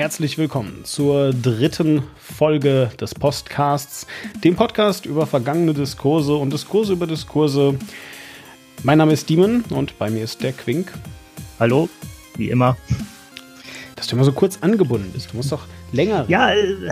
[0.00, 4.06] Herzlich willkommen zur dritten Folge des Postcasts,
[4.42, 7.78] dem Podcast über vergangene Diskurse und Diskurse über Diskurse.
[8.82, 10.90] Mein Name ist Demon und bei mir ist der Quink.
[11.58, 11.90] Hallo,
[12.38, 12.78] wie immer.
[13.94, 15.32] Dass du immer so kurz angebunden bist.
[15.32, 16.24] Du musst doch länger.
[16.28, 16.90] Ja, äh,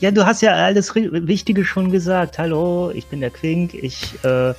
[0.00, 2.36] ja, du hast ja alles Wichtige schon gesagt.
[2.36, 3.72] Hallo, ich bin der Quink.
[3.72, 4.52] Ich, äh,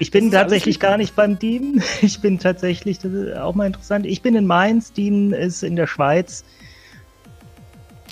[0.00, 1.80] ich bin tatsächlich gar nicht beim Team.
[2.02, 4.06] Ich bin tatsächlich, das ist auch mal interessant.
[4.06, 6.44] Ich bin in Mainz, Team ist in der Schweiz.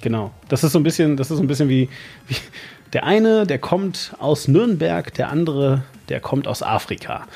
[0.03, 0.33] Genau.
[0.49, 1.89] Das ist so ein bisschen, das ist so ein bisschen wie,
[2.29, 2.37] wie
[2.93, 7.27] der eine, der kommt aus Nürnberg, der andere, der kommt aus Afrika.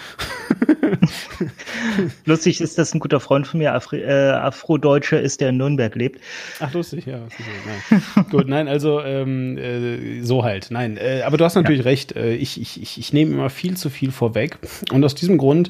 [2.24, 5.94] lustig ist, dass ein guter Freund von mir, Afri äh, Afrodeutscher ist, der in Nürnberg
[5.94, 6.20] lebt.
[6.60, 7.20] Ach, lustig, ja.
[7.90, 8.02] Nein.
[8.30, 10.68] Gut, nein, also ähm, äh, so halt.
[10.70, 11.90] Nein, äh, aber du hast natürlich ja.
[11.90, 12.16] recht.
[12.16, 14.58] Äh, ich, ich, ich, ich nehme immer viel zu viel vorweg.
[14.92, 15.68] Und aus diesem Grund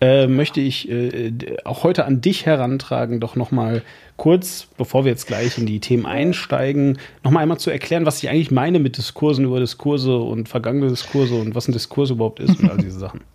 [0.00, 1.32] äh, möchte ich äh,
[1.64, 3.82] auch heute an dich herantragen, doch nochmal
[4.16, 8.30] kurz, bevor wir jetzt gleich in die Themen einsteigen, nochmal einmal zu erklären, was ich
[8.30, 12.60] eigentlich meine mit Diskursen über Diskurse und vergangene Diskurse und was ein Diskurs überhaupt ist
[12.60, 13.20] und all diese Sachen.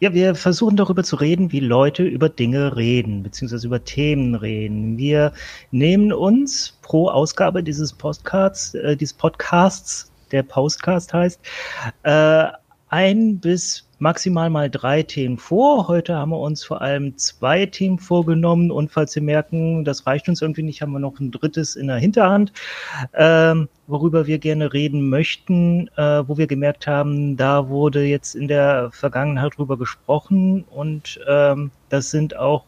[0.00, 4.98] Ja, wir versuchen darüber zu reden, wie Leute über Dinge reden, beziehungsweise über Themen reden.
[4.98, 5.32] Wir
[5.70, 11.40] nehmen uns pro Ausgabe dieses Podcasts, äh, dieses Podcasts, der Postcast heißt,
[12.02, 12.46] äh,
[12.88, 15.88] ein bis maximal mal drei Themen vor.
[15.88, 20.28] Heute haben wir uns vor allem zwei Themen vorgenommen und falls Sie merken, das reicht
[20.28, 22.52] uns irgendwie nicht, haben wir noch ein drittes in der Hinterhand,
[23.14, 28.48] ähm, worüber wir gerne reden möchten, äh, wo wir gemerkt haben, da wurde jetzt in
[28.48, 32.64] der Vergangenheit drüber gesprochen und ähm, das sind auch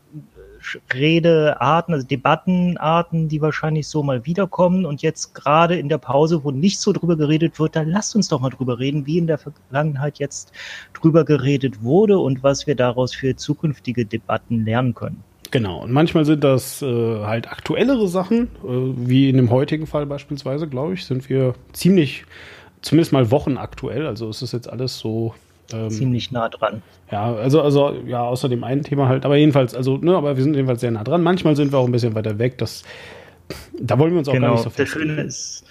[0.92, 4.84] Redearten, also Debattenarten, die wahrscheinlich so mal wiederkommen.
[4.84, 8.28] Und jetzt gerade in der Pause, wo nicht so drüber geredet wird, dann lasst uns
[8.28, 10.52] doch mal drüber reden, wie in der Vergangenheit jetzt
[10.92, 15.22] drüber geredet wurde und was wir daraus für zukünftige Debatten lernen können.
[15.50, 16.86] Genau, und manchmal sind das äh,
[17.24, 22.24] halt aktuellere Sachen, äh, wie in dem heutigen Fall beispielsweise, glaube ich, sind wir ziemlich,
[22.82, 24.06] zumindest mal wochenaktuell.
[24.06, 25.34] Also es ist jetzt alles so
[25.72, 26.82] ähm, Ziemlich nah dran.
[27.10, 30.42] Ja, also, also, ja, außer dem einen Thema halt, aber jedenfalls, also, ne, aber wir
[30.42, 31.22] sind jedenfalls sehr nah dran.
[31.22, 32.58] Manchmal sind wir auch ein bisschen weiter weg.
[32.58, 32.82] Das,
[33.78, 34.48] da wollen wir uns auch genau.
[34.48, 35.64] gar nicht so das Schöne ist,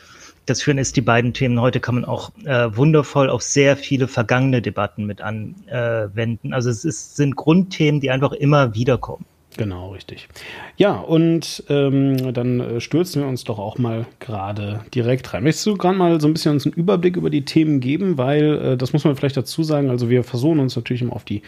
[0.46, 4.08] das Schöne ist, die beiden Themen heute kann man auch äh, wundervoll auf sehr viele
[4.08, 6.52] vergangene Debatten mit anwenden.
[6.52, 9.26] Äh, also es ist, sind Grundthemen, die einfach immer wiederkommen.
[9.58, 10.30] Genau, richtig.
[10.78, 15.44] Ja, und ähm, dann äh, stürzen wir uns doch auch mal gerade direkt rein.
[15.44, 18.18] Möchtest du gerade mal so ein bisschen uns einen Überblick über die Themen geben?
[18.18, 21.26] Weil, äh, das muss man vielleicht dazu sagen, also wir versuchen uns natürlich immer auf
[21.26, 21.42] die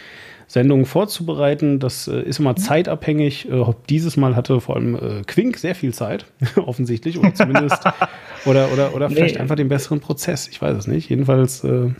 [0.48, 1.78] Sendungen vorzubereiten.
[1.78, 3.48] Das äh, ist immer zeitabhängig.
[3.50, 6.26] Äh, dieses Mal hatte vor allem äh, Quink sehr viel Zeit,
[6.56, 7.82] offensichtlich, oder zumindest,
[8.44, 9.40] oder, oder, oder vielleicht nee.
[9.40, 10.48] einfach den besseren Prozess.
[10.48, 11.08] Ich weiß es nicht.
[11.08, 11.90] Jedenfalls äh,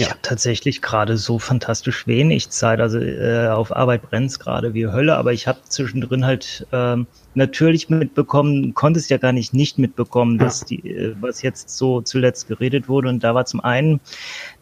[0.00, 0.12] ich ja.
[0.12, 2.80] habe tatsächlich gerade so fantastisch wenig Zeit.
[2.80, 7.90] Also äh, auf Arbeit brennt's gerade wie Hölle, aber ich habe zwischendrin halt ähm, natürlich
[7.90, 10.44] mitbekommen, konnte es ja gar nicht nicht mitbekommen, ja.
[10.46, 13.10] dass die, äh, was jetzt so zuletzt geredet wurde.
[13.10, 14.00] Und da war zum einen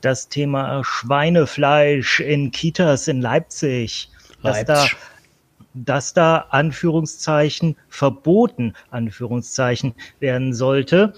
[0.00, 4.10] das Thema Schweinefleisch in Kitas in Leipzig.
[4.43, 4.66] Leipzig.
[4.66, 4.97] Dass da
[5.75, 11.15] dass da Anführungszeichen verboten Anführungszeichen werden sollte.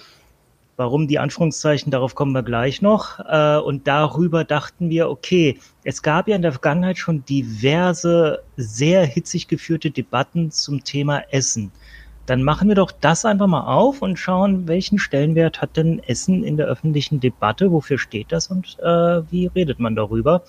[0.81, 3.19] Warum die Anführungszeichen, darauf kommen wir gleich noch.
[3.19, 9.05] Äh, und darüber dachten wir, okay, es gab ja in der Vergangenheit schon diverse, sehr
[9.05, 11.71] hitzig geführte Debatten zum Thema Essen.
[12.25, 16.45] Dann machen wir doch das einfach mal auf und schauen, welchen Stellenwert hat denn Essen
[16.45, 20.45] in der öffentlichen Debatte, wofür steht das und äh, wie redet man darüber.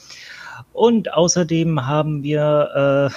[0.71, 3.13] Und außerdem haben wir äh,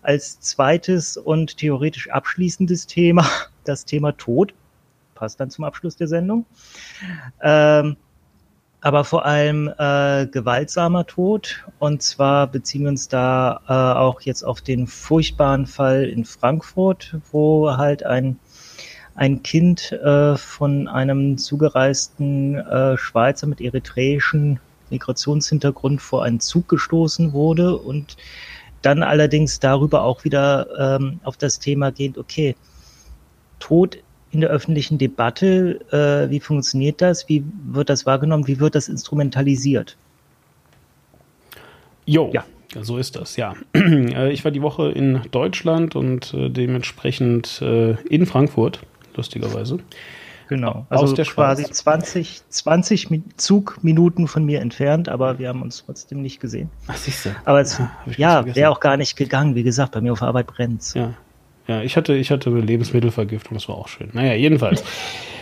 [0.00, 3.28] als zweites und theoretisch abschließendes Thema
[3.64, 4.54] das Thema Tod
[5.16, 6.46] passt dann zum Abschluss der Sendung.
[7.42, 7.96] Ähm,
[8.80, 11.64] aber vor allem äh, gewaltsamer Tod.
[11.80, 17.16] Und zwar beziehen wir uns da äh, auch jetzt auf den furchtbaren Fall in Frankfurt,
[17.32, 18.38] wo halt ein,
[19.16, 27.32] ein Kind äh, von einem zugereisten äh, Schweizer mit eritreischen Migrationshintergrund vor einen Zug gestoßen
[27.32, 28.16] wurde und
[28.82, 32.54] dann allerdings darüber auch wieder ähm, auf das Thema geht, okay,
[33.58, 33.98] Tod
[34.30, 35.80] in der öffentlichen Debatte?
[35.90, 37.28] Äh, wie funktioniert das?
[37.28, 38.46] Wie wird das wahrgenommen?
[38.46, 39.96] Wie wird das instrumentalisiert?
[42.04, 42.44] Jo, ja.
[42.80, 43.54] so ist das, ja.
[43.74, 48.80] Äh, ich war die Woche in Deutschland und äh, dementsprechend äh, in Frankfurt,
[49.16, 49.78] lustigerweise.
[50.48, 56.38] Genau, also quasi 20, 20 Zugminuten von mir entfernt, aber wir haben uns trotzdem nicht
[56.38, 56.70] gesehen.
[56.86, 57.30] Ach, siehst du.
[57.44, 57.78] Aber es,
[58.16, 59.56] ja, ja wäre auch gar nicht gegangen.
[59.56, 61.14] Wie gesagt, bei mir auf Arbeit brennt Ja,
[61.68, 64.10] ja, ich hatte, ich hatte Lebensmittelvergiftung, das war auch schön.
[64.12, 64.84] Naja, jedenfalls.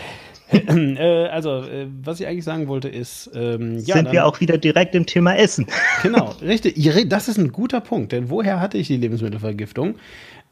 [0.98, 3.96] äh, also, äh, was ich eigentlich sagen wollte, ist, ähm, ja.
[3.96, 5.66] Sind dann, wir auch wieder direkt im Thema Essen.
[6.02, 6.74] genau, richtig.
[7.08, 9.96] Das ist ein guter Punkt, denn woher hatte ich die Lebensmittelvergiftung?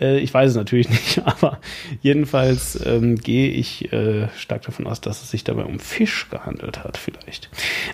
[0.00, 1.60] Äh, ich weiß es natürlich nicht, aber
[2.00, 6.82] jedenfalls ähm, gehe ich äh, stark davon aus, dass es sich dabei um Fisch gehandelt
[6.82, 7.50] hat, vielleicht.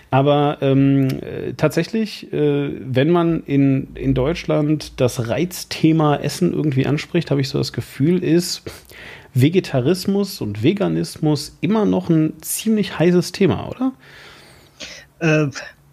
[0.09, 7.41] Aber ähm, äh, tatsächlich, wenn man in, in Deutschland das Reizthema Essen irgendwie anspricht, habe
[7.41, 8.63] ich so das Gefühl, ist
[9.33, 13.91] Vegetarismus und Veganismus immer noch ein ziemlich heißes Thema, oder?
[15.19, 15.47] Äh,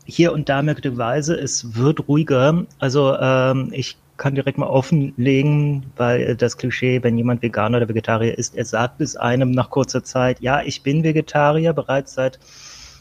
[0.04, 2.64] hier und da möglicherweise, es wird ruhiger.
[2.78, 8.36] Also ähm, ich kann direkt mal offenlegen, weil das Klischee, wenn jemand Veganer oder Vegetarier
[8.38, 12.38] ist, er sagt es einem nach kurzer Zeit, ja, ich bin Vegetarier bereits seit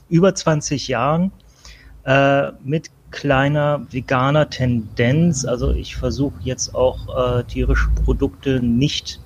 [0.10, 1.32] über 20 Jahren
[2.04, 5.46] äh, mit kleiner veganer Tendenz.
[5.46, 9.22] Also ich versuche jetzt auch äh, tierische Produkte nicht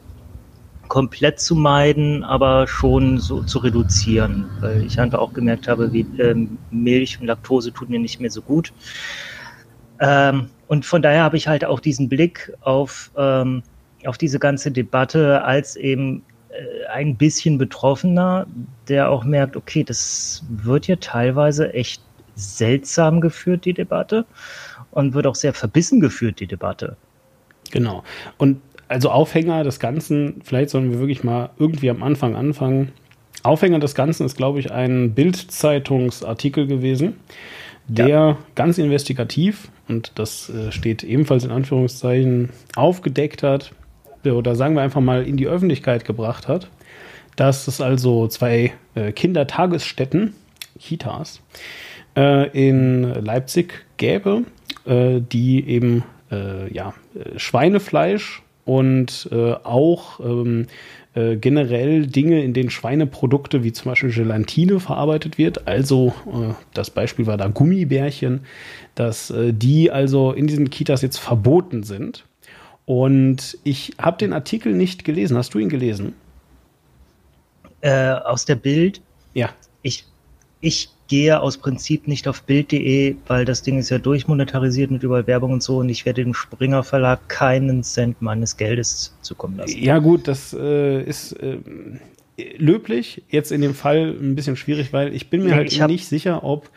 [0.89, 6.05] komplett zu meiden, aber schon so zu reduzieren, weil ich einfach auch gemerkt habe, wie
[6.19, 8.73] ähm, Milch und Laktose tut mir nicht mehr so gut.
[10.01, 13.63] Ähm, und von daher habe ich halt auch diesen Blick auf, ähm,
[14.05, 18.47] auf diese ganze Debatte als eben äh, ein bisschen Betroffener,
[18.87, 22.01] der auch merkt, okay, das wird ja teilweise echt
[22.35, 24.25] seltsam geführt, die Debatte,
[24.91, 26.97] und wird auch sehr verbissen geführt, die Debatte.
[27.71, 28.03] Genau.
[28.37, 32.91] Und also Aufhänger des Ganzen, vielleicht sollen wir wirklich mal irgendwie am Anfang anfangen.
[33.43, 37.13] Aufhänger des Ganzen ist, glaube ich, ein Bild-Zeitungsartikel gewesen,
[37.87, 38.37] der ja.
[38.55, 43.71] ganz investigativ, und das äh, steht ebenfalls in Anführungszeichen, aufgedeckt hat,
[44.25, 46.69] oder sagen wir einfach mal in die Öffentlichkeit gebracht hat,
[47.35, 50.33] dass es also zwei äh, Kindertagesstätten,
[50.77, 51.41] Kitas,
[52.17, 54.43] äh, in Leipzig gäbe,
[54.85, 56.93] die eben ja,
[57.37, 60.67] Schweinefleisch und äh, auch ähm,
[61.15, 65.67] äh, generell Dinge, in denen Schweineprodukte wie zum Beispiel Gelatine verarbeitet wird.
[65.67, 68.41] Also äh, das Beispiel war da Gummibärchen,
[68.93, 72.25] dass äh, die also in diesen Kitas jetzt verboten sind.
[72.85, 75.35] Und ich habe den Artikel nicht gelesen.
[75.35, 76.13] Hast du ihn gelesen?
[77.81, 79.01] Äh, aus der Bild?
[79.33, 79.49] Ja.
[79.81, 80.05] Ich,
[80.61, 85.27] ich gehe aus Prinzip nicht auf Bild.de, weil das Ding ist ja durchmonetarisiert mit überall
[85.27, 89.77] Werbung und so und ich werde dem Springer Verlag keinen Cent meines Geldes zukommen lassen.
[89.77, 91.57] Ja gut, das äh, ist äh,
[92.57, 93.23] löblich.
[93.29, 96.05] Jetzt in dem Fall ein bisschen schwierig, weil ich bin mir ja, halt hab, nicht
[96.07, 96.69] sicher, ob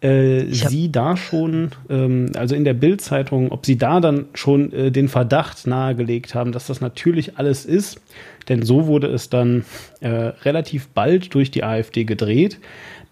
[0.00, 4.90] äh, sie da schon, ähm, also in der Bild-Zeitung, ob sie da dann schon äh,
[4.90, 8.00] den Verdacht nahegelegt haben, dass das natürlich alles ist.
[8.48, 9.64] Denn so wurde es dann
[10.00, 12.58] äh, relativ bald durch die AfD gedreht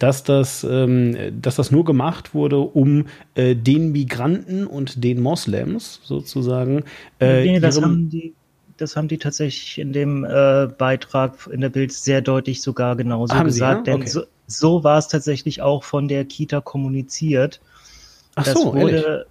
[0.02, 6.00] dass das, ähm, dass das nur gemacht wurde, um äh, den Migranten und den Moslems
[6.02, 6.82] sozusagen.
[7.20, 8.34] Äh, nee, das haben die
[8.78, 13.32] das haben die tatsächlich in dem äh, Beitrag in der Bild sehr deutlich sogar genauso
[13.32, 13.84] haben gesagt.
[13.84, 13.96] Sie, ja?
[13.96, 14.04] okay.
[14.04, 17.60] Denn so, so war es tatsächlich auch von der Kita kommuniziert.
[18.34, 19.26] Ach das so, wurde, ehrlich?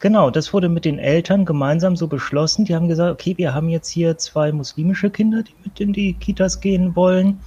[0.00, 2.64] Genau, das wurde mit den Eltern gemeinsam so beschlossen.
[2.64, 6.14] Die haben gesagt, okay, wir haben jetzt hier zwei muslimische Kinder, die mit in die
[6.14, 7.38] Kitas gehen wollen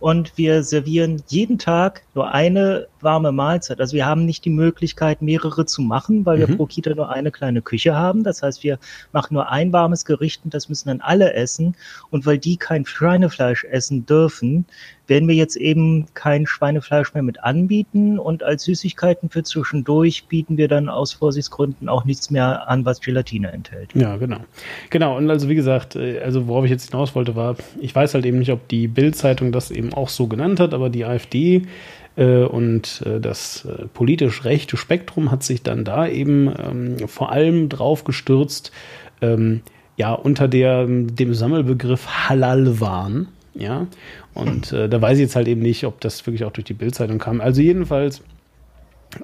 [0.00, 3.80] und wir servieren jeden Tag nur eine warme Mahlzeit.
[3.80, 6.48] Also wir haben nicht die Möglichkeit, mehrere zu machen, weil mhm.
[6.48, 8.24] wir pro Kita nur eine kleine Küche haben.
[8.24, 8.78] Das heißt, wir
[9.12, 11.76] machen nur ein warmes Gericht und das müssen dann alle essen.
[12.10, 14.66] Und weil die kein Schweinefleisch essen dürfen,
[15.08, 20.56] werden wir jetzt eben kein Schweinefleisch mehr mit anbieten und als Süßigkeiten für zwischendurch bieten
[20.56, 23.94] wir dann aus Vorsichtsgründen auch nichts mehr an, was Gelatine enthält.
[23.94, 24.40] Ja, genau.
[24.90, 28.14] Genau, und also wie gesagt, äh, also worauf ich jetzt hinaus wollte, war, ich weiß
[28.14, 31.62] halt eben nicht, ob die Bild-Zeitung das eben auch so genannt hat, aber die AfD
[32.24, 37.68] und äh, das äh, politisch rechte Spektrum hat sich dann da eben ähm, vor allem
[37.68, 38.72] drauf gestürzt,
[39.20, 39.60] ähm,
[39.96, 43.86] ja, unter der, dem Sammelbegriff Halal-Wahn, ja,
[44.34, 46.74] und äh, da weiß ich jetzt halt eben nicht, ob das wirklich auch durch die
[46.74, 47.40] Bildzeitung kam.
[47.40, 48.22] Also jedenfalls,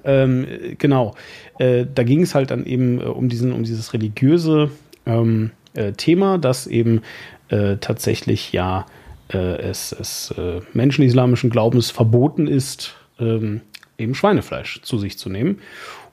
[0.03, 0.45] ähm,
[0.77, 1.15] genau,
[1.59, 4.71] äh, da ging es halt dann eben äh, um diesen, um dieses religiöse
[5.05, 7.01] ähm, äh, Thema, das eben
[7.49, 8.85] äh, tatsächlich ja
[9.33, 10.33] äh, es, es
[10.73, 13.61] Menschen islamischen Glaubens verboten ist, ähm,
[13.97, 15.59] eben Schweinefleisch zu sich zu nehmen.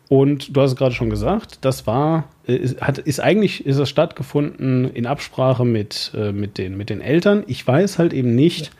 [0.09, 3.89] Und du hast es gerade schon gesagt, das war, ist, hat, ist eigentlich, ist es
[3.89, 7.45] stattgefunden in Absprache mit, mit, den, mit den Eltern.
[7.47, 8.73] Ich weiß halt eben nicht,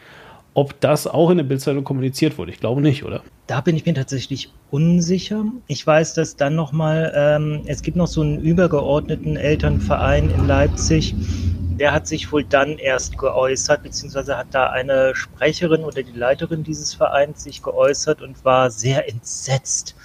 [0.55, 2.51] ob das auch in der Bildzeitung kommuniziert wurde.
[2.51, 3.23] Ich glaube nicht, oder?
[3.47, 5.45] Da bin ich mir tatsächlich unsicher.
[5.67, 11.15] Ich weiß, dass dann nochmal, ähm, es gibt noch so einen übergeordneten Elternverein in Leipzig,
[11.83, 16.63] der hat sich wohl dann erst geäußert, beziehungsweise hat da eine Sprecherin oder die Leiterin
[16.63, 19.97] dieses Vereins sich geäußert und war sehr entsetzt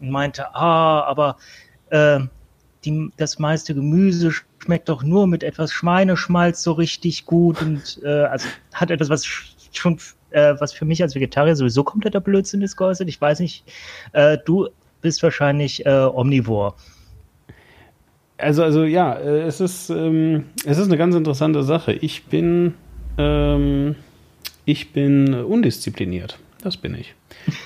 [0.00, 1.36] und meinte, ah, aber
[1.90, 2.18] äh,
[2.84, 8.24] die, das meiste Gemüse schmeckt doch nur mit etwas Schweineschmalz so richtig gut und äh,
[8.24, 9.24] also hat etwas, was
[9.70, 13.08] schon, äh, was für mich als Vegetarier sowieso kompletter Blödsinn ist geäußert.
[13.08, 13.72] Ich weiß nicht,
[14.14, 14.68] äh, du
[15.00, 16.74] bist wahrscheinlich äh, omnivor.
[18.38, 21.92] Also, also ja, äh, es ist, ähm, es ist eine ganz interessante Sache.
[21.92, 22.74] Ich bin,
[23.18, 23.94] ähm,
[24.64, 26.38] ich bin undiszipliniert.
[26.62, 27.14] Das bin ich.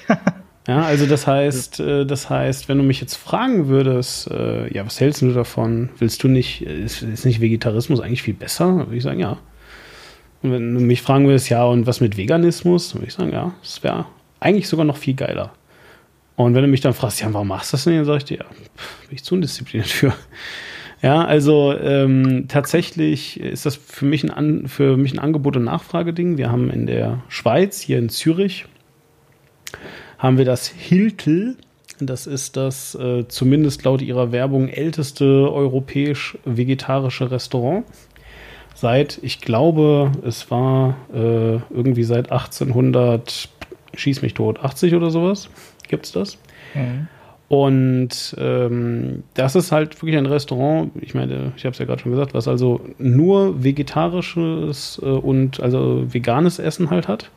[0.68, 4.84] ja, also das heißt, äh, das heißt, wenn du mich jetzt fragen würdest, äh, ja,
[4.84, 5.90] was hältst du davon?
[5.98, 8.76] Willst du nicht, ist, ist nicht Vegetarismus eigentlich viel besser?
[8.76, 9.38] Würde ich sagen, ja.
[10.42, 12.94] Und wenn du mich fragen würdest, ja, und was mit Veganismus?
[12.94, 14.06] Würde ich sagen, ja, das wäre
[14.40, 15.52] eigentlich sogar noch viel geiler.
[16.38, 17.96] Und wenn du mich dann fragst, ja, warum machst du das denn?
[17.96, 20.14] Dann sage ich dir, ja, bin ich zu undiszipliniert für.
[21.00, 25.62] Ja, also ähm, tatsächlich ist das für mich, ein An für mich ein Angebot- und
[25.62, 26.38] Nachfrageding.
[26.38, 28.64] Wir haben in der Schweiz, hier in Zürich,
[30.18, 31.56] haben wir das Hiltel.
[32.00, 37.84] Das ist das äh, zumindest laut ihrer Werbung älteste europäisch-vegetarische Restaurant.
[38.74, 43.48] Seit, ich glaube, es war äh, irgendwie seit 1800,
[43.94, 45.48] schieß mich tot, 80 oder sowas
[45.88, 46.38] gibt es das.
[46.74, 47.08] Mhm.
[47.48, 52.02] Und ähm, das ist halt wirklich ein Restaurant, ich meine, ich habe es ja gerade
[52.02, 57.30] schon gesagt, was also nur vegetarisches äh, und also veganes Essen halt hat.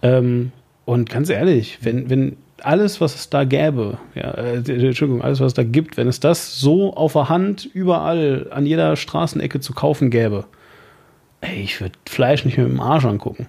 [0.00, 0.52] Ähm,
[0.86, 5.48] und ganz ehrlich, wenn, wenn alles, was es da gäbe, ja, äh, Entschuldigung, alles, was
[5.48, 9.74] es da gibt, wenn es das so auf der Hand überall an jeder Straßenecke zu
[9.74, 10.46] kaufen gäbe,
[11.40, 13.46] ey, ich würde Fleisch nicht mit dem Arsch angucken.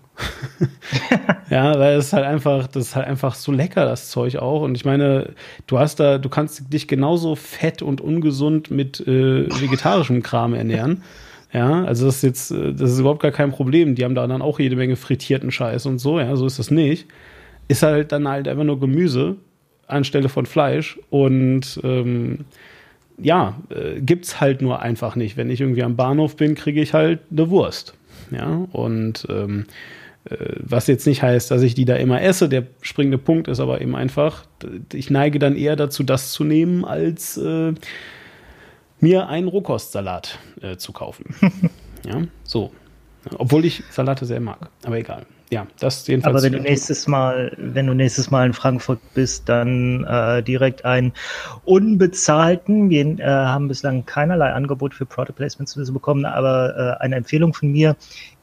[1.50, 4.62] ja, weil es halt einfach, das ist halt einfach so lecker, das Zeug auch.
[4.62, 5.34] Und ich meine,
[5.68, 11.04] du hast da, du kannst dich genauso fett und ungesund mit äh, vegetarischem Kram ernähren.
[11.52, 13.96] Ja, also das ist jetzt, äh, das ist überhaupt gar kein Problem.
[13.96, 16.70] Die haben da dann auch jede Menge frittierten Scheiß und so, ja, so ist das
[16.70, 17.08] nicht.
[17.68, 19.38] Ist halt dann halt einfach nur Gemüse
[19.88, 22.46] anstelle von Fleisch und ähm,
[23.22, 25.38] ja, äh, gibt's halt nur einfach nicht.
[25.38, 27.94] Wenn ich irgendwie am Bahnhof bin, kriege ich halt eine Wurst.
[28.32, 29.66] Ja, und ähm,
[30.26, 32.50] äh, was jetzt nicht heißt, dass ich die da immer esse.
[32.50, 34.46] Der springende Punkt ist aber eben einfach,
[34.94, 37.74] ich neige dann eher dazu, das zu nehmen, als äh,
[39.00, 41.26] mir einen Rohkostsalat äh, zu kaufen.
[42.06, 42.72] ja, so.
[43.38, 46.36] Obwohl ich Salate sehr mag, aber egal ja, das jedenfalls.
[46.36, 50.86] Aber wenn du nächstes Mal, wenn du nächstes Mal in Frankfurt bist, dann äh, direkt
[50.86, 51.12] einen
[51.66, 52.90] unbezahlten.
[52.92, 57.72] Wir äh, haben bislang keinerlei Angebot für Product Placements bekommen, aber äh, eine Empfehlung von
[57.72, 57.96] mir: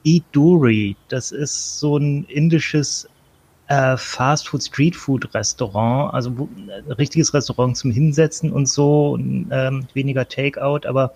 [0.05, 0.97] Eat Duri.
[1.09, 3.09] Das ist so ein indisches
[3.69, 9.17] äh, Fast Food, Street Food Restaurant, also wo, ein richtiges Restaurant zum Hinsetzen und so,
[9.19, 11.15] ähm, weniger Takeout, aber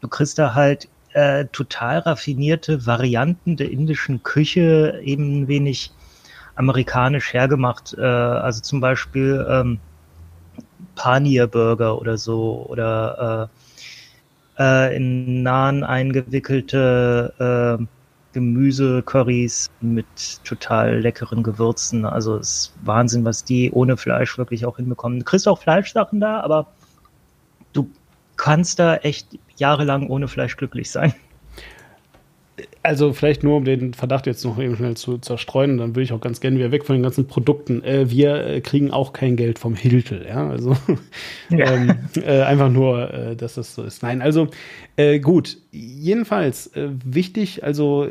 [0.00, 5.92] du kriegst da halt äh, total raffinierte Varianten der indischen Küche, eben ein wenig
[6.56, 7.94] amerikanisch hergemacht.
[7.96, 9.78] Äh, also zum Beispiel ähm,
[10.96, 13.48] Panir-Burger oder so oder
[14.58, 17.84] äh, äh, in Naan eingewickelte äh,
[18.32, 22.04] Gemüse-Currys mit total leckeren Gewürzen.
[22.04, 25.20] Also es ist Wahnsinn, was die ohne Fleisch wirklich auch hinbekommen.
[25.20, 26.66] Du kriegst auch Fleischsachen da, aber
[28.44, 31.14] kannst da echt jahrelang ohne Fleisch glücklich sein.
[32.82, 36.12] Also vielleicht nur, um den Verdacht jetzt noch eben schnell zu zerstreuen, dann würde ich
[36.12, 37.82] auch ganz gerne wieder weg von den ganzen Produkten.
[37.82, 40.46] Äh, wir äh, kriegen auch kein Geld vom Hiltel, ja.
[40.46, 40.76] Also
[41.48, 41.72] ja.
[41.72, 44.02] ähm, äh, einfach nur, äh, dass das so ist.
[44.02, 44.48] Nein, also
[44.96, 45.56] äh, gut.
[45.72, 48.06] Jedenfalls äh, wichtig, also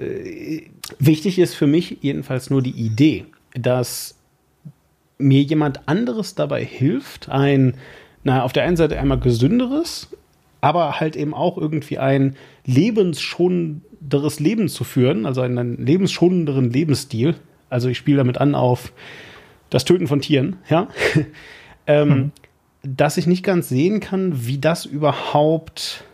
[0.98, 4.18] wichtig ist für mich jedenfalls nur die Idee, dass
[5.20, 7.76] mir jemand anderes dabei hilft, ein,
[8.24, 10.10] na, auf der einen Seite einmal gesünderes
[10.64, 17.36] aber halt eben auch irgendwie ein lebensschonenderes Leben zu führen, also einen lebensschonenderen Lebensstil.
[17.70, 18.94] Also ich spiele damit an auf
[19.70, 20.88] das Töten von Tieren, ja.
[21.88, 22.32] ähm, hm.
[22.82, 26.06] Dass ich nicht ganz sehen kann, wie das überhaupt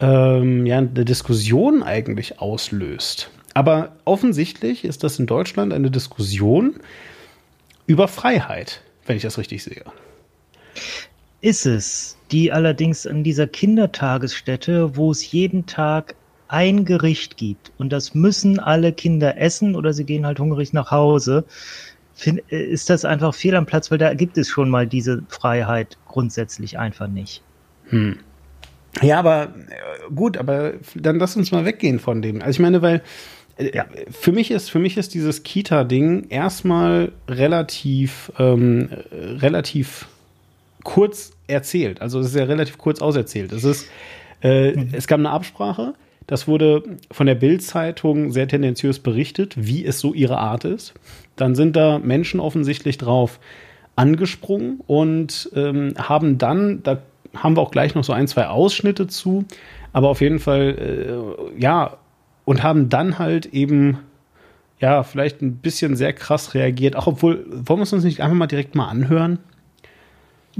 [0.00, 3.30] ähm, ja, eine Diskussion eigentlich auslöst.
[3.52, 6.76] Aber offensichtlich ist das in Deutschland eine Diskussion
[7.86, 9.84] über Freiheit, wenn ich das richtig sehe.
[11.42, 16.14] Ist es die allerdings an dieser Kindertagesstätte, wo es jeden Tag
[16.48, 20.90] ein Gericht gibt und das müssen alle Kinder essen oder sie gehen halt hungrig nach
[20.90, 21.44] Hause,
[22.24, 25.98] äh, ist das einfach fehl am Platz, weil da gibt es schon mal diese Freiheit
[26.06, 27.42] grundsätzlich einfach nicht.
[27.88, 28.18] Hm.
[29.02, 32.40] Ja, aber äh, gut, aber dann lass uns mal weggehen von dem.
[32.40, 33.02] Also ich meine, weil
[33.58, 33.86] äh, ja.
[34.10, 40.06] für mich ist für mich ist dieses Kita-Ding erstmal relativ ähm, relativ
[40.82, 42.00] kurz erzählt.
[42.00, 43.52] Also es ist ja relativ kurz auserzählt.
[43.52, 43.88] Es ist,
[44.42, 44.88] äh, mhm.
[44.92, 45.94] es gab eine Absprache.
[46.26, 50.94] Das wurde von der Bild-Zeitung sehr tendenziös berichtet, wie es so ihre Art ist.
[51.36, 53.38] Dann sind da Menschen offensichtlich drauf
[53.94, 56.98] angesprungen und ähm, haben dann, da
[57.34, 59.44] haben wir auch gleich noch so ein, zwei Ausschnitte zu,
[59.92, 61.96] aber auf jeden Fall, äh, ja,
[62.44, 63.98] und haben dann halt eben,
[64.80, 68.36] ja, vielleicht ein bisschen sehr krass reagiert, auch obwohl, wollen wir es uns nicht einfach
[68.36, 69.38] mal direkt mal anhören?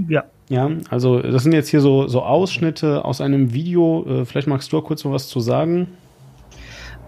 [0.09, 4.05] Ja, Ja, also das sind jetzt hier so, so Ausschnitte aus einem Video.
[4.09, 5.89] Äh, vielleicht magst du kurz noch was zu sagen.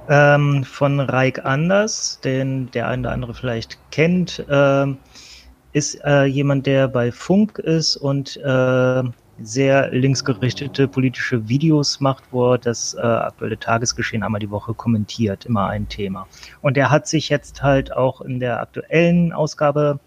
[0.09, 4.87] Ähm, von Reik Anders, den der eine oder andere vielleicht kennt, äh,
[5.73, 9.03] ist äh, jemand, der bei Funk ist und äh,
[9.41, 15.47] sehr linksgerichtete politische Videos macht, wo er das äh, aktuelle Tagesgeschehen einmal die Woche kommentiert,
[15.47, 16.27] immer ein Thema.
[16.61, 20.01] Und er hat sich jetzt halt auch in der aktuellen Ausgabe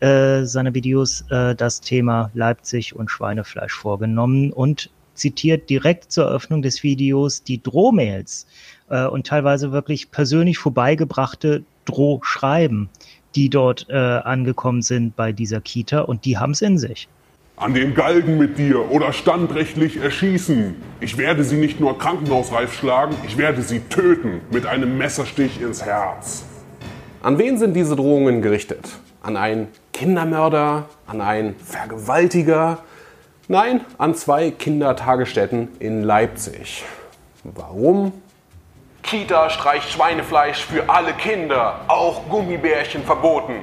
[0.00, 6.62] äh, seiner Videos äh, das Thema Leipzig und Schweinefleisch vorgenommen und zitiert direkt zur Eröffnung
[6.62, 8.46] des Videos die Drohmails
[8.90, 12.88] äh, und teilweise wirklich persönlich vorbeigebrachte Drohschreiben,
[13.34, 17.08] die dort äh, angekommen sind bei dieser Kita und die haben es in sich.
[17.56, 20.74] An den Galgen mit dir oder standrechtlich erschießen.
[21.00, 25.82] Ich werde sie nicht nur krankenhausreif schlagen, ich werde sie töten mit einem Messerstich ins
[25.82, 26.44] Herz.
[27.22, 28.86] An wen sind diese Drohungen gerichtet?
[29.22, 30.84] An einen Kindermörder?
[31.06, 32.78] An einen Vergewaltiger?
[33.48, 36.84] Nein, an zwei Kindertagesstätten in Leipzig.
[37.44, 38.12] Warum?
[39.02, 43.60] Kita streicht Schweinefleisch für alle Kinder, auch Gummibärchen verboten.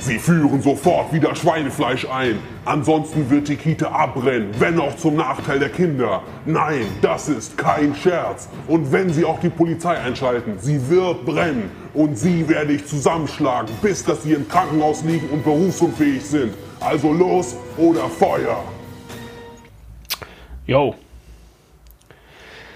[0.00, 2.38] Sie führen sofort wieder Schweinefleisch ein.
[2.64, 6.22] Ansonsten wird die Kita abbrennen, wenn auch zum Nachteil der Kinder.
[6.46, 8.48] Nein, das ist kein Scherz.
[8.68, 11.70] Und wenn Sie auch die Polizei einschalten, sie wird brennen.
[11.94, 16.54] Und Sie werde ich zusammenschlagen, bis dass Sie im Krankenhaus liegen und berufsunfähig sind.
[16.80, 18.62] Also los oder Feuer.
[20.66, 20.94] Jo.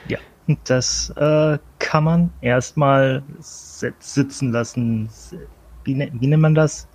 [0.08, 0.18] Ja,
[0.64, 5.08] das äh, kann man erstmal sitzen lassen.
[5.84, 6.88] Wie, ne-, wie nennt man das?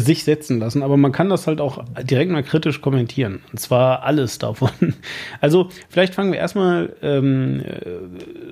[0.00, 3.40] Sich setzen lassen, aber man kann das halt auch direkt mal kritisch kommentieren.
[3.50, 4.70] Und zwar alles davon.
[5.40, 7.62] Also vielleicht fangen wir erstmal ähm,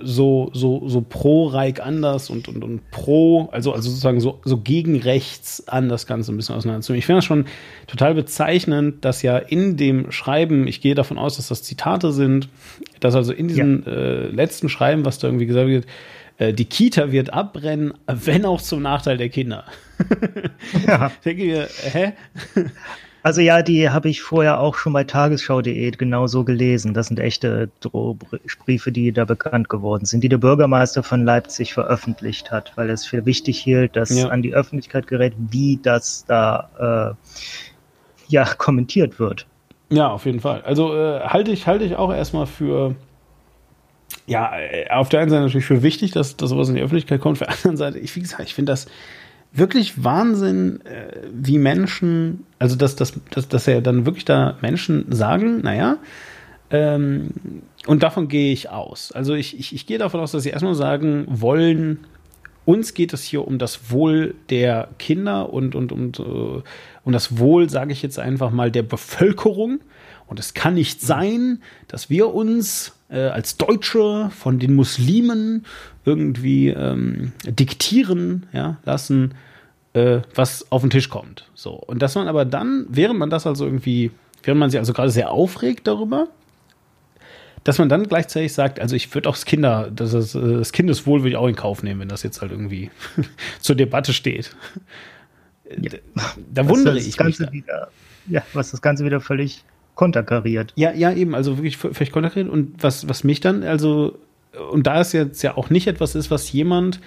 [0.03, 4.59] so, so, so pro Reich anders und, und, und pro, also, also sozusagen so, so
[4.59, 6.99] gegen rechts an das Ganze ein bisschen auseinanderzunehmen.
[6.99, 7.47] Ich finde das schon
[7.87, 12.49] total bezeichnend, dass ja in dem Schreiben, ich gehe davon aus, dass das Zitate sind,
[13.01, 13.93] dass also in diesem ja.
[13.93, 15.89] äh, letzten Schreiben, was da irgendwie gesagt wird, äh,
[16.39, 19.65] die Kita wird abbrennen, wenn auch zum Nachteil der Kinder.
[20.87, 21.11] ja.
[21.25, 22.13] Denke mir, hä?
[23.27, 26.95] Also ja, die habe ich vorher auch schon bei tagesschau.de genauso gelesen.
[26.95, 32.53] Das sind echte Drohbriefe, die da bekannt geworden sind, die der Bürgermeister von Leipzig veröffentlicht
[32.53, 34.29] hat, weil er es für wichtig hielt, dass ja.
[34.29, 37.33] an die Öffentlichkeit gerät, wie das da äh,
[38.29, 39.47] ja kommentiert wird.
[39.89, 40.63] Ja, auf jeden Fall.
[40.63, 42.95] Also äh, halte ich, halte ich auch erstmal für
[44.27, 47.21] ja, äh, auf der einen Seite natürlich für wichtig, dass, dass sowas in die Öffentlichkeit
[47.21, 47.41] kommt.
[47.41, 48.87] Auf der anderen Seite, ich, wie gesagt, ich finde das
[49.53, 55.07] wirklich Wahnsinn, äh, wie Menschen, also dass, dass, dass, dass ja dann wirklich da Menschen
[55.13, 55.99] sagen, naja,
[56.71, 57.31] ähm,
[57.87, 59.13] und davon gehe ich aus.
[59.13, 62.07] Also ich, ich, ich gehe davon aus, dass sie erstmal sagen wollen,
[62.65, 66.63] uns geht es hier um das Wohl der Kinder und, und, und uh,
[67.05, 69.79] um das Wohl, sage ich jetzt einfach mal, der Bevölkerung.
[70.27, 75.65] Und es kann nicht sein, dass wir uns äh, als Deutsche von den Muslimen
[76.05, 79.35] irgendwie ähm, diktieren ja, lassen,
[79.93, 81.49] äh, was auf den Tisch kommt.
[81.55, 81.73] So.
[81.73, 84.11] Und dass man aber dann, während man das also irgendwie,
[84.43, 86.29] während man sich also gerade sehr aufregt darüber,
[87.65, 91.31] dass man dann gleichzeitig sagt, also ich würde auch das Kinder, das, das Kindeswohl würde
[91.31, 92.91] ich auch in Kauf nehmen, wenn das jetzt halt irgendwie
[93.61, 94.55] zur Debatte steht.
[95.69, 95.91] Ja.
[96.15, 97.41] Da, da wundere ich mich.
[97.51, 97.89] Wieder,
[98.29, 99.65] ja, was das Ganze wieder völlig
[99.97, 100.73] konterkariert.
[100.77, 102.49] Ja, ja, eben, also wirklich völlig konterkariert.
[102.49, 104.17] Und was, was mich dann, also,
[104.71, 107.01] und da es jetzt ja auch nicht etwas ist, was jemand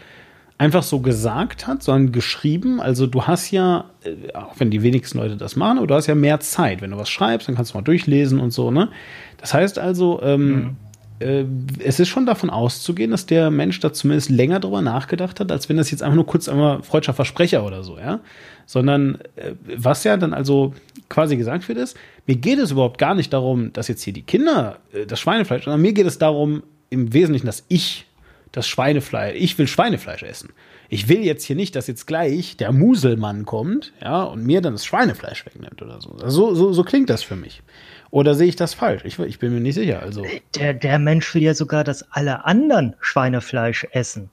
[0.59, 2.81] einfach so gesagt hat, sondern geschrieben.
[2.81, 6.07] Also du hast ja, äh, auch wenn die wenigsten Leute das machen, aber du hast
[6.07, 6.81] ja mehr Zeit.
[6.81, 8.89] Wenn du was schreibst, dann kannst du mal durchlesen und so, ne?
[9.37, 10.75] Das heißt also, ähm, mhm.
[11.19, 11.45] äh,
[11.81, 15.69] es ist schon davon auszugehen, dass der Mensch da zumindest länger drüber nachgedacht hat, als
[15.69, 18.19] wenn das jetzt einfach nur kurz einmal freudscher Versprecher oder so, ja?
[18.65, 20.73] Sondern äh, was ja dann also
[21.09, 24.21] quasi gesagt wird, ist, mir geht es überhaupt gar nicht darum, dass jetzt hier die
[24.21, 28.05] Kinder äh, das Schweinefleisch, sondern mir geht es darum, im Wesentlichen, dass ich
[28.51, 30.49] das Schweinefleisch, ich will Schweinefleisch essen.
[30.91, 34.73] Ich will jetzt hier nicht, dass jetzt gleich der Muselmann kommt, ja, und mir dann
[34.73, 36.15] das Schweinefleisch wegnimmt oder so.
[36.25, 37.61] So, so, so klingt das für mich.
[38.09, 39.03] Oder sehe ich das falsch?
[39.05, 40.01] Ich, ich bin mir nicht sicher.
[40.01, 40.25] Also.
[40.55, 44.31] Der, der Mensch will ja sogar, dass alle anderen Schweinefleisch essen.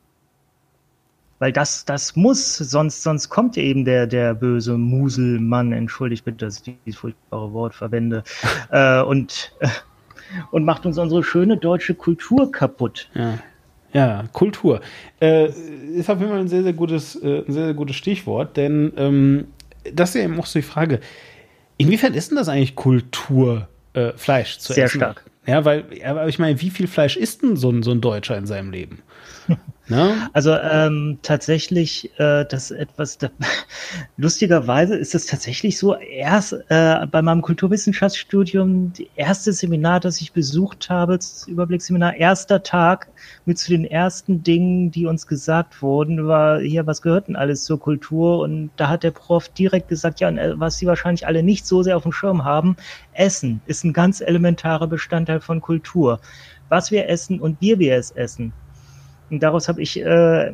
[1.39, 6.63] Weil das, das muss, sonst, sonst kommt eben der, der böse Muselmann, entschuldigt bitte, dass
[6.67, 8.25] ich dieses furchtbare Wort verwende,
[8.71, 9.69] äh, und, äh,
[10.51, 13.11] und macht uns unsere schöne deutsche Kultur kaputt.
[13.15, 13.39] Ja.
[13.93, 14.81] Ja, Kultur.
[15.23, 18.57] Äh, ist auf jeden Fall ein sehr, sehr gutes, äh, ein sehr, sehr gutes Stichwort,
[18.57, 19.47] denn ähm,
[19.91, 21.01] das ist ja eben auch so die Frage,
[21.79, 24.99] inwiefern ist denn das eigentlich Kultur, äh, Fleisch zu sehr essen?
[24.99, 25.25] Sehr stark.
[25.47, 28.37] Ja, weil, aber ich meine, wie viel Fleisch isst denn so ein, so ein Deutscher
[28.37, 28.99] in seinem Leben?
[29.89, 30.29] Ne?
[30.33, 33.29] Also ähm, tatsächlich, äh, das etwas, da,
[34.17, 40.33] lustigerweise ist es tatsächlich so, erst äh, bei meinem Kulturwissenschaftsstudium, die erste Seminar, das ich
[40.33, 43.07] besucht habe, das Überblicksseminar, erster Tag
[43.45, 47.63] mit zu den ersten Dingen, die uns gesagt wurden, war hier, was gehört denn alles
[47.63, 48.41] zur Kultur?
[48.41, 51.85] Und da hat der Prof direkt gesagt, ja, äh, was Sie wahrscheinlich alle nicht so
[51.85, 52.77] sehr auf dem Schirm haben,
[53.13, 56.19] Essen ist ein ganz elementarer Bestandteil von Kultur.
[56.69, 58.53] Was wir essen und wie wir es essen
[59.31, 60.53] und daraus habe ich äh,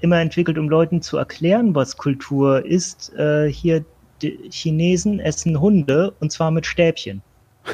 [0.00, 3.12] immer entwickelt, um Leuten zu erklären, was Kultur ist.
[3.16, 3.84] Äh, hier,
[4.20, 7.22] die Chinesen essen Hunde und zwar mit Stäbchen.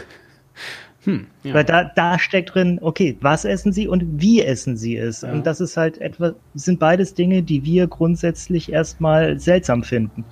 [1.05, 1.55] Hm, ja.
[1.55, 5.23] Weil da, da steckt drin, okay, was essen sie und wie essen sie es?
[5.23, 5.33] Ja.
[5.33, 10.25] Und das ist halt etwas, sind beides Dinge, die wir grundsätzlich erstmal seltsam finden.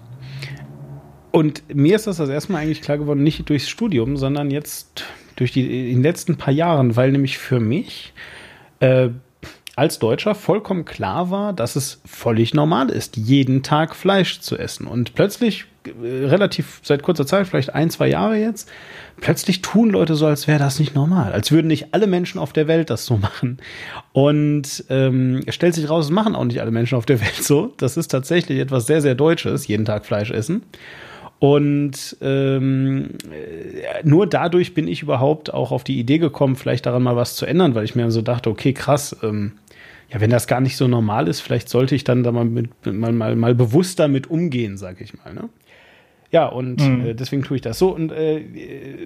[1.31, 5.05] Und mir ist das das erste Mal eigentlich klar geworden, nicht durchs Studium, sondern jetzt
[5.37, 8.13] durch die in den letzten paar Jahren, weil nämlich für mich
[8.81, 9.11] äh,
[9.77, 14.87] als Deutscher vollkommen klar war, dass es völlig normal ist, jeden Tag Fleisch zu essen.
[14.87, 18.71] Und plötzlich, äh, relativ seit kurzer Zeit, vielleicht ein, zwei Jahre jetzt,
[19.21, 21.31] plötzlich tun Leute so, als wäre das nicht normal.
[21.33, 23.59] Als würden nicht alle Menschen auf der Welt das so machen.
[24.13, 27.43] Und ähm, es stellt sich raus, es machen auch nicht alle Menschen auf der Welt
[27.43, 27.75] so.
[27.77, 30.63] Das ist tatsächlich etwas sehr, sehr Deutsches, jeden Tag Fleisch essen.
[31.39, 37.03] Und ähm, äh, nur dadurch bin ich überhaupt auch auf die Idee gekommen, vielleicht daran
[37.03, 39.53] mal was zu ändern, weil ich mir so dachte, okay, krass, ähm,
[40.11, 42.71] ja, wenn das gar nicht so normal ist, vielleicht sollte ich dann da mal, mit,
[42.87, 45.35] mal, mal, mal bewusster mit umgehen, sag ich mal.
[45.35, 45.49] Ne?
[46.31, 47.07] Ja, und mhm.
[47.07, 47.95] äh, deswegen tue ich das so.
[47.95, 48.43] Und äh,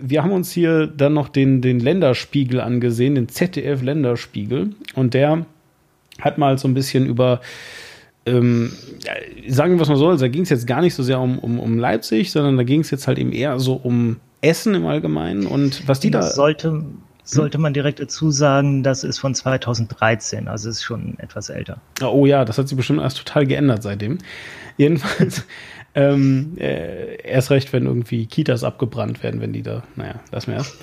[0.00, 4.74] wir haben uns hier dann noch den, den Länderspiegel angesehen, den ZDF-Länderspiegel.
[4.94, 5.46] Und der
[6.20, 7.40] hat mal so ein bisschen über,
[8.26, 8.72] ähm,
[9.48, 11.38] sagen wir was mal so, also da ging es jetzt gar nicht so sehr um,
[11.38, 14.86] um, um Leipzig, sondern da ging es jetzt halt eben eher so um Essen im
[14.86, 16.34] Allgemeinen und was die das da.
[16.34, 16.84] Sollte,
[17.30, 21.80] sollte man direkt dazu sagen, das ist von 2013, also ist schon etwas älter.
[22.02, 24.18] Oh ja, das hat sich bestimmt erst total geändert seitdem.
[24.76, 25.44] Jedenfalls,
[25.94, 30.54] ähm, äh, erst recht, wenn irgendwie Kitas abgebrannt werden, wenn die da, naja, lass mir
[30.54, 30.76] erst.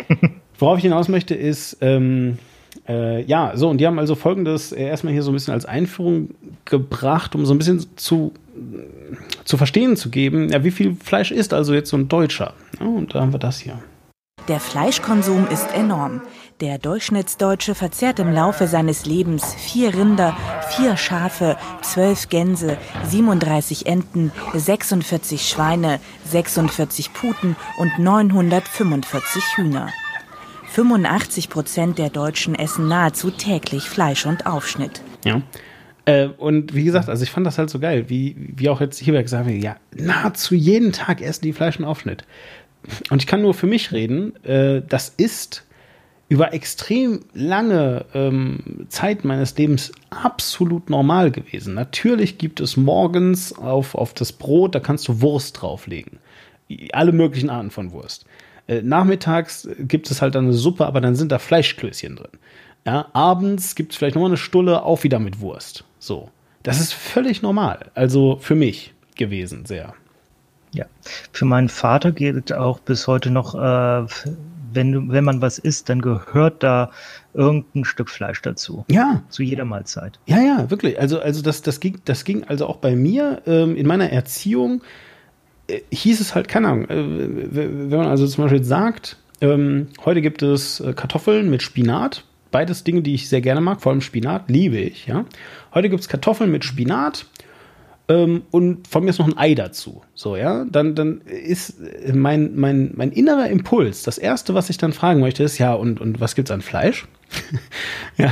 [0.58, 2.38] Worauf ich hinaus möchte, ist, ähm,
[2.88, 5.66] äh, ja, so, und die haben also folgendes äh, erstmal hier so ein bisschen als
[5.66, 6.30] Einführung
[6.64, 8.32] gebracht, um so ein bisschen zu,
[9.44, 12.54] zu verstehen zu geben, ja, wie viel Fleisch isst also jetzt so ein Deutscher?
[12.80, 13.78] Ja, und da haben wir das hier.
[14.48, 16.20] Der Fleischkonsum ist enorm.
[16.60, 20.36] Der Durchschnittsdeutsche verzehrt im Laufe seines Lebens vier Rinder,
[20.70, 29.88] vier Schafe, zwölf Gänse, 37 Enten, 46 Schweine, 46 Puten und 945 Hühner.
[30.70, 35.02] 85 Prozent der Deutschen essen nahezu täglich Fleisch und Aufschnitt.
[35.24, 35.42] Ja.
[36.04, 38.98] Äh, und wie gesagt, also ich fand das halt so geil, wie, wie auch jetzt
[38.98, 42.24] hier gesagt wird, ja, nahezu jeden Tag essen die Fleisch und Aufschnitt
[43.10, 45.64] und ich kann nur für mich reden, äh, das ist
[46.28, 51.74] über extrem lange ähm, Zeit meines Lebens absolut normal gewesen.
[51.74, 56.18] Natürlich gibt es morgens auf, auf das Brot, da kannst du Wurst drauflegen.
[56.92, 58.24] Alle möglichen Arten von Wurst.
[58.66, 62.30] Äh, nachmittags gibt es halt eine Suppe, aber dann sind da Fleischklößchen drin.
[62.86, 65.84] Ja, abends gibt es vielleicht noch eine Stulle, auch wieder mit Wurst.
[65.98, 66.30] So.
[66.62, 67.90] Das ist völlig normal.
[67.94, 69.94] Also für mich gewesen, sehr.
[70.74, 70.86] Ja,
[71.32, 74.06] für meinen Vater gilt auch bis heute noch, äh,
[74.74, 76.90] wenn, wenn man was isst, dann gehört da
[77.34, 78.84] irgendein Stück Fleisch dazu.
[78.90, 79.22] Ja.
[79.28, 80.18] Zu jeder Mahlzeit.
[80.26, 80.98] Ja, ja, wirklich.
[80.98, 84.82] Also, also das, das, ging, das ging also auch bei mir ähm, in meiner Erziehung.
[85.66, 90.22] Äh, hieß es halt, keine Ahnung, äh, wenn man also zum Beispiel sagt, ähm, heute
[90.22, 94.00] gibt es äh, Kartoffeln mit Spinat, beides Dinge, die ich sehr gerne mag, vor allem
[94.00, 95.24] Spinat, liebe ich, ja.
[95.74, 97.26] Heute gibt es Kartoffeln mit Spinat
[98.12, 100.02] ähm, und von mir ist noch ein Ei dazu.
[100.14, 101.76] So, ja, dann, dann ist
[102.12, 106.00] mein, mein, mein innerer Impuls, das erste, was ich dann fragen möchte, ist, ja, und,
[106.00, 107.08] und was gibt's an Fleisch?
[108.18, 108.30] ja,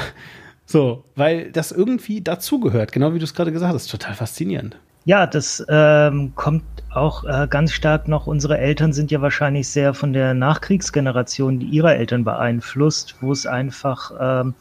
[0.66, 4.76] so, weil das irgendwie dazugehört, genau wie du es gerade gesagt hast, total faszinierend.
[5.06, 8.26] Ja, das ähm, kommt auch äh, ganz stark noch.
[8.26, 14.12] Unsere Eltern sind ja wahrscheinlich sehr von der Nachkriegsgeneration ihrer Eltern beeinflusst, wo es einfach
[14.20, 14.54] ähm,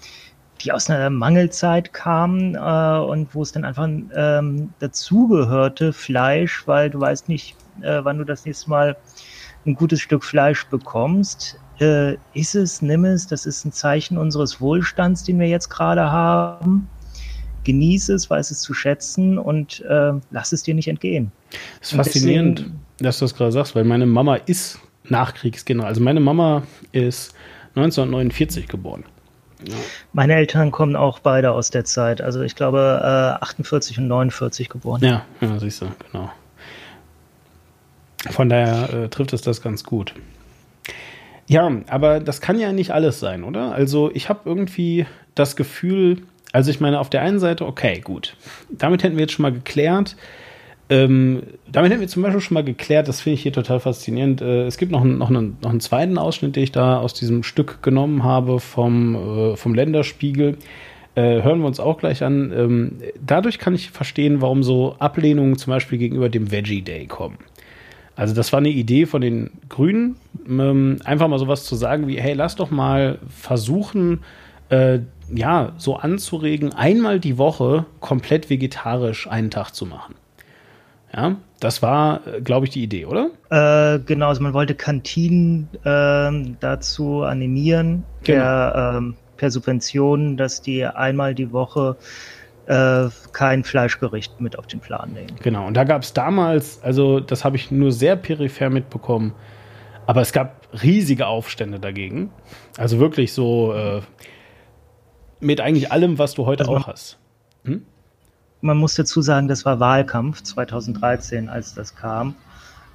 [0.62, 6.90] die aus einer Mangelzeit kamen äh, und wo es dann einfach ähm, dazugehörte, Fleisch, weil
[6.90, 8.98] du weißt nicht, äh, wann du das nächste Mal
[9.66, 11.60] ein gutes Stück Fleisch bekommst.
[11.80, 16.12] Äh, ist es, nimm es, das ist ein Zeichen unseres Wohlstands, den wir jetzt gerade
[16.12, 16.90] haben.
[17.64, 21.32] Genieße es, weiß es zu schätzen und äh, lass es dir nicht entgehen.
[21.80, 25.88] Das ist faszinierend, deswegen, dass du das gerade sagst, weil meine Mama ist Nachkriegsgeneration.
[25.88, 27.34] Also meine Mama ist
[27.76, 29.04] 1949 geboren.
[30.14, 32.22] Meine Eltern kommen auch beide aus der Zeit.
[32.22, 35.04] Also ich glaube äh, 48 und 49 geboren.
[35.04, 36.32] Ja, ja siehst du, genau.
[38.30, 40.14] Von daher äh, trifft es das ganz gut.
[41.48, 43.72] Ja, aber das kann ja nicht alles sein, oder?
[43.72, 48.36] Also ich habe irgendwie das Gefühl, Also ich meine, auf der einen Seite, okay, gut.
[48.70, 50.16] Damit hätten wir jetzt schon mal geklärt.
[50.92, 54.42] Ähm, damit hätten wir zum Beispiel schon mal geklärt, das finde ich hier total faszinierend.
[54.42, 57.14] Äh, es gibt noch, einen, noch, einen, noch einen zweiten Ausschnitt, den ich da aus
[57.14, 60.58] diesem Stück genommen habe vom, äh, vom Länderspiegel.
[61.14, 62.52] Äh, hören wir uns auch gleich an.
[62.56, 67.38] Ähm, dadurch kann ich verstehen, warum so Ablehnungen zum Beispiel gegenüber dem Veggie Day kommen.
[68.16, 70.16] Also das war eine Idee von den Grünen,
[70.48, 74.22] ähm, einfach mal sowas zu sagen wie, hey, lass doch mal versuchen,
[74.70, 75.00] äh,
[75.34, 80.16] ja, so anzuregen, einmal die Woche komplett vegetarisch einen Tag zu machen.
[81.14, 83.32] Ja, das war, äh, glaube ich, die Idee, oder?
[83.50, 88.40] Äh, genau, also man wollte Kantinen äh, dazu animieren, genau.
[88.40, 91.98] per, ähm, per Subvention, dass die einmal die Woche
[92.68, 95.36] äh, kein Fleischgericht mit auf den Plan nehmen.
[95.42, 99.34] Genau, und da gab es damals, also das habe ich nur sehr peripher mitbekommen,
[100.06, 102.32] aber es gab riesige Aufstände dagegen.
[102.78, 104.02] Also wirklich so äh,
[105.40, 107.18] mit eigentlich allem, was du heute also auch hast.
[107.64, 107.86] Hm?
[108.62, 112.36] Man muss dazu sagen, das war Wahlkampf 2013, als das kam.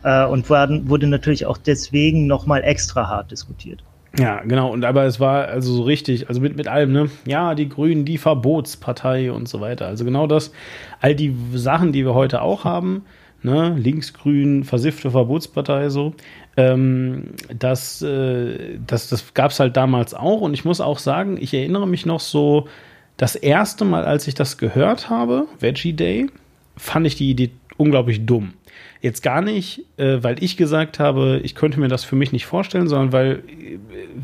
[0.03, 3.83] Äh, und worden, wurde natürlich auch deswegen nochmal extra hart diskutiert.
[4.19, 4.71] Ja, genau.
[4.71, 7.11] Und aber es war also so richtig, also mit, mit allem, ne?
[7.27, 9.87] Ja, die Grünen, die Verbotspartei und so weiter.
[9.87, 10.53] Also genau das,
[11.01, 13.05] all die Sachen, die wir heute auch haben,
[13.43, 13.75] ne?
[13.77, 16.15] Linksgrün, versiffte Verbotspartei so.
[16.57, 20.43] Ähm, das, äh, das, das gab es halt damals auch.
[20.43, 22.69] Und ich muss auch sagen, ich erinnere mich noch so,
[23.17, 26.29] das erste Mal, als ich das gehört habe, Veggie Day,
[26.77, 28.55] fand ich die Idee unglaublich dumm.
[29.01, 32.47] Jetzt gar nicht, äh, weil ich gesagt habe, ich könnte mir das für mich nicht
[32.47, 33.79] vorstellen, sondern weil äh,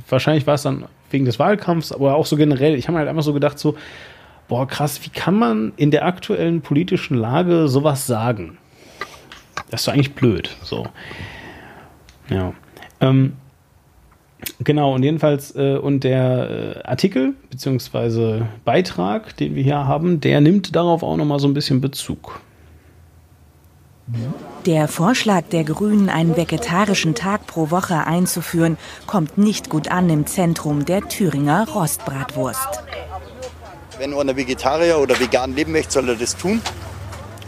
[0.08, 2.74] wahrscheinlich war es dann wegen des Wahlkampfs, aber auch so generell.
[2.74, 3.76] Ich habe halt einfach so gedacht, so,
[4.48, 8.58] boah, krass, wie kann man in der aktuellen politischen Lage sowas sagen?
[9.70, 10.56] Das ist doch eigentlich blöd.
[10.62, 10.86] So.
[12.28, 12.54] Ja.
[13.00, 13.34] Ähm,
[14.62, 18.42] Genau, und jedenfalls, äh, und der äh, Artikel bzw.
[18.64, 22.40] Beitrag, den wir hier haben, der nimmt darauf auch nochmal so ein bisschen Bezug.
[24.66, 28.76] Der Vorschlag der Grünen, einen vegetarischen Tag pro Woche einzuführen,
[29.06, 32.82] kommt nicht gut an im Zentrum der Thüringer Rostbratwurst.
[33.98, 36.60] Wenn einer Vegetarier oder vegan leben möchte, soll er das tun.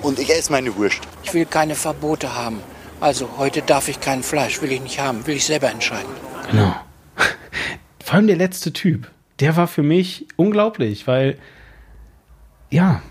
[0.03, 1.01] Und ich esse meine Wurst.
[1.23, 2.61] Ich will keine Verbote haben.
[3.01, 6.32] Also heute darf ich kein Fleisch, will ich nicht haben, will ich selber entscheiden.
[6.53, 6.75] Genau.
[8.05, 9.11] Vor allem der letzte Typ,
[9.41, 11.37] der war für mich unglaublich, weil
[12.71, 13.03] ja,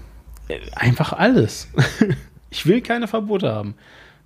[0.74, 1.68] einfach alles.
[2.54, 3.76] Ich will keine Verbote haben.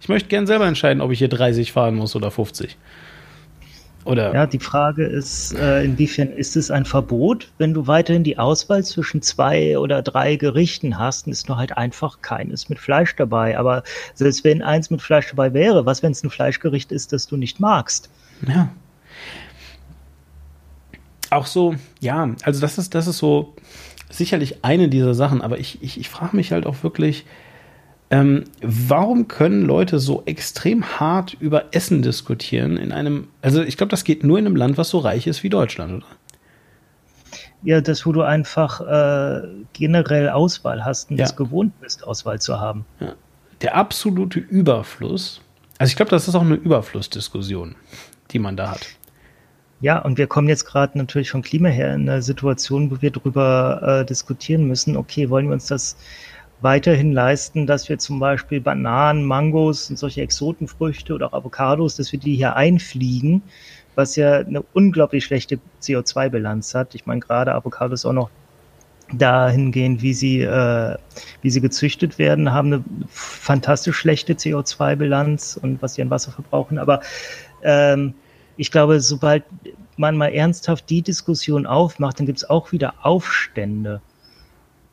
[0.01, 2.75] Ich möchte gern selber entscheiden, ob ich hier 30 fahren muss oder 50.
[4.03, 8.37] Oder ja, die Frage ist, äh, inwiefern ist es ein Verbot, wenn du weiterhin die
[8.37, 13.57] Auswahl zwischen zwei oder drei Gerichten hast, ist nur halt einfach keines mit Fleisch dabei.
[13.57, 17.27] Aber selbst wenn eins mit Fleisch dabei wäre, was, wenn es ein Fleischgericht ist, das
[17.27, 18.09] du nicht magst?
[18.47, 18.69] Ja,
[21.31, 23.55] auch so, ja, also das ist, das ist so
[24.09, 27.25] sicherlich eine dieser Sachen, aber ich, ich, ich frage mich halt auch wirklich,
[28.11, 33.89] ähm, warum können Leute so extrem hart über Essen diskutieren in einem, also ich glaube,
[33.89, 36.05] das geht nur in einem Land, was so reich ist wie Deutschland, oder?
[37.63, 41.25] Ja, das, wo du einfach äh, generell Auswahl hast und ja.
[41.25, 42.85] das gewohnt bist, Auswahl zu haben.
[42.99, 43.15] Ja.
[43.61, 45.41] Der absolute Überfluss,
[45.77, 47.75] also ich glaube, das ist auch eine Überflussdiskussion,
[48.31, 48.87] die man da hat.
[49.85, 53.11] Ja, und wir kommen jetzt gerade natürlich vom Klima her in eine Situation, wo wir
[53.11, 55.95] darüber äh, diskutieren müssen, okay, wollen wir uns das
[56.59, 62.11] weiterhin leisten, dass wir zum Beispiel Bananen, Mangos und solche Exotenfrüchte oder auch Avocados, dass
[62.11, 63.43] wir die hier einfliegen,
[63.93, 66.95] was ja eine unglaublich schlechte CO2-Bilanz hat.
[66.95, 68.31] Ich meine, gerade Avocados auch noch
[69.13, 70.97] dahingehend, wie sie, äh,
[71.43, 76.79] wie sie gezüchtet werden, haben eine fantastisch schlechte CO2-Bilanz und was sie an Wasser verbrauchen.
[76.79, 77.01] Aber
[77.61, 78.15] ähm,
[78.57, 79.43] ich glaube, sobald
[79.97, 84.01] man mal ernsthaft die Diskussion aufmacht, dann gibt es auch wieder Aufstände.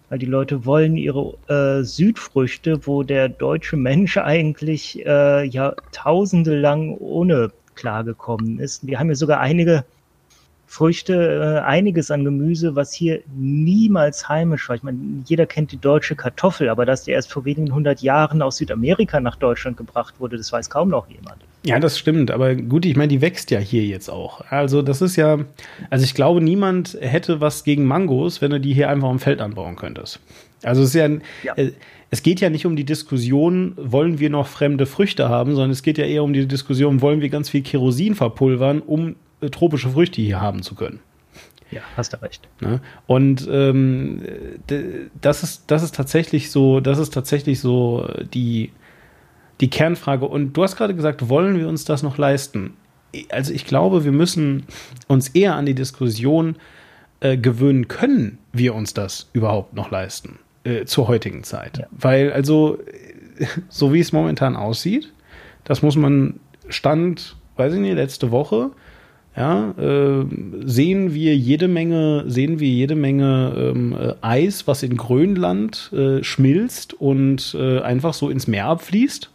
[0.09, 6.97] Weil die Leute wollen ihre äh, Südfrüchte, wo der deutsche Mensch eigentlich äh, Jahrtausende lang
[6.99, 8.87] ohne klargekommen ist.
[8.87, 9.85] Wir haben ja sogar einige
[10.73, 14.77] Früchte, äh, einiges an Gemüse, was hier niemals heimisch war.
[14.77, 18.41] Ich meine, jeder kennt die deutsche Kartoffel, aber dass die erst vor wenigen hundert Jahren
[18.41, 21.37] aus Südamerika nach Deutschland gebracht wurde, das weiß kaum noch jemand.
[21.63, 22.31] Ja, das stimmt.
[22.31, 24.41] Aber gut, ich meine, die wächst ja hier jetzt auch.
[24.49, 25.41] Also das ist ja,
[25.91, 29.43] also ich glaube, niemand hätte was gegen Mangos, wenn du die hier einfach am Feld
[29.43, 30.21] anbauen könntest.
[30.63, 31.09] Also es ist ja,
[31.43, 31.53] ja.
[31.55, 31.73] Äh,
[32.09, 35.83] es geht ja nicht um die Diskussion, wollen wir noch fremde Früchte haben, sondern es
[35.83, 39.17] geht ja eher um die Diskussion, wollen wir ganz viel Kerosin verpulvern, um
[39.51, 41.01] tropische Früchte hier haben zu können.
[41.71, 42.49] Ja, hast du recht.
[42.61, 42.81] Ne?
[43.07, 44.23] Und ähm,
[45.21, 48.73] das ist das ist tatsächlich so, das ist tatsächlich so die
[49.61, 50.27] die Kernfrage.
[50.27, 52.75] Und du hast gerade gesagt, wollen wir uns das noch leisten?
[53.31, 54.65] Also ich glaube, wir müssen
[55.07, 56.57] uns eher an die Diskussion
[57.23, 61.79] äh, gewöhnen können wir uns das überhaupt noch leisten äh, zur heutigen Zeit.
[61.79, 61.87] Ja.
[61.93, 62.79] Weil also,
[63.69, 65.13] so wie es momentan aussieht,
[65.63, 68.71] das muss man Stand, weiß ich nicht, letzte Woche,
[69.37, 70.27] ja, äh,
[70.65, 76.23] sehen wir jede Menge, sehen wir jede Menge ähm, äh, Eis, was in Grönland äh,
[76.23, 79.31] schmilzt und äh, einfach so ins Meer abfließt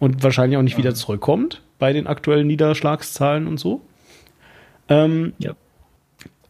[0.00, 0.78] und wahrscheinlich auch nicht ja.
[0.78, 3.80] wieder zurückkommt bei den aktuellen Niederschlagszahlen und so.
[4.88, 5.52] Ähm, ja.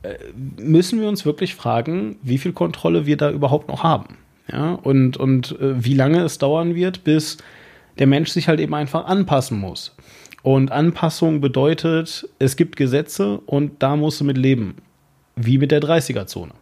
[0.03, 0.17] Äh,
[0.59, 4.19] müssen wir uns wirklich fragen, wie viel Kontrolle wir da überhaupt noch haben.
[4.51, 7.39] Ja, und, und äh, wie lange es dauern wird, bis
[7.99, 9.97] der Mensch sich halt eben einfach anpassen muss.
[10.47, 14.77] Und Anpassung bedeutet, es gibt Gesetze und da musst du mit leben.
[15.35, 16.53] Wie mit der 30er-Zone.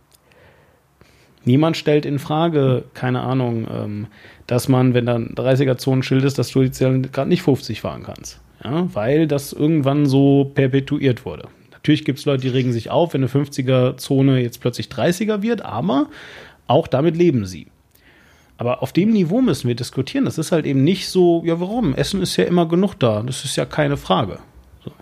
[1.45, 4.07] Niemand stellt in Frage, keine Ahnung, ähm,
[4.47, 8.41] dass man, wenn da ein 30er-Zonenschild ist, dass du jetzt gerade nicht 50 fahren kannst.
[8.65, 11.49] Ja, weil das irgendwann so perpetuiert wurde.
[11.71, 15.61] Natürlich gibt es Leute, die regen sich auf, wenn eine 50er-Zone jetzt plötzlich 30er wird,
[15.61, 16.07] aber
[16.67, 17.67] auch damit leben sie.
[18.57, 20.25] Aber auf dem Niveau müssen wir diskutieren.
[20.25, 21.95] Das ist halt eben nicht so, ja, warum?
[21.95, 23.23] Essen ist ja immer genug da.
[23.23, 24.39] Das ist ja keine Frage.
[24.85, 24.93] So.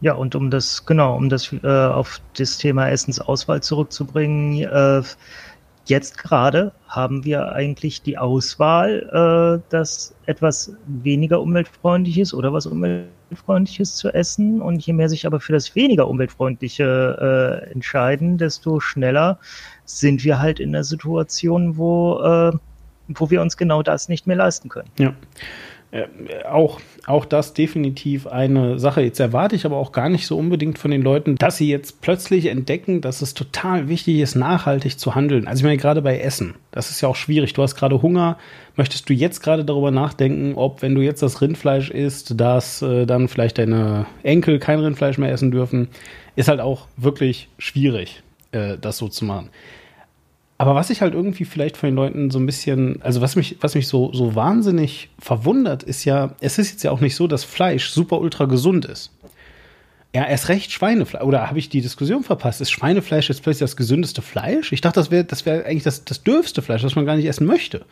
[0.00, 5.02] Ja, und um das, genau, um das äh, auf das Thema Essensauswahl zurückzubringen, äh,
[5.86, 12.66] jetzt gerade haben wir eigentlich die Auswahl, äh, dass etwas weniger umweltfreundlich ist oder was
[12.66, 14.60] umweltfreundliches zu essen.
[14.60, 19.38] Und je mehr sich aber für das weniger umweltfreundliche äh, entscheiden, desto schneller
[19.88, 22.52] sind wir halt in der Situation, wo, äh,
[23.08, 24.90] wo wir uns genau das nicht mehr leisten können.
[24.98, 25.14] Ja.
[25.90, 26.04] Äh,
[26.44, 29.00] auch, auch das definitiv eine Sache.
[29.00, 32.02] Jetzt erwarte ich aber auch gar nicht so unbedingt von den Leuten, dass sie jetzt
[32.02, 35.48] plötzlich entdecken, dass es total wichtig ist, nachhaltig zu handeln.
[35.48, 37.54] Also ich meine, gerade bei Essen, das ist ja auch schwierig.
[37.54, 38.36] Du hast gerade Hunger.
[38.76, 43.06] Möchtest du jetzt gerade darüber nachdenken, ob, wenn du jetzt das Rindfleisch isst, dass äh,
[43.06, 45.88] dann vielleicht deine Enkel kein Rindfleisch mehr essen dürfen?
[46.36, 48.22] Ist halt auch wirklich schwierig,
[48.52, 49.50] äh, das so zu machen.
[50.60, 53.58] Aber was ich halt irgendwie vielleicht von den Leuten so ein bisschen, also was mich,
[53.60, 57.28] was mich so, so wahnsinnig verwundert, ist ja, es ist jetzt ja auch nicht so,
[57.28, 59.12] dass Fleisch super ultra gesund ist.
[60.12, 61.22] Ja, erst recht Schweinefleisch.
[61.22, 62.60] Oder habe ich die Diskussion verpasst?
[62.60, 64.72] Ist Schweinefleisch jetzt plötzlich das gesündeste Fleisch?
[64.72, 67.26] Ich dachte, das wäre das wär eigentlich das, das dürfste Fleisch, das man gar nicht
[67.26, 67.84] essen möchte.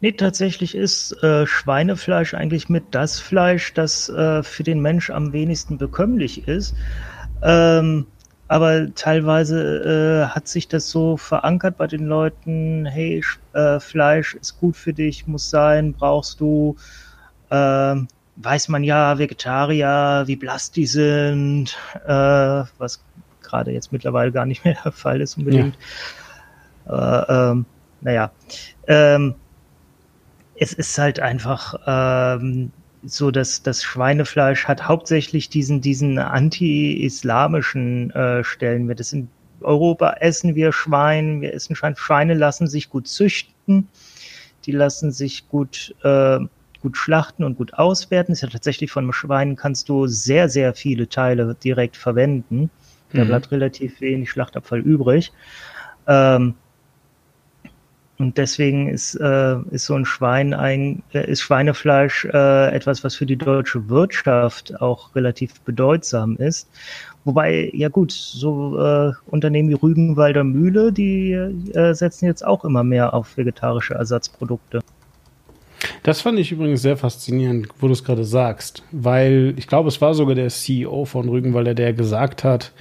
[0.00, 5.32] Nee, tatsächlich ist äh, Schweinefleisch eigentlich mit das Fleisch, das äh, für den Mensch am
[5.32, 6.74] wenigsten bekömmlich ist.
[7.42, 8.06] Ähm,
[8.52, 14.60] aber teilweise äh, hat sich das so verankert bei den Leuten, hey, äh, Fleisch ist
[14.60, 16.76] gut für dich, muss sein, brauchst du.
[17.48, 17.96] Äh,
[18.36, 23.02] weiß man ja, Vegetarier, wie blass die sind, äh, was
[23.42, 25.78] gerade jetzt mittlerweile gar nicht mehr der Fall ist unbedingt.
[26.84, 26.92] Ja.
[26.92, 27.66] Aber, ähm,
[28.02, 28.32] naja,
[28.86, 29.34] ähm,
[30.56, 32.70] es ist halt einfach ähm,
[33.04, 39.00] so dass das Schweinefleisch hat hauptsächlich diesen, diesen anti-islamischen äh, Stellenwert.
[39.00, 39.28] Das in
[39.60, 41.96] Europa essen wir Schwein, wir essen Schwein.
[41.96, 43.88] Schweine lassen sich gut züchten,
[44.66, 46.38] die lassen sich gut, äh,
[46.80, 48.32] gut schlachten und gut auswerten.
[48.32, 52.70] ist ja tatsächlich von einem Schwein kannst du sehr, sehr viele Teile direkt verwenden.
[53.12, 53.28] Da mhm.
[53.28, 55.32] bleibt relativ wenig Schlachtabfall übrig.
[56.06, 56.54] Ähm,
[58.18, 63.16] und deswegen ist, äh, ist so ein Schwein ein, äh, ist Schweinefleisch äh, etwas, was
[63.16, 66.68] für die deutsche Wirtschaft auch relativ bedeutsam ist.
[67.24, 72.84] Wobei, ja gut, so äh, Unternehmen wie Rügenwalder Mühle, die äh, setzen jetzt auch immer
[72.84, 74.80] mehr auf vegetarische Ersatzprodukte.
[76.02, 80.00] Das fand ich übrigens sehr faszinierend, wo du es gerade sagst, weil ich glaube, es
[80.00, 82.72] war sogar der CEO von Rügenwalder, der gesagt hat,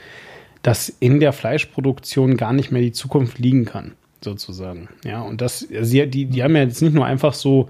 [0.62, 4.90] dass in der Fleischproduktion gar nicht mehr die Zukunft liegen kann sozusagen.
[5.04, 7.70] Ja, und das, sie, die, die haben ja jetzt nicht nur einfach so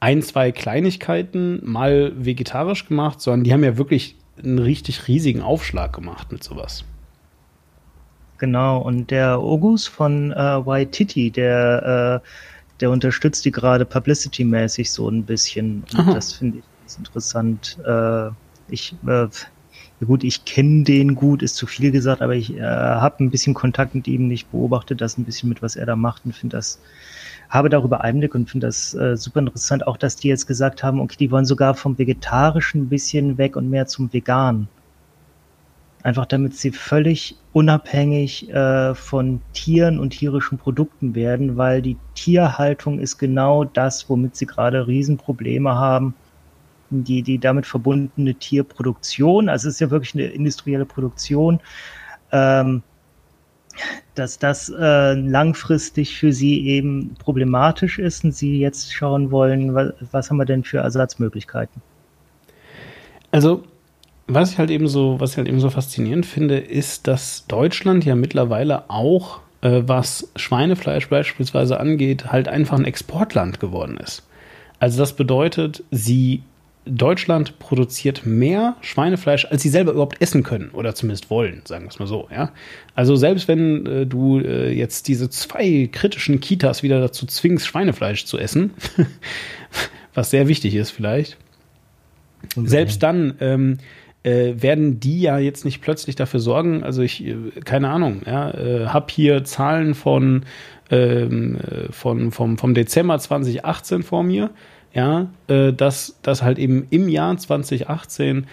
[0.00, 5.92] ein, zwei Kleinigkeiten mal vegetarisch gemacht, sondern die haben ja wirklich einen richtig riesigen Aufschlag
[5.92, 6.84] gemacht mit sowas.
[8.38, 10.36] Genau, und der Ogus von äh,
[10.66, 12.26] Waititi, der, äh,
[12.80, 15.84] der unterstützt die gerade publicity-mäßig so ein bisschen.
[15.94, 17.76] Und das finde ich interessant.
[17.86, 18.30] Äh,
[18.70, 19.26] ich äh,
[20.00, 23.30] ja gut, ich kenne den gut, ist zu viel gesagt, aber ich äh, habe ein
[23.30, 26.34] bisschen Kontakt mit ihm, ich beobachte das ein bisschen mit, was er da macht und
[26.34, 26.80] finde das,
[27.50, 29.86] habe darüber Einblick und finde das äh, super interessant.
[29.86, 33.56] Auch, dass die jetzt gesagt haben, okay, die wollen sogar vom Vegetarischen ein bisschen weg
[33.56, 34.68] und mehr zum Vegan.
[36.02, 43.00] Einfach damit sie völlig unabhängig äh, von Tieren und tierischen Produkten werden, weil die Tierhaltung
[43.00, 46.14] ist genau das, womit sie gerade Riesenprobleme haben
[46.90, 51.60] die, die damit verbundene Tierproduktion, also es ist ja wirklich eine industrielle Produktion,
[52.32, 52.82] ähm,
[54.14, 59.92] dass das äh, langfristig für sie eben problematisch ist und sie jetzt schauen wollen, was,
[60.10, 61.80] was haben wir denn für Ersatzmöglichkeiten?
[63.30, 63.64] Also
[64.32, 68.04] was ich halt eben so, was ich halt eben so faszinierend finde, ist, dass Deutschland
[68.04, 74.26] ja mittlerweile auch, äh, was Schweinefleisch beispielsweise angeht, halt einfach ein Exportland geworden ist.
[74.78, 76.42] Also das bedeutet, sie
[76.86, 81.90] Deutschland produziert mehr Schweinefleisch, als sie selber überhaupt essen können oder zumindest wollen, sagen wir
[81.90, 82.28] es mal so.
[82.30, 82.52] Ja?
[82.94, 88.24] Also selbst wenn äh, du äh, jetzt diese zwei kritischen Kitas wieder dazu zwingst, Schweinefleisch
[88.24, 88.72] zu essen,
[90.14, 91.36] was sehr wichtig ist vielleicht,
[92.56, 92.66] okay.
[92.66, 93.78] selbst dann ähm,
[94.22, 98.50] äh, werden die ja jetzt nicht plötzlich dafür sorgen, also ich, äh, keine Ahnung, ja,
[98.52, 100.44] äh, habe hier Zahlen von,
[100.90, 104.50] ähm, äh, von vom, vom Dezember 2018 vor mir,
[104.92, 108.46] ja, äh, dass, dass halt eben im Jahr 2018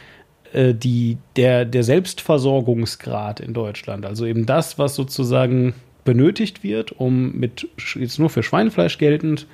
[0.54, 5.74] äh, die, der, der Selbstversorgungsgrad in Deutschland, also eben das, was sozusagen
[6.06, 9.46] benötigt wird, um mit, jetzt nur für Schweinefleisch geltend,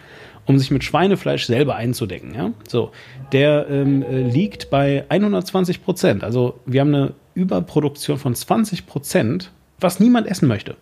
[0.46, 2.36] um sich mit Schweinefleisch selber einzudecken.
[2.36, 2.52] Ja?
[2.68, 2.92] So,
[3.32, 6.24] der ähm, äh, liegt bei 120 Prozent.
[6.24, 10.76] Also wir haben eine Überproduktion von 20 Prozent, was niemand essen möchte.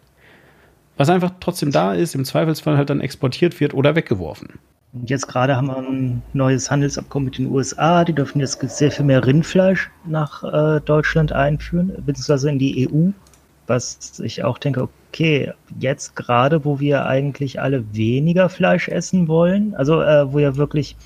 [0.98, 4.60] Was einfach trotzdem da ist, im Zweifelsfall halt dann exportiert wird oder weggeworfen.
[4.94, 8.04] Und jetzt gerade haben wir ein neues Handelsabkommen mit den USA.
[8.04, 13.12] Die dürfen jetzt sehr viel mehr Rindfleisch nach äh, Deutschland einführen, beziehungsweise in die EU.
[13.68, 19.76] Was ich auch denke, okay, jetzt gerade, wo wir eigentlich alle weniger Fleisch essen wollen,
[19.76, 20.98] also äh, wo ja wirklich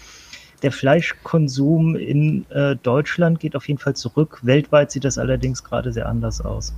[0.63, 4.39] der Fleischkonsum in äh, Deutschland geht auf jeden Fall zurück.
[4.41, 6.73] Weltweit sieht das allerdings gerade sehr anders aus.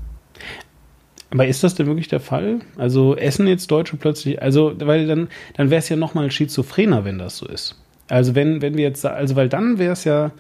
[1.32, 2.59] Aber ist das denn wirklich der Fall?
[2.78, 7.17] Also essen jetzt Deutsche plötzlich, also weil dann, dann wäre es ja nochmal schizophrener, wenn
[7.17, 7.75] das so ist.
[8.07, 10.32] Also wenn, wenn wir jetzt, also weil dann wäre es ja,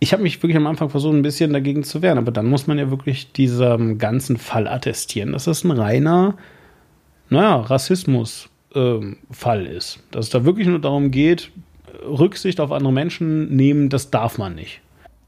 [0.00, 2.66] ich habe mich wirklich am Anfang versucht, ein bisschen dagegen zu wehren, aber dann muss
[2.66, 6.36] man ja wirklich diesem ganzen Fall attestieren, dass das ein reiner,
[7.30, 10.00] naja, Rassismus-Fall ähm, ist.
[10.10, 11.50] Dass es da wirklich nur darum geht,
[12.04, 14.80] Rücksicht auf andere Menschen nehmen, das darf man nicht.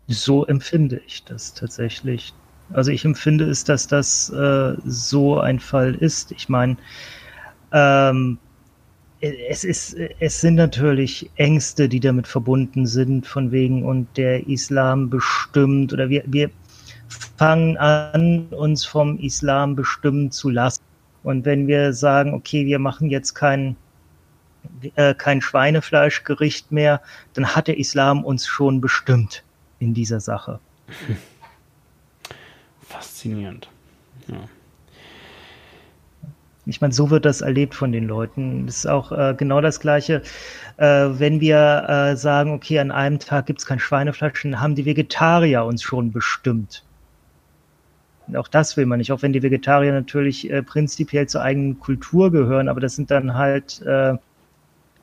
[0.09, 2.35] So empfinde ich das tatsächlich.
[2.73, 6.33] Also ich empfinde es, dass das äh, so ein Fall ist.
[6.33, 6.77] Ich meine,
[7.73, 8.39] ähm,
[9.21, 15.11] es ist, es sind natürlich Ängste, die damit verbunden sind, von wegen und der Islam
[15.11, 16.51] bestimmt oder wir, wir
[17.37, 20.83] fangen an, uns vom Islam bestimmen zu lassen.
[21.25, 23.77] Und wenn wir sagen, okay, wir machen jetzt kein,
[24.95, 27.01] äh, kein Schweinefleischgericht mehr,
[27.35, 29.43] dann hat der Islam uns schon bestimmt
[29.81, 30.61] in dieser Sache.
[32.89, 33.69] Faszinierend.
[34.29, 34.37] Ja.
[36.65, 38.67] Ich meine, so wird das erlebt von den Leuten.
[38.67, 40.23] Das ist auch äh, genau das Gleiche,
[40.77, 44.75] äh, wenn wir äh, sagen, okay, an einem Tag gibt es kein Schweinefleisch, dann haben
[44.75, 46.83] die Vegetarier uns schon bestimmt.
[48.27, 51.81] Und auch das will man nicht, auch wenn die Vegetarier natürlich äh, prinzipiell zur eigenen
[51.81, 54.15] Kultur gehören, aber das sind dann halt äh,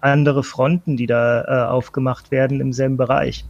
[0.02, 3.46] andere Fronten, die da äh, aufgemacht werden im selben Bereich.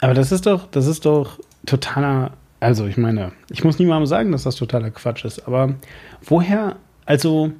[0.00, 4.32] Aber das ist doch, das ist doch totaler also, ich meine, ich muss niemandem sagen,
[4.32, 5.74] dass das totaler Quatsch ist, aber
[6.22, 7.52] woher, also,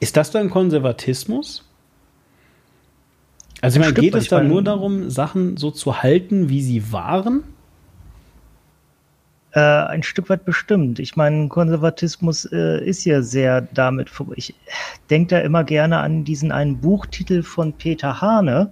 [0.00, 1.68] ist das dann Konservatismus?
[3.60, 7.44] Also, ich meine, geht es dann nur darum, Sachen so zu halten, wie sie waren?
[9.52, 10.98] Äh, ein Stück weit bestimmt.
[10.98, 14.10] Ich meine, Konservatismus äh, ist ja sehr damit.
[14.34, 14.54] Ich
[15.08, 18.70] denke da immer gerne an diesen einen Buchtitel von Peter Hane,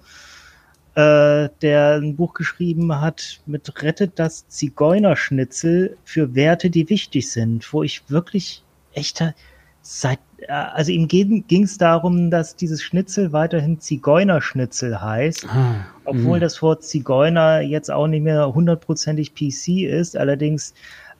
[0.95, 7.73] äh, der ein Buch geschrieben hat mit Rettet das Zigeunerschnitzel für Werte, die wichtig sind,
[7.73, 9.35] wo ich wirklich echter
[9.83, 16.39] seit äh, also ihm ging es darum, dass dieses Schnitzel weiterhin Zigeunerschnitzel heißt, ah, obwohl
[16.39, 16.41] mh.
[16.41, 20.17] das Wort Zigeuner jetzt auch nicht mehr hundertprozentig PC ist.
[20.17, 20.75] Allerdings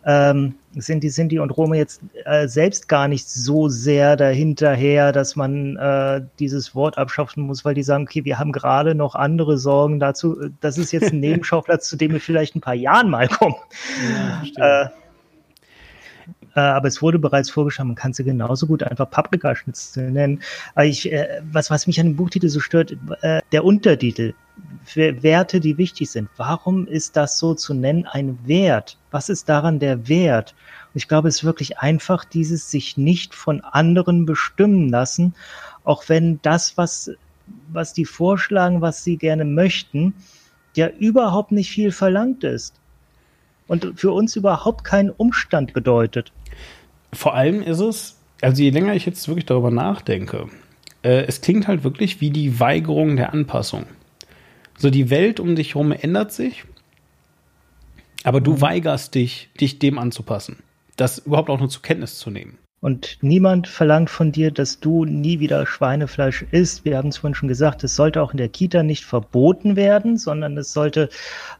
[0.07, 5.37] ähm, sind die Sinti und Rome jetzt äh, selbst gar nicht so sehr dahinterher, dass
[5.37, 9.57] man äh, dieses Wort abschaffen muss, weil die sagen, okay, wir haben gerade noch andere
[9.59, 10.37] Sorgen dazu.
[10.61, 13.57] Das ist jetzt ein Nebenschauplatz, zu dem wir vielleicht ein paar Jahren mal kommen.
[14.57, 14.89] Ja, äh,
[16.55, 20.43] äh, aber es wurde bereits vorgeschlagen, man kann sie genauso gut einfach Paprikaschnitzel nennen.
[20.75, 24.35] Aber ich, äh, was, was mich an dem Buchtitel so stört, äh, der Untertitel,
[24.95, 26.29] Werte, die wichtig sind.
[26.37, 28.99] Warum ist das so zu nennen ein Wert?
[29.11, 30.55] Was ist daran der Wert?
[30.93, 35.35] Und ich glaube, es ist wirklich einfach dieses sich nicht von anderen bestimmen lassen,
[35.83, 37.11] auch wenn das, was,
[37.73, 40.15] was die vorschlagen, was sie gerne möchten,
[40.77, 42.75] ja überhaupt nicht viel verlangt ist
[43.67, 46.33] und für uns überhaupt keinen Umstand bedeutet.
[47.13, 50.49] Vor allem ist es, also je länger ich jetzt wirklich darüber nachdenke,
[51.03, 53.87] äh, es klingt halt wirklich wie die Weigerung der Anpassung.
[54.77, 56.65] So die Welt um dich herum ändert sich,
[58.25, 58.61] aber du mhm.
[58.61, 60.59] weigerst dich, dich dem anzupassen.
[60.97, 62.59] Das überhaupt auch nur zur Kenntnis zu nehmen.
[62.85, 66.85] Und niemand verlangt von dir, dass du nie wieder Schweinefleisch isst.
[66.85, 70.19] Wir haben es vorhin schon gesagt, es sollte auch in der Kita nicht verboten werden,
[70.19, 71.09] sondern es sollte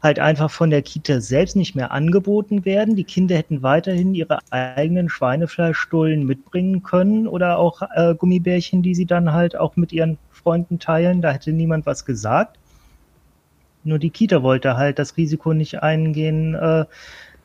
[0.03, 2.95] halt einfach von der Kita selbst nicht mehr angeboten werden.
[2.95, 9.07] Die Kinder hätten weiterhin ihre eigenen Schweinefleischstullen mitbringen können oder auch äh, Gummibärchen, die sie
[9.07, 11.23] dann halt auch mit ihren Freunden teilen.
[11.23, 12.59] Da hätte niemand was gesagt.
[13.83, 16.85] Nur die Kita wollte halt das Risiko nicht eingehen, äh,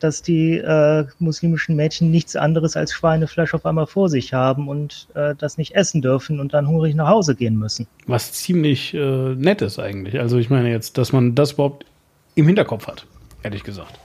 [0.01, 5.09] dass die äh, muslimischen Mädchen nichts anderes als Schweinefleisch auf einmal vor sich haben und
[5.15, 7.87] äh, das nicht essen dürfen und dann hungrig nach Hause gehen müssen.
[8.07, 10.19] Was ziemlich äh, nett ist eigentlich.
[10.19, 11.87] Also ich meine jetzt, dass man das überhaupt
[12.35, 13.07] im Hinterkopf hat,
[13.43, 13.99] ehrlich gesagt.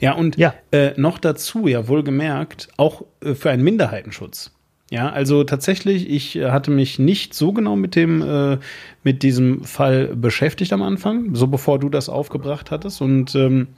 [0.00, 0.54] Ja, und ja.
[0.70, 4.50] Äh, noch dazu, ja wohlgemerkt, auch äh, für einen Minderheitenschutz.
[4.90, 8.58] Ja, also tatsächlich, ich äh, hatte mich nicht so genau mit dem, äh,
[9.02, 13.68] mit diesem Fall beschäftigt am Anfang, so bevor du das aufgebracht hattest und ähm,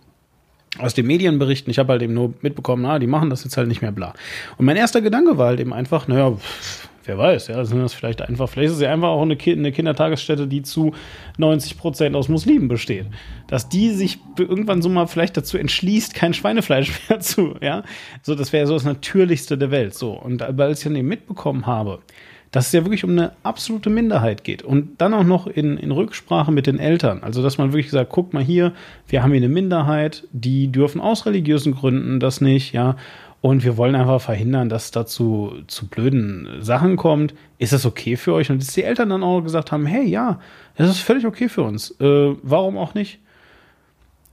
[0.78, 3.68] aus den Medienberichten, ich habe halt eben nur mitbekommen, na, die machen das jetzt halt
[3.68, 4.14] nicht mehr bla.
[4.56, 7.94] Und mein erster Gedanke war halt eben einfach, naja, pff, wer weiß, ja, sind das
[7.94, 10.92] vielleicht einfach, vielleicht ist es ja einfach auch eine, eine Kindertagesstätte, die zu
[11.38, 13.06] 90 Prozent aus Muslimen besteht.
[13.46, 17.84] Dass die sich irgendwann so mal vielleicht dazu entschließt, kein Schweinefleisch mehr zu, ja.
[18.22, 20.12] So, das wäre so das Natürlichste der Welt, so.
[20.12, 22.00] Und als ich dann eben mitbekommen habe,
[22.56, 24.62] dass es ja wirklich um eine absolute Minderheit geht.
[24.62, 27.22] Und dann auch noch in, in Rücksprache mit den Eltern.
[27.22, 28.72] Also, dass man wirklich sagt, guck mal hier,
[29.08, 32.96] wir haben hier eine Minderheit, die dürfen aus religiösen Gründen das nicht, ja.
[33.42, 37.34] Und wir wollen einfach verhindern, dass es dazu zu blöden Sachen kommt.
[37.58, 38.50] Ist das okay für euch?
[38.50, 40.40] Und dass die Eltern dann auch gesagt haben, hey, ja,
[40.76, 41.90] das ist völlig okay für uns.
[42.00, 43.18] Äh, warum auch nicht?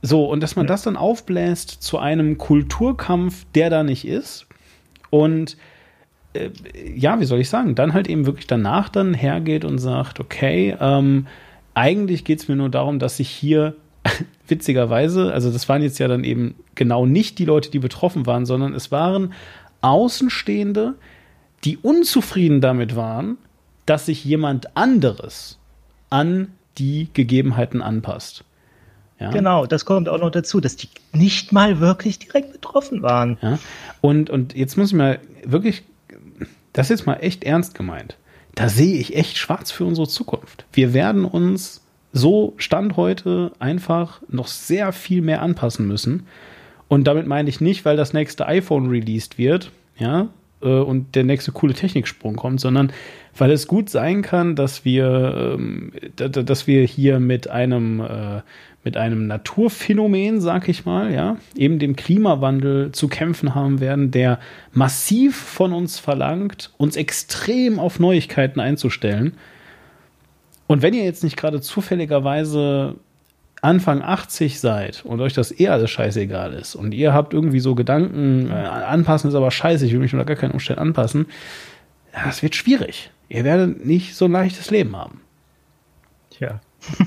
[0.02, 4.48] So, und dass man das dann aufbläst zu einem Kulturkampf, der da nicht ist.
[5.10, 5.58] Und
[6.34, 6.50] äh,
[6.96, 10.76] ja, wie soll ich sagen, dann halt eben wirklich danach dann hergeht und sagt, okay,
[10.80, 11.28] ähm,
[11.74, 13.76] eigentlich geht es mir nur darum, dass ich hier
[14.48, 18.46] witzigerweise, also das waren jetzt ja dann eben genau nicht die Leute, die betroffen waren,
[18.46, 19.34] sondern es waren
[19.82, 20.96] Außenstehende,
[21.64, 23.38] die unzufrieden damit waren,
[23.86, 25.60] dass sich jemand anderes
[26.10, 28.44] an die Gegebenheiten anpasst.
[29.20, 29.30] Ja.
[29.32, 33.38] Genau, das kommt auch noch dazu, dass die nicht mal wirklich direkt betroffen waren.
[33.42, 33.60] Ja.
[34.02, 35.84] Und, und jetzt muss ich mal wirklich,
[36.74, 38.18] das ist jetzt mal echt ernst gemeint.
[38.56, 40.66] Da sehe ich echt schwarz für unsere Zukunft.
[40.74, 46.28] Wir werden uns so Stand heute einfach noch sehr viel mehr anpassen müssen.
[46.88, 50.30] Und damit meine ich nicht, weil das nächste iPhone released wird, ja,
[50.62, 52.92] äh, und der nächste coole Techniksprung kommt, sondern
[53.36, 58.42] weil es gut sein kann, dass wir, ähm, dass wir hier mit einem, äh,
[58.84, 64.40] mit einem Naturphänomen, sag ich mal, ja, eben dem Klimawandel zu kämpfen haben werden, der
[64.74, 69.38] massiv von uns verlangt, uns extrem auf Neuigkeiten einzustellen
[70.68, 72.96] und wenn ihr jetzt nicht gerade zufälligerweise
[73.62, 77.76] Anfang 80 seid und euch das eh alles scheißegal ist und ihr habt irgendwie so
[77.76, 81.28] Gedanken, äh, anpassen ist aber scheiße, ich will mich unter gar keinen Umständen anpassen,
[82.12, 83.12] das wird schwierig.
[83.30, 85.22] Ihr werdet nicht so ein leichtes Leben haben.
[86.32, 86.60] Tja.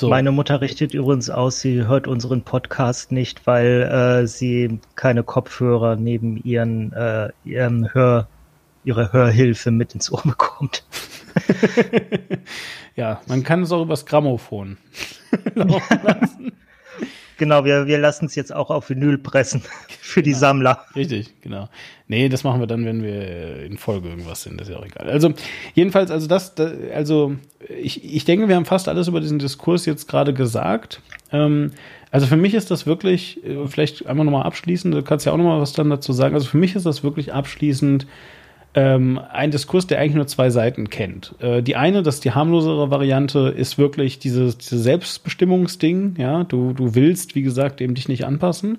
[0.00, 0.08] So.
[0.08, 5.96] Meine Mutter richtet übrigens aus, sie hört unseren Podcast nicht, weil äh, sie keine Kopfhörer
[5.96, 8.26] neben ihren, äh, ihrem Hör,
[8.82, 10.84] ihre Hörhilfe mit ins Ohr bekommt.
[12.96, 14.78] ja, man kann es auch übers Grammophon
[15.54, 16.52] laufen lassen.
[17.40, 19.62] Genau, wir, wir lassen es jetzt auch auf Vinyl pressen
[20.02, 20.84] für die ja, Sammler.
[20.94, 21.70] Richtig, genau.
[22.06, 24.84] Nee, das machen wir dann, wenn wir in Folge irgendwas sind, das ist ja auch
[24.84, 25.08] egal.
[25.08, 25.32] Also,
[25.72, 27.36] jedenfalls, also das, das also
[27.80, 31.00] ich, ich denke, wir haben fast alles über diesen Diskurs jetzt gerade gesagt.
[31.32, 31.70] Ähm,
[32.10, 35.38] also für mich ist das wirklich, äh, vielleicht einmal nochmal abschließend, du kannst ja auch
[35.38, 36.34] nochmal was dann dazu sagen.
[36.34, 38.06] Also für mich ist das wirklich abschließend
[38.74, 41.34] ähm, ein Diskurs, der eigentlich nur zwei Seiten kennt.
[41.40, 46.14] Äh, die eine, das ist die harmlosere Variante, ist wirklich dieses, dieses Selbstbestimmungsding.
[46.18, 48.78] Ja, du, du willst, wie gesagt, eben dich nicht anpassen.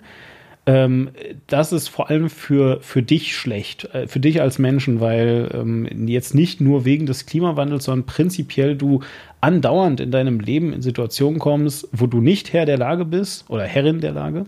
[0.67, 1.09] Ähm,
[1.47, 6.07] das ist vor allem für, für dich schlecht, äh, für dich als Menschen, weil ähm,
[6.07, 9.01] jetzt nicht nur wegen des Klimawandels, sondern prinzipiell du
[9.41, 13.63] andauernd in deinem Leben in Situationen kommst, wo du nicht Herr der Lage bist oder
[13.63, 14.45] Herrin der Lage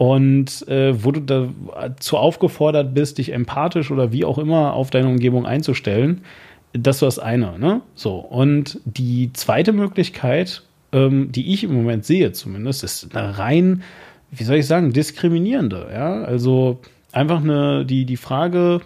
[0.00, 5.08] und äh, wo du dazu aufgefordert bist, dich empathisch oder wie auch immer auf deine
[5.08, 6.22] Umgebung einzustellen.
[6.72, 7.82] Das ist das eine, ne?
[7.94, 8.14] So.
[8.14, 13.82] Und die zweite Möglichkeit, ähm, die ich im Moment sehe zumindest, ist eine rein,
[14.30, 16.22] wie soll ich sagen, diskriminierende, ja?
[16.22, 16.80] Also
[17.12, 18.80] einfach eine, die, die Frage,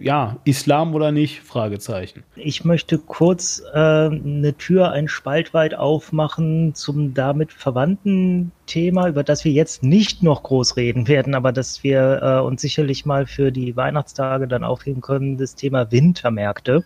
[0.00, 1.40] ja, Islam oder nicht?
[1.40, 2.22] Fragezeichen.
[2.36, 9.22] Ich möchte kurz äh, eine Tür ein Spalt weit aufmachen zum damit verwandten Thema, über
[9.22, 13.26] das wir jetzt nicht noch groß reden werden, aber das wir äh, uns sicherlich mal
[13.26, 16.84] für die Weihnachtstage dann aufheben können, das Thema Wintermärkte.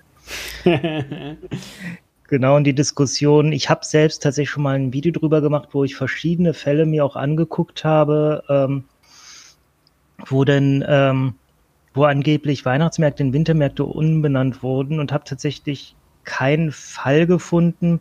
[2.28, 3.52] genau, und die Diskussion.
[3.52, 7.04] Ich habe selbst tatsächlich schon mal ein Video drüber gemacht, wo ich verschiedene Fälle mir
[7.04, 8.84] auch angeguckt habe, ähm,
[10.26, 11.34] wo denn ähm,
[11.94, 15.94] wo angeblich Weihnachtsmärkte in Wintermärkte umbenannt wurden und habe tatsächlich
[16.28, 18.00] keinen Fall gefunden,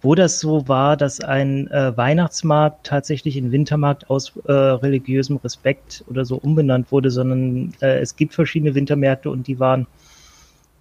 [0.00, 6.04] wo das so war, dass ein äh, Weihnachtsmarkt tatsächlich in Wintermarkt aus äh, religiösem Respekt
[6.08, 9.86] oder so umbenannt wurde, sondern äh, es gibt verschiedene Wintermärkte und die waren,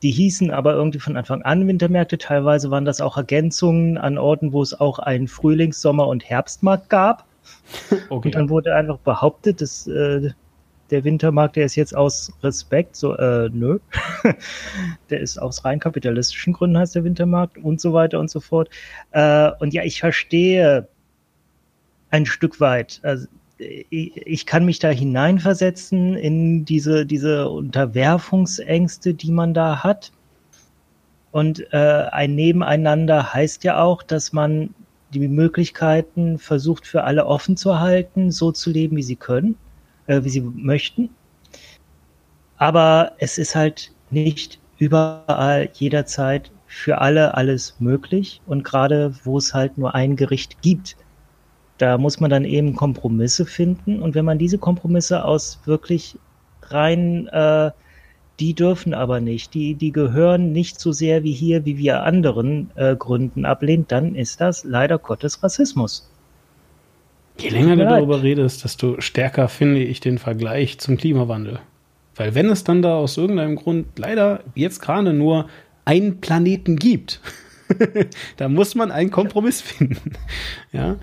[0.01, 2.17] die hießen aber irgendwie von Anfang an Wintermärkte.
[2.17, 6.89] Teilweise waren das auch Ergänzungen an Orten, wo es auch einen Frühlings-, Sommer- und Herbstmarkt
[6.89, 7.25] gab.
[8.09, 8.27] Okay.
[8.27, 10.31] Und dann wurde einfach behauptet, dass äh,
[10.89, 13.79] der Wintermarkt, der ist jetzt aus Respekt, so, äh, nö.
[15.09, 18.69] der ist aus rein kapitalistischen Gründen heißt der Wintermarkt und so weiter und so fort.
[19.11, 20.87] Äh, und ja, ich verstehe
[22.09, 23.27] ein Stück weit, also
[23.59, 30.11] ich, kann mich da hineinversetzen in diese, diese Unterwerfungsängste, die man da hat.
[31.31, 34.75] Und äh, ein Nebeneinander heißt ja auch, dass man
[35.11, 39.55] die Möglichkeiten versucht für alle offen zu halten, so zu leben, wie sie können
[40.07, 41.09] äh, wie sie möchten.
[42.57, 48.41] Aber es ist halt nicht überall jederzeit für alle alles möglich.
[48.45, 50.97] Und gerade wo es halt nur ein Gericht gibt,
[51.77, 54.01] da muss man dann eben Kompromisse finden.
[54.01, 56.17] Und wenn man diese Kompromisse aus wirklich
[56.63, 57.71] rein, äh,
[58.39, 62.69] die dürfen aber nicht, die, die gehören nicht so sehr wie hier, wie wir anderen
[62.75, 66.11] äh, Gründen ablehnt, dann ist das leider Gottes Rassismus.
[67.39, 71.59] Je länger du darüber redest, desto stärker finde ich den Vergleich zum Klimawandel.
[72.15, 75.47] Weil wenn es dann da aus irgendeinem Grund leider jetzt gerade nur
[75.85, 77.21] einen Planeten gibt,
[78.37, 80.13] da muss man einen Kompromiss finden.
[80.71, 80.97] ja,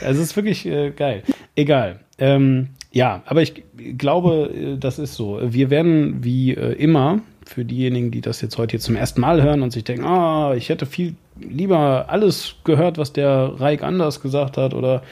[0.00, 1.22] also es ist wirklich äh, geil.
[1.54, 2.00] Egal.
[2.18, 3.62] Ähm, ja, aber ich
[3.96, 5.40] glaube, äh, das ist so.
[5.42, 9.62] Wir werden wie äh, immer für diejenigen, die das jetzt heute zum ersten Mal hören
[9.62, 14.56] und sich denken, ah, ich hätte viel lieber alles gehört, was der Reich anders gesagt
[14.56, 15.02] hat oder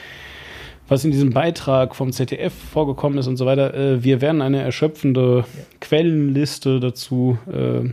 [0.89, 3.75] was in diesem Beitrag vom ZDF vorgekommen ist und so weiter.
[3.75, 5.45] Äh, wir werden eine erschöpfende ja.
[5.81, 7.85] Quellenliste dazu äh, äh,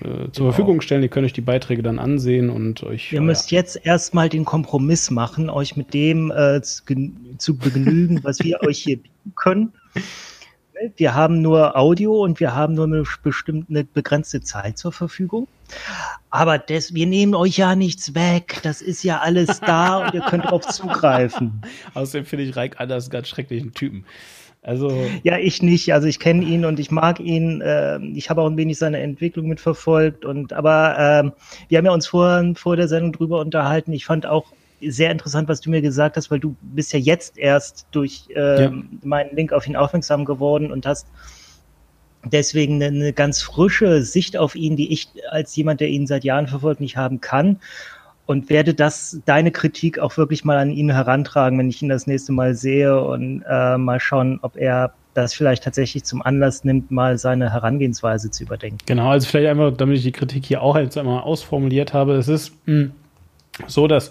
[0.00, 0.46] zur genau.
[0.46, 1.02] Verfügung stellen.
[1.02, 3.12] Ihr könnt euch die Beiträge dann ansehen und euch.
[3.12, 6.82] Ihr müsst jetzt erstmal den Kompromiss machen, euch mit dem äh, zu,
[7.38, 9.72] zu begnügen, was wir euch hier bieten können
[10.96, 15.48] wir haben nur Audio und wir haben nur eine bestimmte begrenzte Zeit zur Verfügung.
[16.30, 18.60] Aber das, wir nehmen euch ja nichts weg.
[18.62, 21.62] Das ist ja alles da und ihr könnt darauf zugreifen.
[21.94, 24.04] Außerdem finde ich Reik Anders einen ganz schrecklichen Typen.
[24.62, 25.92] Also ja, ich nicht.
[25.94, 27.60] Also ich kenne ihn und ich mag ihn.
[27.62, 30.24] Äh, ich habe auch ein wenig seine Entwicklung mitverfolgt.
[30.24, 31.30] Und aber äh,
[31.68, 33.92] wir haben ja uns vor, vor der Sendung drüber unterhalten.
[33.92, 34.52] Ich fand auch
[34.82, 38.64] sehr interessant, was du mir gesagt hast, weil du bist ja jetzt erst durch äh,
[38.64, 38.72] ja.
[39.02, 41.06] meinen Link auf ihn aufmerksam geworden und hast
[42.24, 46.24] deswegen eine, eine ganz frische Sicht auf ihn, die ich als jemand, der ihn seit
[46.24, 47.58] Jahren verfolgt, nicht haben kann
[48.26, 52.06] und werde das, deine Kritik auch wirklich mal an ihn herantragen, wenn ich ihn das
[52.06, 56.90] nächste Mal sehe und äh, mal schauen, ob er das vielleicht tatsächlich zum Anlass nimmt,
[56.90, 58.78] mal seine Herangehensweise zu überdenken.
[58.86, 62.28] Genau, also vielleicht einfach, damit ich die Kritik hier auch jetzt einmal ausformuliert habe, es
[62.28, 62.92] ist mh, hm,
[63.66, 64.10] so, dass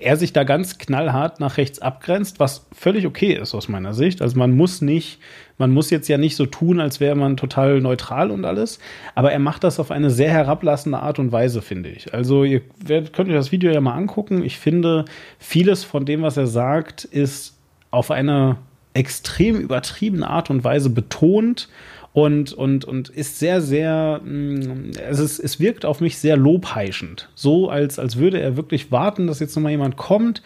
[0.00, 4.22] er sich da ganz knallhart nach rechts abgrenzt, was völlig okay ist aus meiner Sicht.
[4.22, 5.20] Also man muss nicht,
[5.58, 8.78] man muss jetzt ja nicht so tun, als wäre man total neutral und alles,
[9.14, 12.14] aber er macht das auf eine sehr herablassende Art und Weise, finde ich.
[12.14, 14.44] Also ihr könnt euch das Video ja mal angucken.
[14.44, 15.04] Ich finde,
[15.38, 17.58] vieles von dem, was er sagt, ist
[17.90, 18.56] auf eine
[18.94, 21.68] extrem übertriebene Art und Weise betont
[22.12, 27.28] und, und, und ist sehr, sehr, mm, es, ist, es wirkt auf mich sehr lobheischend.
[27.34, 30.42] So, als, als würde er wirklich warten, dass jetzt nochmal jemand kommt,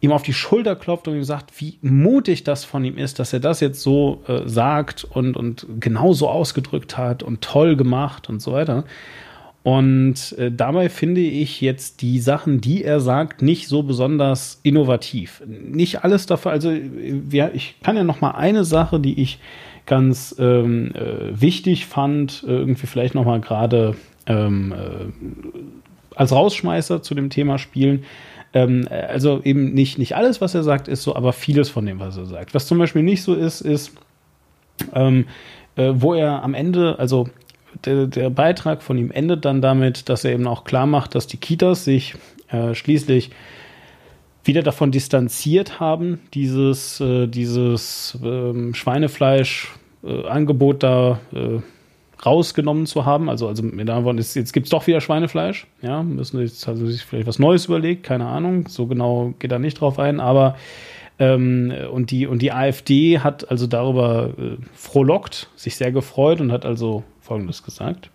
[0.00, 3.32] ihm auf die Schulter klopft und ihm sagt, wie mutig das von ihm ist, dass
[3.32, 8.28] er das jetzt so äh, sagt und, und genau so ausgedrückt hat und toll gemacht
[8.28, 8.84] und so weiter.
[9.62, 15.42] Und äh, dabei finde ich jetzt die Sachen, die er sagt, nicht so besonders innovativ.
[15.46, 19.40] Nicht alles dafür, also äh, wir, ich kann ja noch mal eine Sache, die ich
[19.86, 23.94] ganz ähm, äh, wichtig fand, äh, irgendwie vielleicht nochmal gerade
[24.26, 28.04] ähm, äh, als Rausschmeißer zu dem Thema spielen.
[28.52, 32.00] Ähm, also eben nicht, nicht alles, was er sagt, ist so, aber vieles von dem,
[32.00, 32.54] was er sagt.
[32.54, 33.92] Was zum Beispiel nicht so ist, ist,
[34.94, 35.26] ähm,
[35.76, 37.28] äh, wo er am Ende, also
[37.84, 41.26] der, der, Beitrag von ihm endet dann damit, dass er eben auch klar macht, dass
[41.26, 42.14] die Kitas sich
[42.48, 43.30] äh, schließlich
[44.46, 51.60] wieder davon distanziert haben, dieses, äh, dieses ähm, Schweinefleisch-Angebot äh, da äh,
[52.24, 53.28] rausgenommen zu haben.
[53.28, 55.66] Also, also mit anderen jetzt, jetzt gibt es doch wieder Schweinefleisch.
[55.82, 58.68] Ja, müssen jetzt also sich vielleicht was Neues überlegt, keine Ahnung.
[58.68, 60.56] So genau geht er nicht drauf ein, aber
[61.18, 66.52] ähm, und, die, und die AfD hat also darüber äh, frohlockt, sich sehr gefreut und
[66.52, 68.10] hat also Folgendes gesagt.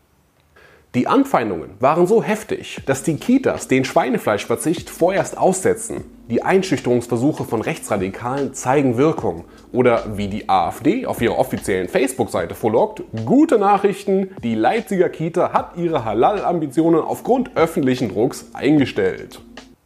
[0.94, 6.04] Die Anfeindungen waren so heftig, dass die Kitas den Schweinefleischverzicht vorerst aussetzen.
[6.30, 9.46] Die Einschüchterungsversuche von Rechtsradikalen zeigen Wirkung.
[9.72, 15.78] Oder wie die AfD auf ihrer offiziellen Facebook-Seite vorlockt, gute Nachrichten, die Leipziger Kita hat
[15.78, 19.40] ihre Halal-Ambitionen aufgrund öffentlichen Drucks eingestellt.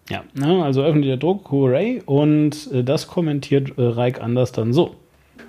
[0.09, 2.01] Ja, ne, also öffentlicher Druck, hooray.
[2.07, 4.95] Und äh, das kommentiert äh, Reik Anders dann so.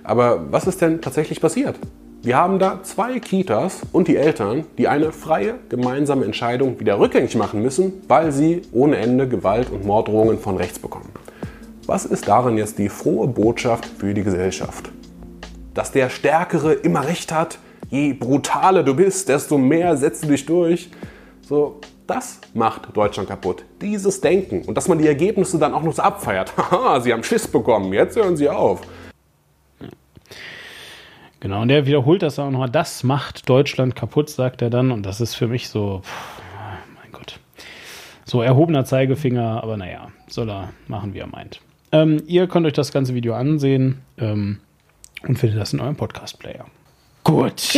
[0.03, 1.79] Aber was ist denn tatsächlich passiert?
[2.27, 7.37] Wir haben da zwei Kitas und die Eltern, die eine freie gemeinsame Entscheidung wieder rückgängig
[7.37, 11.07] machen müssen, weil sie ohne Ende Gewalt und Morddrohungen von rechts bekommen.
[11.85, 14.91] Was ist darin jetzt die frohe Botschaft für die Gesellschaft?
[15.73, 17.59] Dass der Stärkere immer recht hat,
[17.91, 20.89] je brutaler du bist, desto mehr setzt du dich durch.
[21.47, 23.63] So, das macht Deutschland kaputt.
[23.79, 24.63] Dieses Denken.
[24.63, 26.51] Und dass man die Ergebnisse dann auch noch so abfeiert.
[26.71, 28.81] Haha, sie haben Schiss bekommen, jetzt hören sie auf.
[31.39, 32.67] Genau, und er wiederholt das auch noch.
[32.67, 34.91] Das macht Deutschland kaputt, sagt er dann.
[34.91, 36.41] Und das ist für mich so, pff,
[36.95, 37.39] mein Gott.
[38.25, 41.61] So erhobener Zeigefinger, aber naja, soll er machen, wie er meint.
[41.91, 44.59] Ähm, ihr könnt euch das ganze Video ansehen ähm,
[45.27, 46.65] und findet das in eurem Podcast-Player.
[47.23, 47.77] Gut.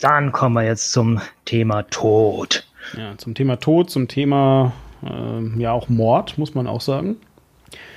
[0.00, 2.66] Dann kommen wir jetzt zum Thema Tod.
[2.96, 4.72] Ja, zum Thema Tod, zum Thema
[5.04, 7.16] äh, ja auch Mord, muss man auch sagen.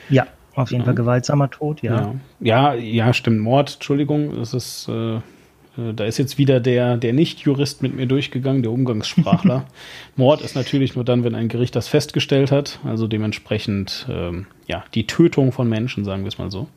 [0.10, 0.28] Ja,
[0.60, 0.86] auf jeden ja.
[0.86, 2.02] Fall gewaltsamer Tod, ja.
[2.02, 2.16] ja.
[2.40, 3.40] Ja, ja, stimmt.
[3.40, 5.16] Mord, Entschuldigung, das ist, äh,
[5.80, 9.66] äh, da ist jetzt wieder der, der Nicht-Jurist mit mir durchgegangen, der Umgangssprachler.
[10.16, 14.84] Mord ist natürlich nur dann, wenn ein Gericht das festgestellt hat, also dementsprechend ähm, ja,
[14.94, 16.68] die Tötung von Menschen, sagen wir es mal so.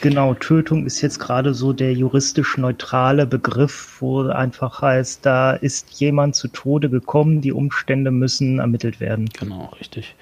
[0.00, 6.00] Genau, Tötung ist jetzt gerade so der juristisch neutrale Begriff, wo einfach heißt, da ist
[6.00, 9.28] jemand zu Tode gekommen, die Umstände müssen ermittelt werden.
[9.38, 10.14] Genau, richtig.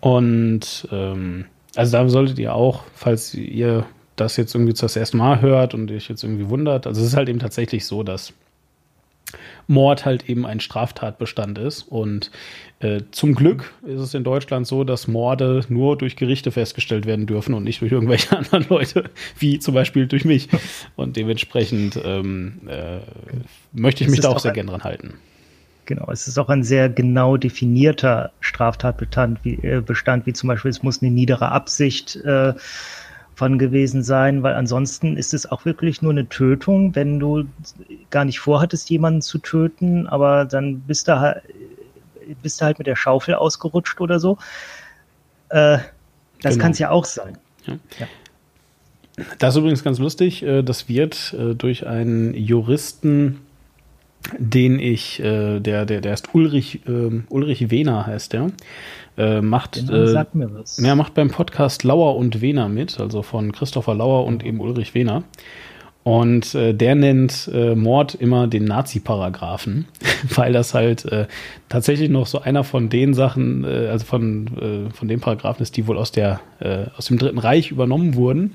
[0.00, 1.46] Und ähm,
[1.78, 5.90] also da solltet ihr auch, falls ihr das jetzt irgendwie das erste Mal hört und
[5.92, 8.32] euch jetzt irgendwie wundert, also es ist halt eben tatsächlich so, dass
[9.68, 11.82] Mord halt eben ein Straftatbestand ist.
[11.82, 12.32] Und
[12.80, 17.26] äh, zum Glück ist es in Deutschland so, dass Morde nur durch Gerichte festgestellt werden
[17.26, 19.04] dürfen und nicht durch irgendwelche anderen Leute,
[19.38, 20.48] wie zum Beispiel durch mich.
[20.96, 22.98] Und dementsprechend ähm, äh,
[23.72, 25.14] möchte ich mich da auch sehr gern dran halten.
[25.88, 30.70] Genau, es ist auch ein sehr genau definierter Straftatbestand, wie, äh, Bestand, wie zum Beispiel,
[30.70, 32.52] es muss eine niedere Absicht äh,
[33.34, 37.44] von gewesen sein, weil ansonsten ist es auch wirklich nur eine Tötung, wenn du
[38.10, 41.40] gar nicht vorhattest, jemanden zu töten, aber dann bist du halt,
[42.42, 44.36] bist du halt mit der Schaufel ausgerutscht oder so.
[45.48, 45.78] Äh,
[46.42, 46.62] das genau.
[46.64, 47.38] kann es ja auch sein.
[47.64, 47.78] Ja.
[47.98, 48.06] Ja.
[49.38, 50.42] Das ist übrigens ganz lustig.
[50.42, 53.40] Äh, das wird äh, durch einen Juristen
[54.38, 58.48] den ich, äh, der, der, der ist Ulrich, äh, Ulrich Wehner heißt der.
[59.16, 60.78] Äh, macht, äh, sagt mir was.
[60.78, 64.94] Ja, macht beim Podcast Lauer und Wehner mit, also von Christopher Lauer und eben Ulrich
[64.94, 65.24] Wehner.
[66.04, 69.86] Und äh, der nennt äh, Mord immer den Nazi-Paragraphen,
[70.34, 71.26] weil das halt äh,
[71.68, 75.76] tatsächlich noch so einer von den Sachen, äh, also von, äh, von den Paragraphen ist,
[75.76, 78.54] die wohl aus, der, äh, aus dem Dritten Reich übernommen wurden.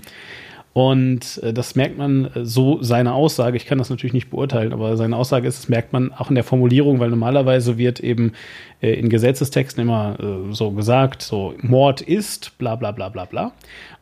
[0.74, 3.56] Und äh, das merkt man äh, so seine Aussage.
[3.58, 6.36] Ich kann das natürlich nicht beurteilen, aber seine Aussage ist, das merkt man auch in
[6.36, 8.34] der Formulierung, weil normalerweise wird eben
[8.82, 10.18] äh, in Gesetzestexten immer
[10.52, 13.54] so gesagt, so Mord ist, bla bla bla bla bla.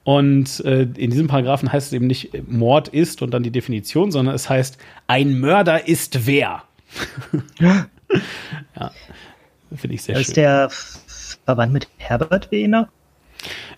[0.04, 4.34] Und in diesem Paragraphen heißt es eben nicht Mord ist und dann die Definition, sondern
[4.34, 6.64] es heißt, ein Mörder ist wer.
[7.60, 7.88] ja,
[9.76, 10.30] finde ich sehr ist schön.
[10.30, 10.70] Ist der
[11.46, 12.90] verwandt mit Herbert Wehner?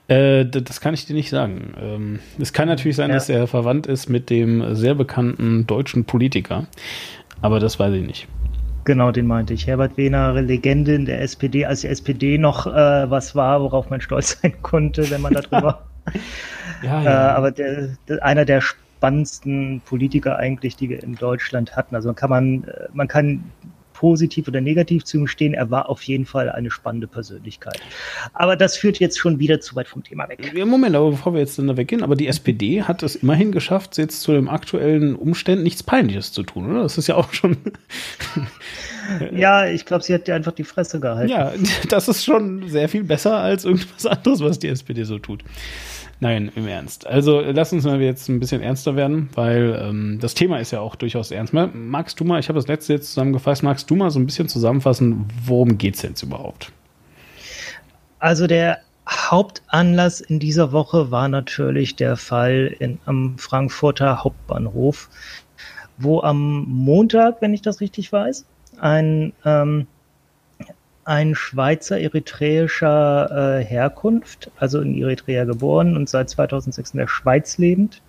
[0.07, 1.73] Äh, das kann ich dir nicht sagen.
[1.79, 3.15] Ähm, es kann natürlich sein, ja.
[3.15, 6.67] dass er verwandt ist mit dem sehr bekannten deutschen Politiker,
[7.41, 8.27] aber das weiß ich nicht.
[8.85, 9.65] Genau, den meinte ich.
[9.65, 14.01] Herbert Wehner, Legende in der SPD, als die SPD noch äh, was war, worauf man
[14.01, 15.85] stolz sein konnte, wenn man darüber.
[16.83, 17.31] ja, ja.
[17.31, 21.95] Äh, aber der, der, einer der spannendsten Politiker eigentlich, die wir in Deutschland hatten.
[21.95, 23.45] Also kann man, äh, man kann
[24.03, 25.53] positiv oder negativ zu ihm stehen.
[25.53, 27.79] Er war auf jeden Fall eine spannende Persönlichkeit.
[28.33, 30.51] Aber das führt jetzt schon wieder zu weit vom Thema weg.
[30.53, 33.53] Ja, Moment, aber bevor wir jetzt dann da weggehen, aber die SPD hat es immerhin
[33.53, 36.83] geschafft, jetzt zu dem aktuellen Umständen nichts Peinliches zu tun, oder?
[36.83, 37.55] Das ist ja auch schon.
[39.33, 41.31] ja, ich glaube, sie hat ja einfach die Fresse gehalten.
[41.31, 41.53] Ja,
[41.89, 45.45] das ist schon sehr viel besser als irgendwas anderes, was die SPD so tut.
[46.23, 47.05] Nein, im Ernst.
[47.05, 50.79] Also lass uns mal jetzt ein bisschen ernster werden, weil ähm, das Thema ist ja
[50.79, 51.53] auch durchaus ernst.
[51.53, 54.47] Magst du mal, ich habe das letzte jetzt zusammengefasst, magst du mal so ein bisschen
[54.47, 56.71] zusammenfassen, worum geht es jetzt überhaupt?
[58.19, 58.77] Also der
[59.09, 65.09] Hauptanlass in dieser Woche war natürlich der Fall in, am Frankfurter Hauptbahnhof,
[65.97, 68.45] wo am Montag, wenn ich das richtig weiß,
[68.79, 69.87] ein ähm,
[71.05, 77.57] ein Schweizer eritreischer äh, Herkunft, also in Eritrea geboren und seit 2006 in der Schweiz
[77.57, 78.01] lebend,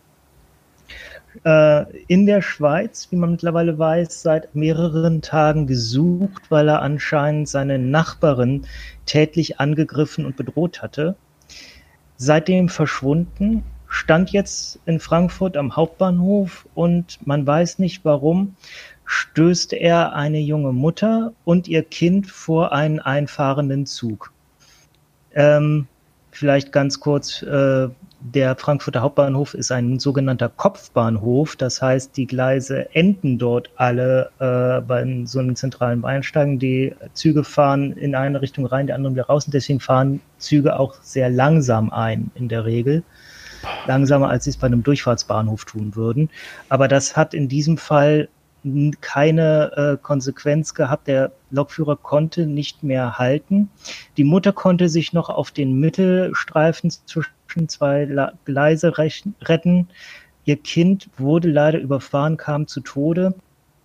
[1.45, 7.49] äh, in der Schweiz, wie man mittlerweile weiß, seit mehreren Tagen gesucht, weil er anscheinend
[7.49, 8.67] seine Nachbarin
[9.07, 11.17] tätlich angegriffen und bedroht hatte.
[12.17, 18.57] Seitdem verschwunden, stand jetzt in Frankfurt am Hauptbahnhof und man weiß nicht warum,
[19.15, 24.33] stößt er eine junge Mutter und ihr Kind vor einen einfahrenden Zug.
[25.33, 25.87] Ähm,
[26.33, 27.89] vielleicht ganz kurz, äh,
[28.21, 31.55] der Frankfurter Hauptbahnhof ist ein sogenannter Kopfbahnhof.
[31.57, 36.59] Das heißt, die Gleise enden dort alle äh, bei so einem zentralen Bahnsteigen.
[36.59, 39.45] Die Züge fahren in eine Richtung rein, die anderen wieder raus.
[39.45, 43.05] Und deswegen fahren Züge auch sehr langsam ein in der Regel.
[43.87, 46.31] Langsamer, als sie es bei einem Durchfahrtsbahnhof tun würden.
[46.69, 48.29] Aber das hat in diesem Fall
[49.01, 51.07] keine äh, Konsequenz gehabt.
[51.07, 53.69] Der Lokführer konnte nicht mehr halten.
[54.17, 59.89] Die Mutter konnte sich noch auf den Mittelstreifen zwischen zwei La Gleise retten.
[60.45, 63.35] Ihr Kind wurde leider überfahren, kam zu Tode.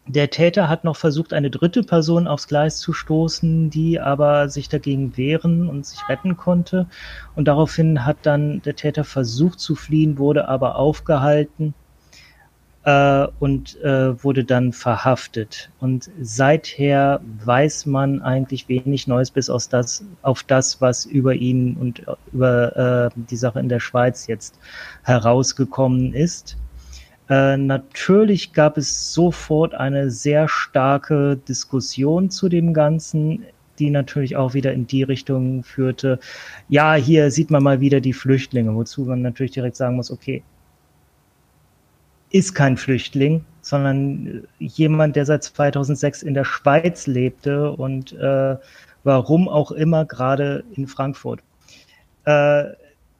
[0.07, 4.67] Der Täter hat noch versucht, eine dritte Person aufs Gleis zu stoßen, die aber sich
[4.67, 6.87] dagegen wehren und sich retten konnte.
[7.35, 11.75] Und daraufhin hat dann der Täter versucht zu fliehen, wurde aber aufgehalten
[12.85, 15.69] äh, und äh, wurde dann verhaftet.
[15.79, 21.75] Und seither weiß man eigentlich wenig Neues bis aus das, auf das, was über ihn
[21.77, 24.59] und über äh, die Sache in der Schweiz jetzt
[25.03, 26.57] herausgekommen ist.
[27.29, 33.45] Äh, natürlich gab es sofort eine sehr starke Diskussion zu dem Ganzen
[33.79, 36.19] die natürlich auch wieder in die Richtung führte,
[36.67, 40.43] ja, hier sieht man mal wieder die Flüchtlinge, wozu man natürlich direkt sagen muss, okay,
[42.31, 48.57] ist kein Flüchtling, sondern jemand, der seit 2006 in der Schweiz lebte und äh,
[49.03, 51.41] warum auch immer gerade in Frankfurt.
[52.25, 52.65] Äh,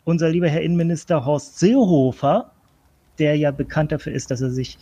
[0.03, 2.51] unser lieber Herr Innenminister Horst Seehofer,
[3.17, 4.77] der ja bekannt dafür ist, dass er sich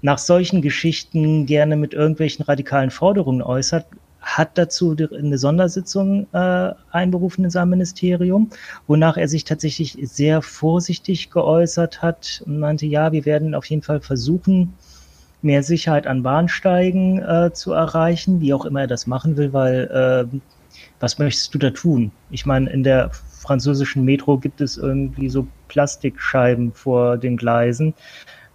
[0.00, 3.86] nach solchen Geschichten gerne mit irgendwelchen radikalen Forderungen äußert,
[4.20, 8.50] hat dazu eine Sondersitzung äh, einberufen in seinem Ministerium,
[8.86, 13.82] wonach er sich tatsächlich sehr vorsichtig geäußert hat und meinte, ja, wir werden auf jeden
[13.82, 14.74] Fall versuchen,
[15.40, 20.28] mehr Sicherheit an Bahnsteigen äh, zu erreichen, wie auch immer er das machen will, weil
[20.32, 20.38] äh,
[21.00, 22.10] was möchtest du da tun?
[22.30, 27.94] Ich meine, in der französischen Metro gibt es irgendwie so Plastikscheiben vor den Gleisen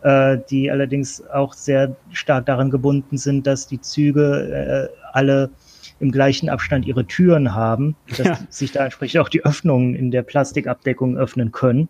[0.03, 5.49] äh, die allerdings auch sehr stark daran gebunden sind, dass die Züge äh, alle
[5.99, 8.39] im gleichen Abstand ihre Türen haben, dass ja.
[8.49, 11.87] sich da entsprechend auch die Öffnungen in der Plastikabdeckung öffnen können.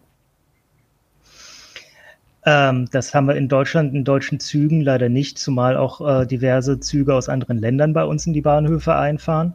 [2.46, 6.80] Ähm, das haben wir in Deutschland, in deutschen Zügen leider nicht, zumal auch äh, diverse
[6.80, 9.54] Züge aus anderen Ländern bei uns in die Bahnhöfe einfahren.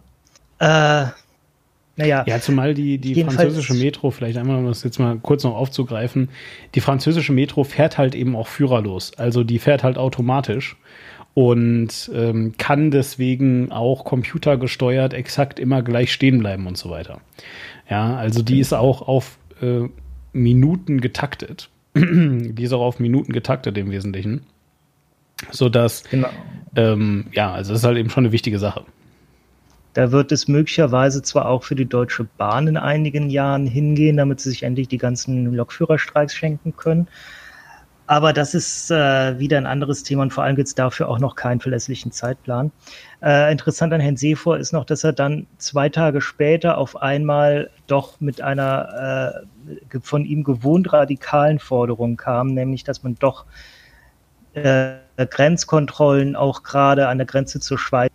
[0.59, 1.07] Äh,
[1.97, 2.25] naja.
[2.27, 6.31] Ja, zumal die, die französische Metro, vielleicht einmal, um das jetzt mal kurz noch aufzugreifen,
[6.75, 9.13] die französische Metro fährt halt eben auch führerlos.
[9.19, 10.77] Also die fährt halt automatisch
[11.35, 17.21] und ähm, kann deswegen auch computergesteuert exakt immer gleich stehen bleiben und so weiter.
[17.89, 19.89] Ja, also die ist auch auf äh,
[20.33, 21.71] Minuten getaktet.
[21.95, 24.43] die ist auch auf Minuten getaktet im Wesentlichen.
[25.51, 26.29] So dass, genau.
[26.75, 28.85] ähm, ja, also das ist halt eben schon eine wichtige Sache.
[29.95, 34.41] Da wird es möglicherweise zwar auch für die Deutsche Bahn in einigen Jahren hingehen, damit
[34.41, 37.09] sie sich endlich die ganzen Lokführerstreiks schenken können.
[38.09, 41.19] Aber das ist äh, wieder ein anderes Thema und vor allem gibt es dafür auch
[41.19, 42.73] noch keinen verlässlichen Zeitplan.
[43.23, 47.69] Äh, interessant an Herrn Seefor ist noch, dass er dann zwei Tage später auf einmal
[47.87, 49.45] doch mit einer
[49.93, 53.45] äh, von ihm gewohnt radikalen Forderung kam, nämlich dass man doch
[54.55, 58.11] äh, Grenzkontrollen auch gerade an der Grenze zur Schweiz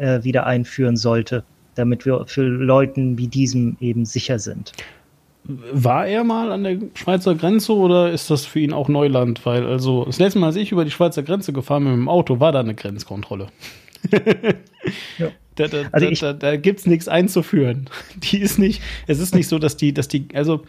[0.00, 1.44] äh, wieder einführen sollte,
[1.76, 4.72] damit wir für Leuten wie diesem eben sicher sind.
[5.48, 9.46] War er mal an der Schweizer Grenze oder ist das für ihn auch Neuland?
[9.46, 12.08] Weil, also, das letzte Mal, als ich über die Schweizer Grenze gefahren bin mit dem
[12.08, 13.46] Auto, war da eine Grenzkontrolle.
[15.18, 15.28] ja.
[15.54, 17.88] Da, da, also da, da, da gibt es nichts einzuführen.
[18.16, 20.64] Die ist nicht, es ist nicht so, dass die, dass die, also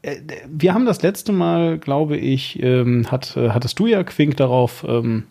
[0.00, 0.16] äh,
[0.48, 4.86] wir haben das letzte Mal, glaube ich, ähm, hat, äh, hattest du ja Quink darauf
[4.88, 5.24] ähm,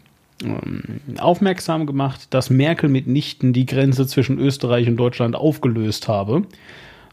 [0.43, 0.83] ähm,
[1.17, 6.43] aufmerksam gemacht, dass Merkel mitnichten die Grenze zwischen Österreich und Deutschland aufgelöst habe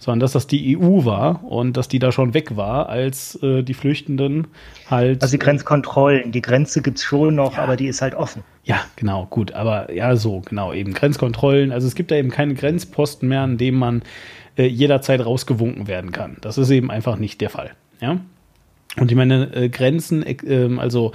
[0.03, 3.63] sondern dass das die EU war und dass die da schon weg war, als äh,
[3.63, 4.49] die Flüchtenden
[4.91, 5.23] halt.
[5.23, 7.63] Also die Grenzkontrollen, die Grenze gibt's schon noch, ja.
[7.63, 8.43] aber die ist halt offen.
[8.65, 11.71] Ja, genau, gut, aber ja, so, genau, eben Grenzkontrollen.
[11.71, 14.03] Also es gibt da eben keine Grenzposten mehr, an dem man
[14.59, 16.37] äh, jederzeit rausgewunken werden kann.
[16.41, 17.71] Das ist eben einfach nicht der Fall.
[18.01, 18.19] Ja.
[18.99, 21.13] Und ich meine, äh, Grenzen, äh, also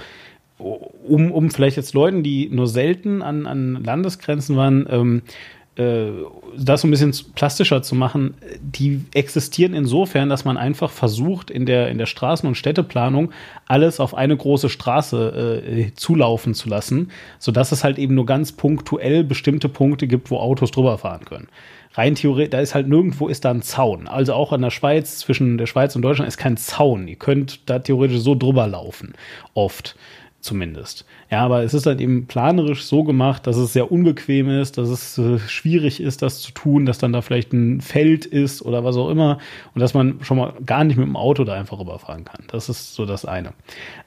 [0.56, 6.80] um, um vielleicht jetzt Leuten, die nur selten an, an Landesgrenzen waren, ähm, äh, das
[6.80, 11.88] so ein bisschen plastischer zu machen, die existieren insofern, dass man einfach versucht, in der,
[11.88, 13.30] in der Straßen- und Städteplanung
[13.66, 18.50] alles auf eine große Straße äh, zulaufen zu lassen, sodass es halt eben nur ganz
[18.50, 21.48] punktuell bestimmte Punkte gibt, wo Autos drüber fahren können.
[21.94, 24.08] Rein theoretisch, da ist halt nirgendwo ist da ein Zaun.
[24.08, 27.08] Also auch in der Schweiz, zwischen der Schweiz und Deutschland ist kein Zaun.
[27.08, 29.14] Ihr könnt da theoretisch so drüber laufen.
[29.54, 29.96] Oft
[30.40, 31.04] zumindest.
[31.30, 34.88] Ja, aber es ist halt eben planerisch so gemacht, dass es sehr unbequem ist, dass
[34.88, 38.84] es äh, schwierig ist, das zu tun, dass dann da vielleicht ein Feld ist oder
[38.84, 39.38] was auch immer
[39.74, 42.44] und dass man schon mal gar nicht mit dem Auto da einfach rüberfahren kann.
[42.48, 43.52] Das ist so das eine.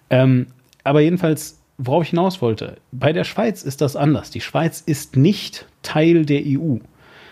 [0.09, 0.47] Ähm,
[0.84, 4.32] aber jedenfalls, worauf ich hinaus wollte, bei der Schweiz ist das anders.
[4.32, 6.77] Die Schweiz ist nicht Teil der EU.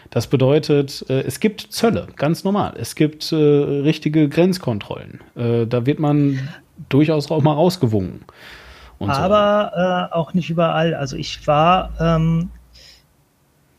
[0.09, 2.73] Das bedeutet, äh, es gibt Zölle, ganz normal.
[2.77, 5.21] Es gibt äh, richtige Grenzkontrollen.
[5.35, 6.49] Äh, da wird man
[6.89, 8.25] durchaus auch mal rausgewungen
[9.07, 9.81] aber so.
[9.81, 10.93] äh, auch nicht überall.
[10.93, 12.49] Also ich war ähm,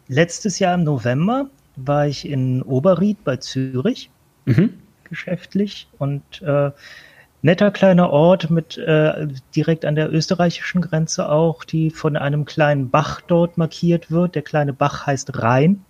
[0.09, 1.47] letztes Jahr im November
[1.77, 4.11] war ich in Oberried bei Zürich
[4.45, 4.75] mhm.
[5.05, 6.71] geschäftlich und äh,
[7.43, 12.91] netter kleiner Ort mit äh, direkt an der österreichischen Grenze auch, die von einem kleinen
[12.91, 14.35] Bach dort markiert wird.
[14.35, 15.85] Der kleine Bach heißt Rhein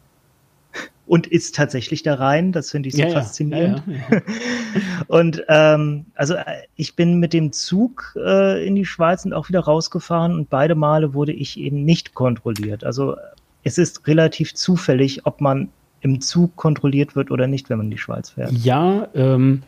[1.11, 2.53] und ist tatsächlich der Rhein.
[2.53, 3.83] Das finde ich so ja, faszinierend.
[3.85, 4.23] Ja, ja,
[5.09, 6.45] und ähm, also äh,
[6.77, 10.77] ich bin mit dem Zug äh, in die Schweiz und auch wieder rausgefahren und beide
[10.77, 12.85] Male wurde ich eben nicht kontrolliert.
[12.85, 13.17] Also
[13.65, 17.91] es ist relativ zufällig, ob man im Zug kontrolliert wird oder nicht, wenn man in
[17.91, 18.53] die Schweiz fährt.
[18.53, 19.65] Ja, ähm,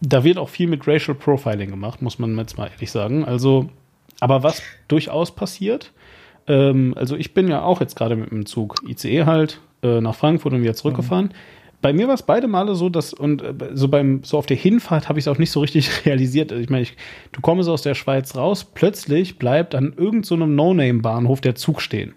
[0.00, 3.24] da wird auch viel mit Racial Profiling gemacht, muss man jetzt mal ehrlich sagen.
[3.24, 3.68] Also,
[4.18, 5.92] aber was durchaus passiert,
[6.48, 10.14] ähm, also ich bin ja auch jetzt gerade mit dem Zug ICE halt äh, nach
[10.14, 11.26] Frankfurt und wieder zurückgefahren.
[11.26, 11.32] Mhm.
[11.84, 14.56] Bei mir war es beide Male so, dass, und äh, so beim, so auf der
[14.56, 16.50] Hinfahrt habe ich es auch nicht so richtig realisiert.
[16.50, 16.86] Also ich meine,
[17.32, 22.14] du kommst aus der Schweiz raus, plötzlich bleibt an irgendeinem so No-Name-Bahnhof der Zug stehen.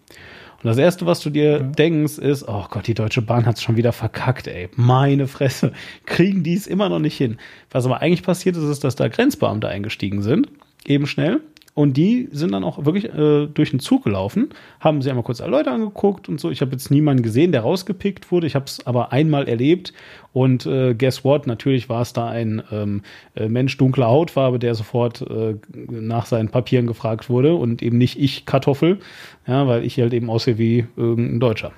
[0.63, 1.73] Und das erste, was du dir mhm.
[1.73, 4.69] denkst, ist, oh Gott, die Deutsche Bahn hat es schon wieder verkackt, ey.
[4.75, 5.73] Meine Fresse.
[6.05, 7.37] Kriegen die es immer noch nicht hin.
[7.69, 10.49] Was aber eigentlich passiert ist, ist, dass da Grenzbeamte eingestiegen sind.
[10.85, 11.41] Eben schnell.
[11.77, 14.49] Und die sind dann auch wirklich äh, durch den Zug gelaufen,
[14.79, 16.49] haben sie einmal kurz alle Leute angeguckt und so.
[16.49, 18.47] Ich habe jetzt niemanden gesehen, der rausgepickt wurde.
[18.47, 19.93] Ich habe es aber einmal erlebt.
[20.33, 21.45] Und äh, guess what?
[21.45, 23.03] Natürlich war es da ein ähm,
[23.35, 25.53] äh, Mensch dunkler Hautfarbe, der sofort äh,
[25.87, 28.97] nach seinen Papieren gefragt wurde und eben nicht ich Kartoffel,
[29.45, 31.73] ja, weil ich halt eben aussehe wie irgendein Deutscher.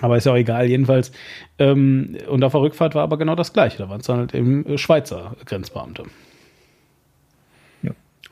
[0.00, 1.12] Aber ist ja auch egal, jedenfalls.
[1.58, 3.76] Ähm, und auf der Rückfahrt war aber genau das Gleiche.
[3.76, 6.04] Da waren es dann halt eben äh, Schweizer Grenzbeamte.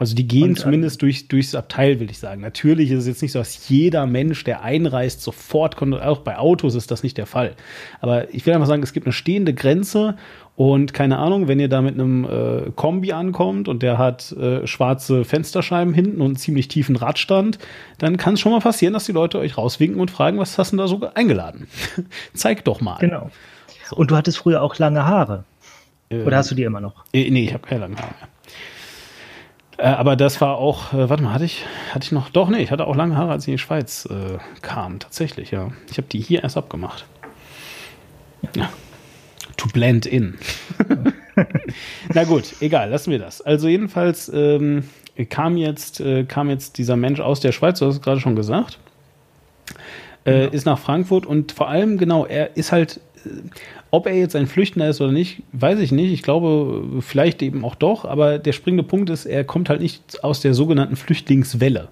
[0.01, 2.41] Also die gehen und, äh, zumindest durch, durchs Abteil, will ich sagen.
[2.41, 5.95] Natürlich ist es jetzt nicht so, dass jeder Mensch, der einreist, sofort kommt.
[6.01, 7.55] Auch bei Autos ist das nicht der Fall.
[8.01, 10.17] Aber ich will einfach sagen, es gibt eine stehende Grenze
[10.57, 14.67] und keine Ahnung, wenn ihr da mit einem äh, Kombi ankommt und der hat äh,
[14.67, 17.59] schwarze Fensterscheiben hinten und einen ziemlich tiefen Radstand,
[17.99, 20.73] dann kann es schon mal passieren, dass die Leute euch rauswinken und fragen, was hast
[20.73, 21.67] du denn da so eingeladen?
[22.33, 22.97] Zeig doch mal.
[23.01, 23.31] Genau.
[23.91, 23.97] So.
[23.97, 25.45] Und du hattest früher auch lange Haare.
[26.11, 27.05] Oder ähm, hast du die immer noch?
[27.13, 28.29] Äh, nee, ich habe keine langen Haare mehr.
[29.81, 32.63] Äh, aber das war auch, äh, warte mal, hatte ich, hatte ich noch, doch, nee,
[32.63, 35.71] ich hatte auch lange Haare, als ich in die Schweiz äh, kam, tatsächlich, ja.
[35.91, 37.07] Ich habe die hier erst abgemacht.
[38.55, 38.71] Ja.
[39.57, 40.39] To blend in.
[42.15, 43.41] Na gut, egal, lassen wir das.
[43.41, 44.85] Also jedenfalls ähm,
[45.31, 48.37] kam, jetzt, äh, kam jetzt dieser Mensch aus der Schweiz, du hast es gerade schon
[48.37, 48.79] gesagt,
[50.27, 50.49] äh, ja.
[50.49, 53.01] ist nach Frankfurt und vor allem, genau, er ist halt
[53.91, 56.13] ob er jetzt ein Flüchtender ist oder nicht, weiß ich nicht.
[56.13, 58.05] Ich glaube, vielleicht eben auch doch.
[58.05, 61.89] Aber der springende Punkt ist, er kommt halt nicht aus der sogenannten Flüchtlingswelle.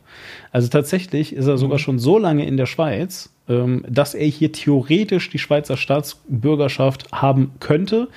[0.53, 1.83] Also tatsächlich ist er sogar mhm.
[1.83, 7.53] schon so lange in der Schweiz, ähm, dass er hier theoretisch die Schweizer Staatsbürgerschaft haben
[7.59, 8.09] könnte,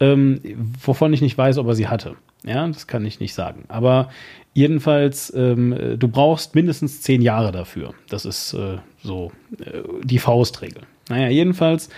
[0.00, 0.40] ähm,
[0.84, 2.16] wovon ich nicht weiß, ob er sie hatte.
[2.44, 3.66] Ja, das kann ich nicht sagen.
[3.68, 4.10] Aber
[4.52, 7.94] jedenfalls, ähm, du brauchst mindestens zehn Jahre dafür.
[8.08, 10.82] Das ist äh, so äh, die Faustregel.
[11.08, 11.88] Naja, jedenfalls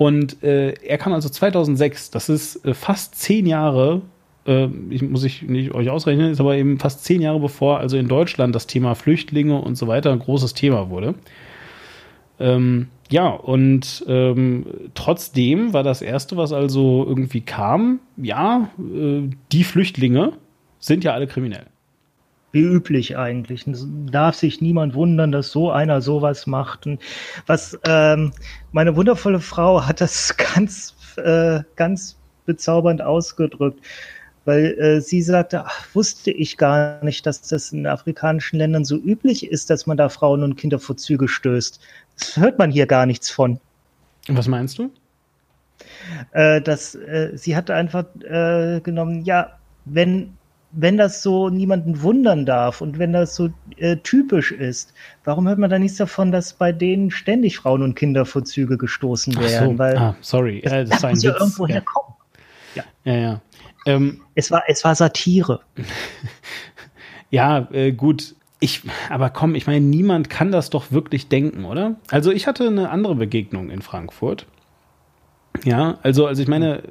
[0.00, 4.00] und äh, er kam also 2006, das ist äh, fast zehn Jahre,
[4.46, 7.98] äh, ich muss ich nicht euch ausrechnen, ist aber eben fast zehn Jahre bevor also
[7.98, 11.16] in Deutschland das Thema Flüchtlinge und so weiter ein großes Thema wurde.
[12.38, 19.64] Ähm, ja, und ähm, trotzdem war das Erste, was also irgendwie kam, ja, äh, die
[19.64, 20.32] Flüchtlinge
[20.78, 21.66] sind ja alle kriminell
[22.52, 23.66] wie üblich eigentlich.
[23.66, 26.86] Und es darf sich niemand wundern, dass so einer sowas macht.
[26.86, 27.00] Und
[27.46, 28.32] was ähm,
[28.72, 33.80] meine wundervolle Frau hat das ganz, äh, ganz bezaubernd ausgedrückt,
[34.44, 38.96] weil äh, sie sagte, ach, wusste ich gar nicht, dass das in afrikanischen Ländern so
[38.96, 41.80] üblich ist, dass man da Frauen und Kinder vor Züge stößt.
[42.18, 43.60] Das hört man hier gar nichts von.
[44.28, 44.90] Was meinst du?
[46.32, 50.36] Äh, dass äh, sie hat einfach äh, genommen, ja, wenn
[50.72, 54.94] wenn das so niemanden wundern darf und wenn das so äh, typisch ist,
[55.24, 58.78] warum hört man da nichts davon, dass bei denen ständig Frauen und Kinder vor Züge
[58.78, 59.72] gestoßen werden?
[59.72, 59.78] So.
[59.78, 61.74] Weil ah, sorry, das, äh, das, das muss ja irgendwo ja.
[61.74, 62.14] herkommen.
[62.74, 63.14] Ja, ja.
[63.14, 63.40] ja.
[63.86, 65.60] Ähm, es, war, es war Satire.
[67.30, 68.34] ja, äh, gut.
[68.62, 71.96] Ich, aber komm, ich meine, niemand kann das doch wirklich denken, oder?
[72.10, 74.46] Also ich hatte eine andere Begegnung in Frankfurt.
[75.64, 76.82] Ja, also, also ich meine,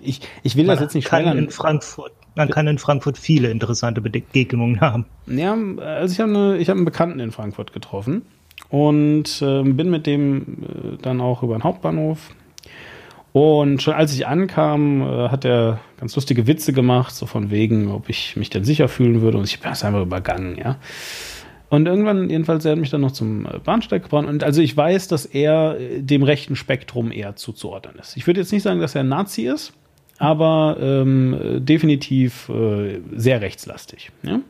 [0.00, 3.50] ich, ich will man das jetzt nicht kann in Frankfurt, Man kann in Frankfurt viele
[3.50, 5.06] interessante Begegnungen haben.
[5.26, 8.22] Ja, also ich habe eine, habe einen Bekannten in Frankfurt getroffen
[8.68, 12.30] und äh, bin mit dem äh, dann auch über den Hauptbahnhof.
[13.32, 17.90] Und schon als ich ankam, äh, hat er ganz lustige Witze gemacht, so von wegen,
[17.90, 19.38] ob ich mich denn sicher fühlen würde.
[19.38, 20.76] Und ich habe es einfach übergangen, ja.
[21.68, 24.26] Und irgendwann, jedenfalls, er hat mich dann noch zum äh, Bahnsteig gebracht.
[24.26, 28.16] Und also ich weiß, dass er äh, dem rechten Spektrum eher zuzuordnen ist.
[28.16, 29.72] Ich würde jetzt nicht sagen, dass er ein Nazi ist,
[30.18, 34.10] aber ähm, definitiv äh, sehr rechtslastig.
[34.22, 34.40] Ja?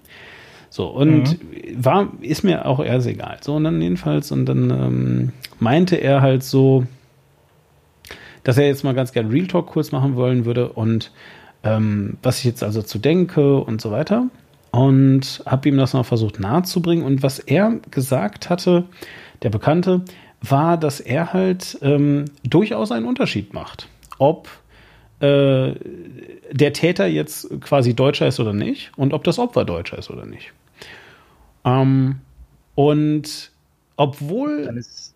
[0.71, 1.85] So, und mhm.
[1.85, 3.39] war, ist mir auch eher egal.
[3.41, 6.85] So, und dann jedenfalls, und dann ähm, meinte er halt so,
[8.43, 11.13] dass er jetzt mal ganz gern Real Talk kurz machen wollen würde und
[11.63, 14.29] ähm, was ich jetzt also zu denke und so weiter
[14.75, 17.05] und habe ihm das noch versucht nahezubringen.
[17.05, 18.85] Und was er gesagt hatte,
[19.43, 20.03] der Bekannte,
[20.41, 23.89] war, dass er halt ähm, durchaus einen Unterschied macht,
[24.19, 24.49] ob
[25.21, 25.75] äh,
[26.51, 30.27] der Täter jetzt quasi Deutscher ist oder nicht und ob das Opfer Deutscher ist oder
[30.27, 30.53] nicht.
[31.65, 32.21] Ähm,
[32.75, 33.51] und
[33.97, 34.65] obwohl.
[34.65, 35.15] Dann ist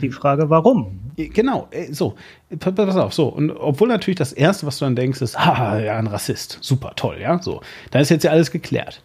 [0.00, 1.00] die Frage, warum?
[1.16, 2.14] Genau, äh, so.
[2.58, 3.28] Pass auf, so.
[3.28, 6.58] Und obwohl natürlich das Erste, was du dann denkst, ist, haha, ja, ein Rassist.
[6.60, 7.60] Super, toll, ja, so.
[7.90, 9.02] Dann ist jetzt ja alles geklärt.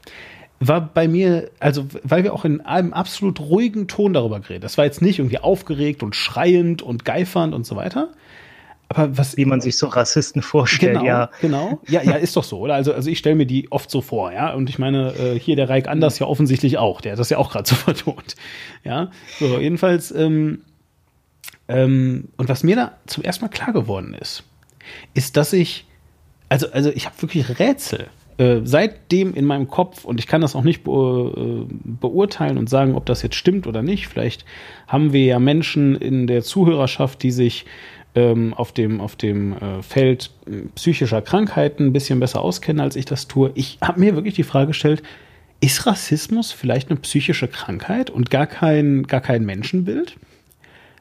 [0.59, 4.63] War bei mir, also, weil wir auch in einem absolut ruhigen Ton darüber geredet.
[4.63, 8.09] Das war jetzt nicht irgendwie aufgeregt und schreiend und geifernd und so weiter.
[8.95, 9.37] Aber was.
[9.37, 11.29] Wie man sich so Rassisten vorstellt, genau, ja.
[11.41, 12.75] Genau, ja, ja, ist doch so, oder?
[12.75, 14.53] Also, also ich stelle mir die oft so vor, ja.
[14.53, 17.37] Und ich meine, äh, hier der Reik Anders ja offensichtlich auch, der hat das ja
[17.37, 18.35] auch gerade so vertont.
[18.83, 19.11] Ja.
[19.39, 20.61] So, jedenfalls, ähm,
[21.67, 24.43] ähm, und was mir da zum ersten Mal klar geworden ist,
[25.13, 25.85] ist, dass ich,
[26.47, 30.55] also, also ich habe wirklich Rätsel äh, seitdem in meinem Kopf und ich kann das
[30.55, 34.07] auch nicht be äh, beurteilen und sagen, ob das jetzt stimmt oder nicht.
[34.07, 34.45] Vielleicht
[34.87, 37.65] haben wir ja Menschen in der Zuhörerschaft, die sich
[38.15, 42.95] ähm, auf dem, auf dem äh, Feld äh, psychischer Krankheiten ein bisschen besser auskennen, als
[42.95, 43.51] ich das tue.
[43.55, 45.03] Ich habe mir wirklich die Frage gestellt,
[45.61, 50.17] ist Rassismus vielleicht eine psychische Krankheit und gar kein, gar kein Menschenbild?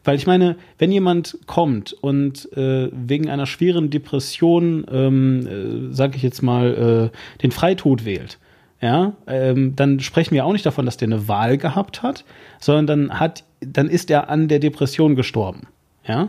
[0.05, 6.17] Weil ich meine, wenn jemand kommt und äh, wegen einer schweren Depression, ähm, äh, sage
[6.17, 8.39] ich jetzt mal, äh, den Freitod wählt,
[8.83, 12.25] ja, ähm, dann sprechen wir auch nicht davon, dass der eine Wahl gehabt hat,
[12.61, 15.69] sondern dann hat, dann ist er an der Depression gestorben,
[16.07, 16.29] ja.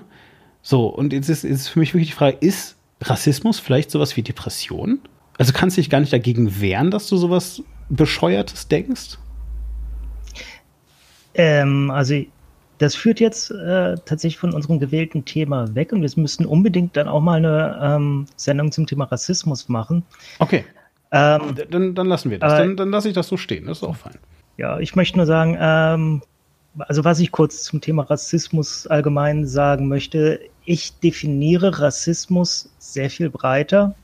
[0.67, 4.23] So, und jetzt ist, ist für mich wirklich die Frage, ist Rassismus vielleicht sowas wie
[4.23, 4.99] Depression?
[5.37, 9.19] Also kannst du dich gar nicht dagegen wehren, dass du sowas Bescheuertes denkst?
[11.35, 12.15] Ähm, also
[12.79, 17.07] das führt jetzt äh, tatsächlich von unserem gewählten Thema weg und wir müssten unbedingt dann
[17.09, 20.01] auch mal eine ähm, Sendung zum Thema Rassismus machen.
[20.39, 20.65] Okay.
[21.11, 22.53] Ähm, dann, dann lassen wir das.
[22.53, 23.67] Äh, dann, dann lasse ich das so stehen.
[23.67, 24.17] Das ist auch fein.
[24.57, 26.23] Ja, ich möchte nur sagen, ähm,
[26.79, 33.29] also was ich kurz zum Thema Rassismus allgemein sagen möchte, ich definiere Rassismus sehr viel
[33.29, 33.95] breiter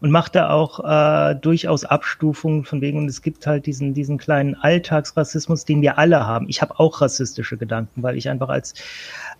[0.00, 4.18] und mache da auch äh, durchaus Abstufungen von wegen, und es gibt halt diesen, diesen
[4.18, 6.48] kleinen Alltagsrassismus, den wir alle haben.
[6.48, 8.74] Ich habe auch rassistische Gedanken, weil ich einfach als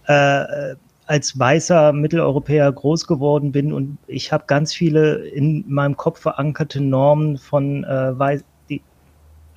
[0.06, 0.74] äh,
[1.08, 6.82] als weißer Mitteleuropäer groß geworden bin und ich habe ganz viele in meinem Kopf verankerte
[6.82, 8.44] Normen von äh, weiß,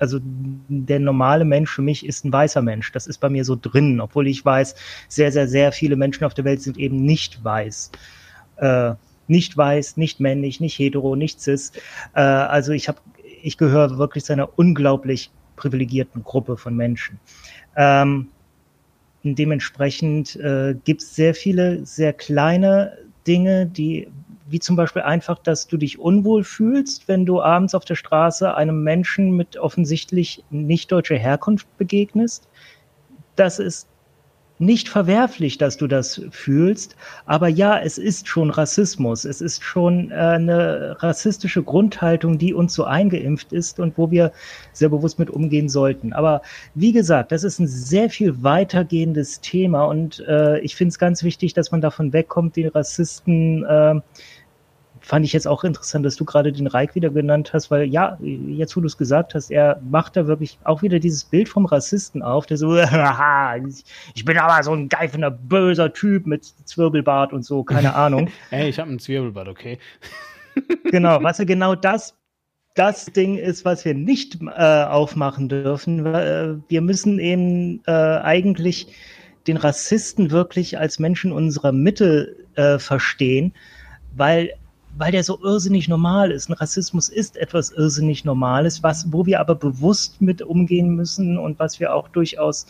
[0.01, 2.91] also der normale Mensch für mich ist ein weißer Mensch.
[2.91, 4.75] Das ist bei mir so drin, obwohl ich weiß,
[5.07, 7.91] sehr, sehr, sehr viele Menschen auf der Welt sind eben nicht weiß.
[8.57, 8.93] Äh,
[9.27, 11.71] nicht weiß, nicht männlich, nicht hetero, nicht cis.
[12.13, 12.89] Äh, also ich
[13.43, 17.19] ich gehöre wirklich zu einer unglaublich privilegierten Gruppe von Menschen.
[17.75, 18.27] Ähm,
[19.23, 22.97] dementsprechend äh, gibt es sehr viele, sehr kleine
[23.27, 24.07] Dinge, die
[24.51, 28.55] wie zum Beispiel einfach, dass du dich unwohl fühlst, wenn du abends auf der Straße
[28.55, 32.47] einem Menschen mit offensichtlich nicht deutscher Herkunft begegnest.
[33.35, 33.87] Das ist
[34.61, 36.95] nicht verwerflich, dass du das fühlst,
[37.25, 39.25] aber ja, es ist schon Rassismus.
[39.25, 44.31] Es ist schon äh, eine rassistische Grundhaltung, die uns so eingeimpft ist und wo wir
[44.71, 46.13] sehr bewusst mit umgehen sollten.
[46.13, 46.43] Aber
[46.75, 51.23] wie gesagt, das ist ein sehr viel weitergehendes Thema und äh, ich finde es ganz
[51.23, 53.99] wichtig, dass man davon wegkommt, den Rassisten äh,
[55.11, 58.17] fand ich jetzt auch interessant, dass du gerade den Reik wieder genannt hast, weil ja,
[58.21, 61.65] jetzt wo du es gesagt hast, er macht da wirklich auch wieder dieses Bild vom
[61.65, 63.57] Rassisten auf, der so, haha,
[64.15, 68.29] ich bin aber so ein geifender, böser Typ mit Zwirbelbart und so, keine Ahnung.
[68.51, 69.79] Ey, ich habe einen Zwirbelbart, okay.
[70.85, 72.15] genau, was ja genau das,
[72.75, 76.05] das Ding ist, was wir nicht äh, aufmachen dürfen.
[76.05, 78.87] Äh, wir müssen eben äh, eigentlich
[79.45, 83.53] den Rassisten wirklich als Menschen unserer Mitte äh, verstehen,
[84.15, 84.53] weil
[84.97, 86.49] weil der so irrsinnig normal ist.
[86.49, 91.59] Ein Rassismus ist etwas irrsinnig Normales, was, wo wir aber bewusst mit umgehen müssen und
[91.59, 92.65] was wir auch durchaus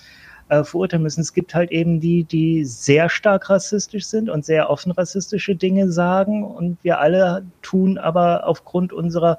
[0.49, 1.21] äh, verurteilen müssen.
[1.21, 5.91] Es gibt halt eben die, die sehr stark rassistisch sind und sehr offen rassistische Dinge
[5.91, 9.37] sagen und wir alle tun aber aufgrund unserer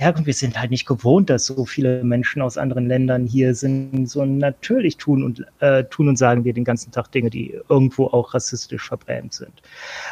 [0.00, 4.08] Herkunft, wir sind halt nicht gewohnt, dass so viele Menschen aus anderen Ländern hier sind.
[4.08, 8.06] So natürlich tun und äh, tun und sagen wir den ganzen Tag Dinge, die irgendwo
[8.06, 9.62] auch rassistisch verbrämt sind.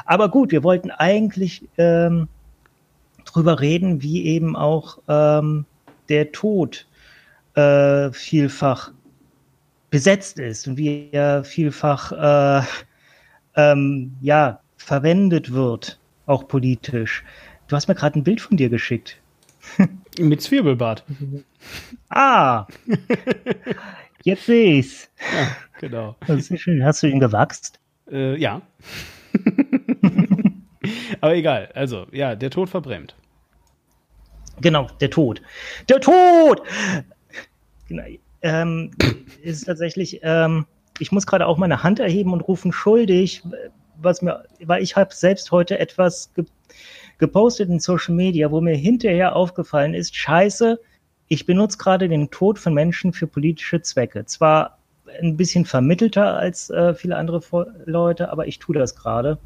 [0.05, 2.29] Aber gut, wir wollten eigentlich ähm,
[3.25, 5.65] drüber reden, wie eben auch ähm,
[6.09, 6.87] der Tod
[7.55, 8.93] äh, vielfach
[9.91, 12.67] besetzt ist und wie er vielfach äh,
[13.57, 17.25] ähm, ja verwendet wird, auch politisch.
[17.69, 19.19] Du hast mir gerade ein Bild von dir geschickt.
[20.19, 21.05] Mit Zwiebelbart.
[22.09, 22.67] Ah!
[24.23, 25.11] Jetzt sehe ich's.
[25.33, 26.17] Ja, genau.
[26.27, 26.85] Das ist schön.
[26.85, 27.79] Hast du ihn gewachst?
[28.11, 28.63] Äh, ja.
[31.21, 31.71] Aber egal.
[31.75, 33.15] Also, ja, der Tod verbrennt.
[34.61, 35.41] Genau, der Tod.
[35.89, 36.63] Der Tod!
[37.89, 38.03] Genau,
[38.43, 38.91] ähm,
[39.43, 40.67] ist tatsächlich, ähm,
[40.99, 43.43] ich muss gerade auch meine Hand erheben und rufen schuldig,
[43.97, 46.33] was mir, weil ich habe selbst heute etwas
[47.19, 50.81] gepostet in Social Media, wo mir hinterher aufgefallen ist, scheiße,
[51.29, 54.25] ich benutze gerade den Tod von Menschen für politische Zwecke.
[54.25, 54.79] Zwar
[55.21, 57.43] ein bisschen vermittelter als äh, viele andere
[57.85, 59.39] Leute, aber ich tue das gerade.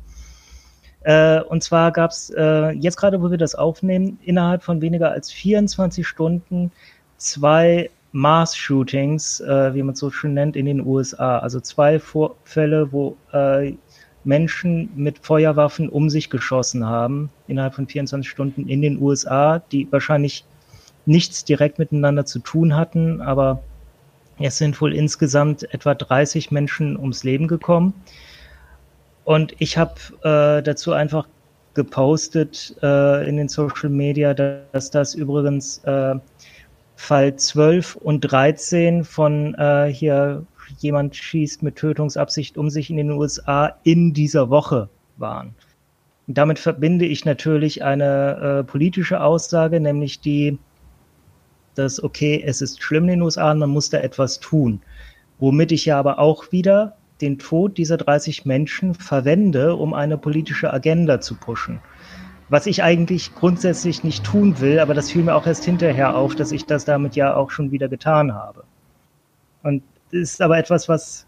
[1.00, 5.10] Äh, und zwar gab es äh, jetzt gerade, wo wir das aufnehmen, innerhalb von weniger
[5.10, 6.70] als 24 Stunden
[7.16, 11.38] zwei Mass-Shootings, äh, wie man es so schön nennt, in den USA.
[11.38, 13.74] Also zwei Vorfälle, wo äh,
[14.24, 19.90] Menschen mit Feuerwaffen um sich geschossen haben, innerhalb von 24 Stunden in den USA, die
[19.90, 20.44] wahrscheinlich
[21.06, 23.62] nichts direkt miteinander zu tun hatten, aber
[24.38, 27.94] es sind wohl insgesamt etwa 30 Menschen ums Leben gekommen.
[29.24, 31.26] Und ich habe äh, dazu einfach
[31.74, 36.14] gepostet äh, in den Social Media, dass das übrigens äh,
[36.96, 40.44] Fall 12 und 13 von äh, hier
[40.78, 45.54] jemand schießt mit Tötungsabsicht um sich in den USA in dieser Woche waren.
[46.26, 50.58] Und damit verbinde ich natürlich eine äh, politische Aussage, nämlich die,
[51.74, 54.80] dass, okay, es ist schlimm in den USA man muss da etwas tun.
[55.38, 60.72] Womit ich ja aber auch wieder den Tod dieser 30 Menschen verwende, um eine politische
[60.72, 61.80] Agenda zu pushen.
[62.48, 66.34] Was ich eigentlich grundsätzlich nicht tun will, aber das fiel mir auch erst hinterher auf,
[66.34, 68.64] dass ich das damit ja auch schon wieder getan habe.
[69.62, 69.82] Und
[70.12, 71.26] ist aber etwas, was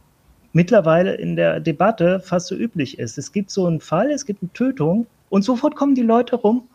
[0.52, 3.18] mittlerweile in der Debatte fast so üblich ist.
[3.18, 6.68] Es gibt so einen Fall, es gibt eine Tötung und sofort kommen die Leute rum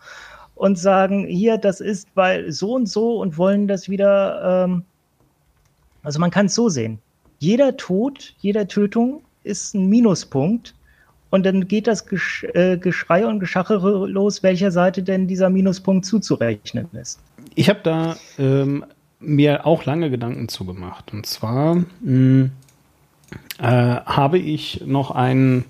[0.56, 4.66] und sagen, hier, das ist weil so und so und wollen das wieder.
[4.66, 4.84] Ähm
[6.04, 7.00] also man kann es so sehen.
[7.40, 10.76] Jeder Tod, jeder Tötung ist ein Minuspunkt
[11.30, 16.06] und dann geht das Gesch äh, Geschrei und Geschachere los, welcher Seite denn dieser Minuspunkt
[16.06, 17.20] zuzurechnen ist.
[17.56, 18.84] Ich habe da ähm,
[19.20, 21.14] mir auch lange Gedanken zugemacht.
[21.14, 22.52] Und zwar mh, hm,
[23.60, 25.66] äh, habe ich noch einen,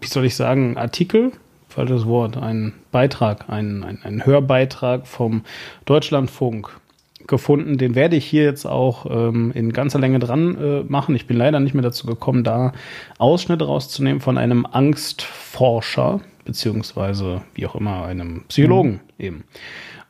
[0.00, 1.32] wie soll ich sagen, Artikel,
[1.68, 5.42] falsches Wort, einen Beitrag, einen, einen, einen Hörbeitrag vom
[5.84, 6.80] Deutschlandfunk
[7.26, 7.78] gefunden.
[7.78, 11.14] Den werde ich hier jetzt auch ähm, in ganzer Länge dran äh, machen.
[11.14, 12.72] Ich bin leider nicht mehr dazu gekommen, da
[13.18, 19.24] Ausschnitte rauszunehmen von einem Angstforscher, beziehungsweise wie auch immer, einem Psychologen mhm.
[19.24, 19.44] eben.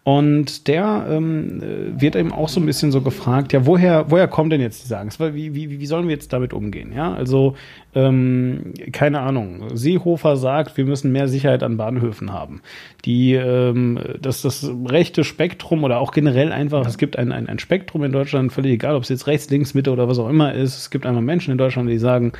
[0.03, 1.61] Und der ähm,
[2.01, 4.99] wird eben auch so ein bisschen so gefragt, ja, woher, woher kommt denn jetzt diese
[4.99, 5.21] Angst?
[5.21, 6.93] Wie, wie, wie sollen wir jetzt damit umgehen?
[6.95, 7.55] Ja, also,
[7.95, 9.77] ähm, keine Ahnung.
[9.77, 12.63] Seehofer sagt, wir müssen mehr Sicherheit an Bahnhöfen haben.
[13.05, 17.59] Die, ähm, dass das rechte Spektrum oder auch generell einfach, es gibt ein, ein, ein
[17.59, 20.55] Spektrum in Deutschland, völlig egal, ob es jetzt rechts, links, Mitte oder was auch immer
[20.55, 20.79] ist.
[20.79, 22.33] Es gibt einfach Menschen in Deutschland, die sagen,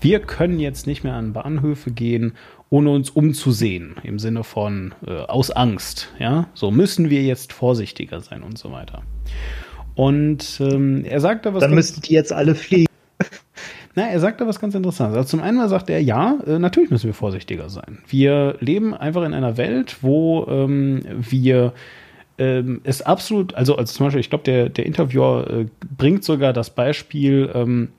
[0.00, 2.32] wir können jetzt nicht mehr an Bahnhöfe gehen
[2.72, 6.08] ohne uns umzusehen, im Sinne von äh, aus Angst.
[6.18, 9.02] Ja, so müssen wir jetzt vorsichtiger sein und so weiter.
[9.94, 11.60] Und ähm, er sagt da was.
[11.60, 12.86] Dann müssten die jetzt alle fliegen.
[13.94, 15.18] Na, er sagt da was ganz Interessantes.
[15.18, 17.98] Also zum einen sagt er, ja, äh, natürlich müssen wir vorsichtiger sein.
[18.08, 21.74] Wir leben einfach in einer Welt, wo ähm, wir
[22.38, 26.54] ähm, es absolut, also, also zum Beispiel, ich glaube, der, der Interviewer äh, bringt sogar
[26.54, 27.90] das Beispiel, ähm,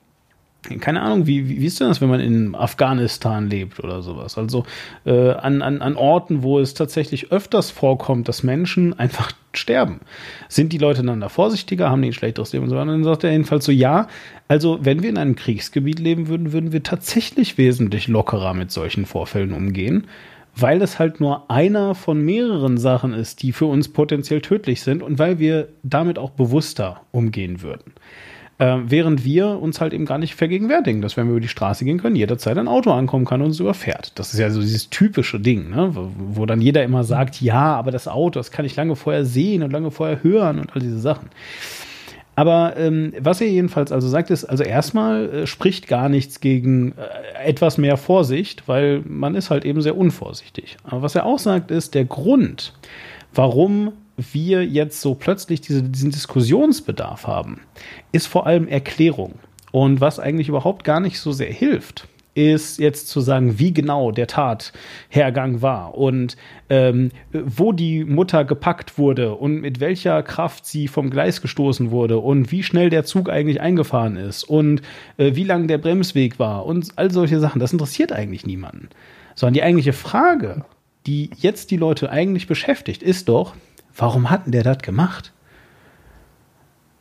[0.80, 4.38] keine Ahnung, wie, wie, wie ist denn das, wenn man in Afghanistan lebt oder sowas?
[4.38, 4.64] Also
[5.04, 10.00] äh, an, an, an Orten, wo es tatsächlich öfters vorkommt, dass Menschen einfach sterben.
[10.48, 12.86] Sind die Leute dann da vorsichtiger, haben die ein schlechteres Leben und so weiter?
[12.86, 14.08] Dann sagt er jedenfalls so, ja,
[14.48, 19.06] also wenn wir in einem Kriegsgebiet leben würden, würden wir tatsächlich wesentlich lockerer mit solchen
[19.06, 20.06] Vorfällen umgehen,
[20.56, 25.02] weil es halt nur einer von mehreren Sachen ist, die für uns potenziell tödlich sind
[25.02, 27.92] und weil wir damit auch bewusster umgehen würden.
[28.58, 31.84] Äh, während wir uns halt eben gar nicht vergegenwärtigen, dass wenn wir über die Straße
[31.84, 34.12] gehen können, jederzeit ein Auto ankommen kann und uns überfährt.
[34.14, 35.90] Das ist ja so dieses typische Ding, ne?
[35.92, 39.24] wo, wo dann jeder immer sagt, ja, aber das Auto, das kann ich lange vorher
[39.24, 41.30] sehen und lange vorher hören und all diese Sachen.
[42.36, 46.92] Aber ähm, was er jedenfalls also sagt, ist, also erstmal äh, spricht gar nichts gegen
[46.92, 50.76] äh, etwas mehr Vorsicht, weil man ist halt eben sehr unvorsichtig.
[50.84, 52.72] Aber was er auch sagt, ist, der Grund,
[53.32, 57.60] warum wir jetzt so plötzlich diese, diesen Diskussionsbedarf haben,
[58.12, 59.34] ist vor allem Erklärung.
[59.72, 64.10] Und was eigentlich überhaupt gar nicht so sehr hilft, ist jetzt zu sagen, wie genau
[64.10, 66.36] der Tathergang war und
[66.68, 72.18] ähm, wo die Mutter gepackt wurde und mit welcher Kraft sie vom Gleis gestoßen wurde
[72.18, 74.82] und wie schnell der Zug eigentlich eingefahren ist und
[75.16, 77.60] äh, wie lang der Bremsweg war und all solche Sachen.
[77.60, 78.88] Das interessiert eigentlich niemanden.
[79.36, 80.64] Sondern die eigentliche Frage,
[81.06, 83.54] die jetzt die Leute eigentlich beschäftigt, ist doch,
[83.96, 85.32] warum hat denn der das gemacht?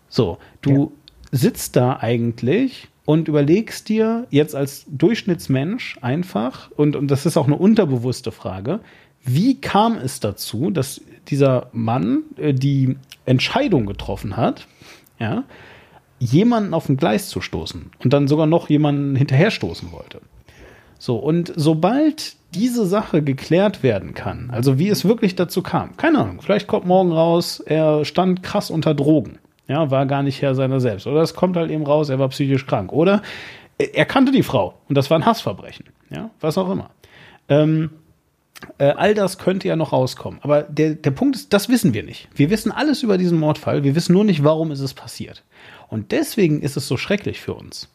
[0.10, 0.88] So, du ja.
[1.32, 7.48] sitzt da eigentlich und überlegst dir jetzt als Durchschnittsmensch einfach, und, und das ist auch
[7.48, 8.80] eine unterbewusste Frage,
[9.24, 14.68] wie kam es dazu, dass dieser Mann äh, die Entscheidung getroffen hat,
[15.20, 15.44] ja,
[16.20, 20.22] jemanden auf ein Gleis zu stoßen und dann sogar noch jemanden hinterher stoßen wollte.
[21.04, 26.20] So, und sobald diese Sache geklärt werden kann, also wie es wirklich dazu kam, keine
[26.20, 29.38] Ahnung, vielleicht kommt morgen raus, er stand krass unter Drogen.
[29.68, 31.06] Ja, war gar nicht Herr seiner selbst.
[31.06, 32.94] Oder es kommt halt eben raus, er war psychisch krank.
[32.94, 33.22] Oder
[33.78, 35.88] er kannte die Frau und das war ein Hassverbrechen.
[36.10, 36.90] Ja, was auch immer.
[37.50, 37.90] Ähm,
[38.78, 40.40] äh, all das könnte ja noch rauskommen.
[40.42, 42.30] Aber der, der Punkt ist, das wissen wir nicht.
[42.34, 43.84] Wir wissen alles über diesen Mordfall.
[43.84, 45.44] Wir wissen nur nicht, warum ist es passiert.
[45.90, 47.90] Und deswegen ist es so schrecklich für uns.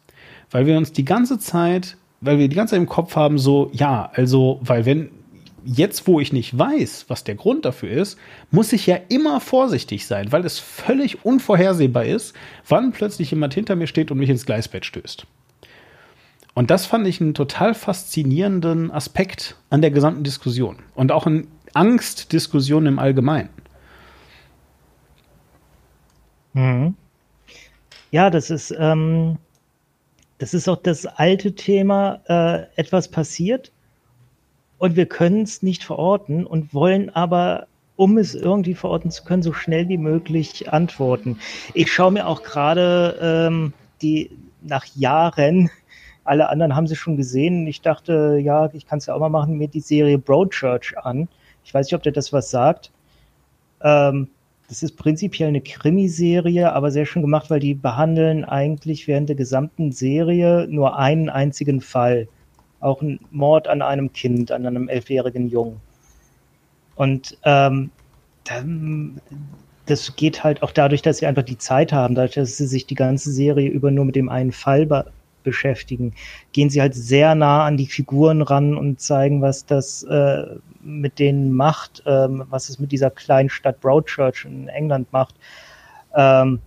[0.50, 3.70] Weil wir uns die ganze Zeit, weil wir die ganze Zeit im Kopf haben, so,
[3.72, 5.10] ja, also, weil wenn
[5.64, 8.18] jetzt, wo ich nicht weiß, was der Grund dafür ist,
[8.50, 12.34] muss ich ja immer vorsichtig sein, weil es völlig unvorhersehbar ist,
[12.66, 15.26] wann plötzlich jemand hinter mir steht und mich ins Gleisbett stößt.
[16.54, 21.46] Und das fand ich einen total faszinierenden Aspekt an der gesamten Diskussion und auch in
[21.74, 23.50] Angstdiskussionen im Allgemeinen.
[26.54, 26.96] Mhm.
[28.10, 29.38] Ja, das ist, ähm,
[30.38, 33.72] das ist auch das alte Thema, äh, etwas passiert
[34.78, 37.66] und wir können es nicht verorten und wollen aber,
[37.96, 41.38] um es irgendwie verorten zu können, so schnell wie möglich antworten.
[41.74, 44.30] Ich schaue mir auch gerade ähm, die
[44.62, 45.70] nach Jahren,
[46.24, 47.66] alle anderen haben sie schon gesehen.
[47.66, 51.26] Ich dachte, ja, ich kann es ja auch mal machen, mir die Serie Broadchurch an.
[51.64, 52.92] Ich weiß nicht, ob der das was sagt.
[53.82, 54.28] Ähm,
[54.68, 59.36] das ist prinzipiell eine Krimiserie, aber sehr schön gemacht, weil die behandeln eigentlich während der
[59.36, 62.28] gesamten Serie nur einen einzigen Fall
[62.80, 65.80] auch ein Mord an einem Kind, an einem elfjährigen Jungen.
[66.96, 67.90] Und ähm,
[69.86, 72.86] das geht halt auch dadurch, dass sie einfach die Zeit haben, dadurch, dass sie sich
[72.86, 75.10] die ganze Serie über nur mit dem einen Fall be
[75.48, 76.14] beschäftigen,
[76.52, 80.44] gehen sie halt sehr nah an die Figuren ran und zeigen, was das äh,
[80.82, 85.34] mit denen macht, ähm, was es mit dieser kleinen Stadt Broadchurch in England macht.
[86.14, 86.60] Ähm,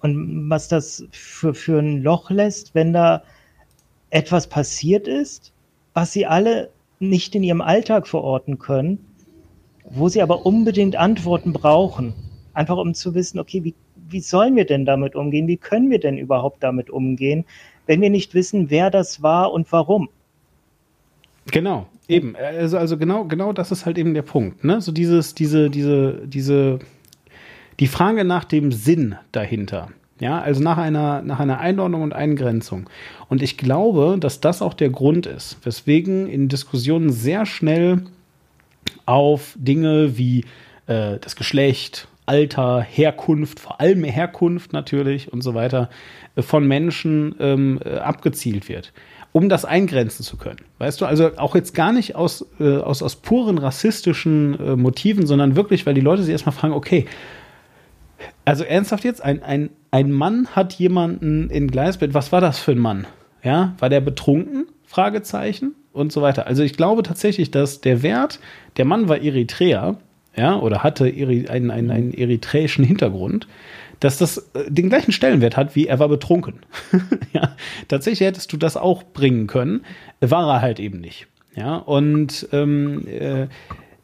[0.00, 3.22] und was das für, für ein Loch lässt, wenn da
[4.10, 5.52] etwas passiert ist,
[5.94, 6.70] was sie alle
[7.00, 9.04] nicht in ihrem Alltag verorten können,
[9.84, 12.14] wo sie aber unbedingt Antworten brauchen.
[12.54, 13.74] Einfach um zu wissen, okay, wie,
[14.10, 15.46] wie sollen wir denn damit umgehen?
[15.46, 17.44] Wie können wir denn überhaupt damit umgehen,
[17.86, 20.08] wenn wir nicht wissen, wer das war und warum?
[21.50, 22.36] Genau, eben.
[22.36, 24.64] Also, also genau, genau das ist halt eben der Punkt.
[24.64, 24.80] Ne?
[24.80, 26.78] So dieses, diese, diese, diese,
[27.80, 29.88] die Frage nach dem Sinn dahinter.
[30.20, 32.90] Ja, also nach einer, nach einer Einordnung und Eingrenzung.
[33.28, 38.02] Und ich glaube, dass das auch der Grund ist, weswegen in Diskussionen sehr schnell
[39.06, 40.44] auf Dinge wie
[40.86, 45.88] äh, das Geschlecht, Alter, Herkunft, vor allem Herkunft natürlich und so weiter,
[46.36, 48.92] äh, von Menschen ähm, äh, abgezielt wird,
[49.32, 50.60] um das eingrenzen zu können.
[50.78, 55.26] Weißt du, also auch jetzt gar nicht aus, äh, aus, aus puren rassistischen äh, Motiven,
[55.26, 57.06] sondern wirklich, weil die Leute sich erstmal fragen, okay,
[58.44, 62.14] also ernsthaft jetzt, ein, ein, ein Mann hat jemanden in Gleisbett.
[62.14, 63.06] Was war das für ein Mann?
[63.42, 64.66] Ja, war der betrunken?
[64.84, 66.46] Fragezeichen und so weiter.
[66.46, 68.40] Also ich glaube tatsächlich, dass der Wert,
[68.76, 69.98] der Mann war Eritreer,
[70.38, 73.48] ja, oder hatte einen, einen, einen eritreischen Hintergrund,
[73.98, 76.60] dass das äh, den gleichen Stellenwert hat, wie er war betrunken.
[77.32, 77.56] ja,
[77.88, 79.84] tatsächlich hättest du das auch bringen können,
[80.20, 81.26] war er halt eben nicht.
[81.56, 83.48] Ja, und ähm, äh,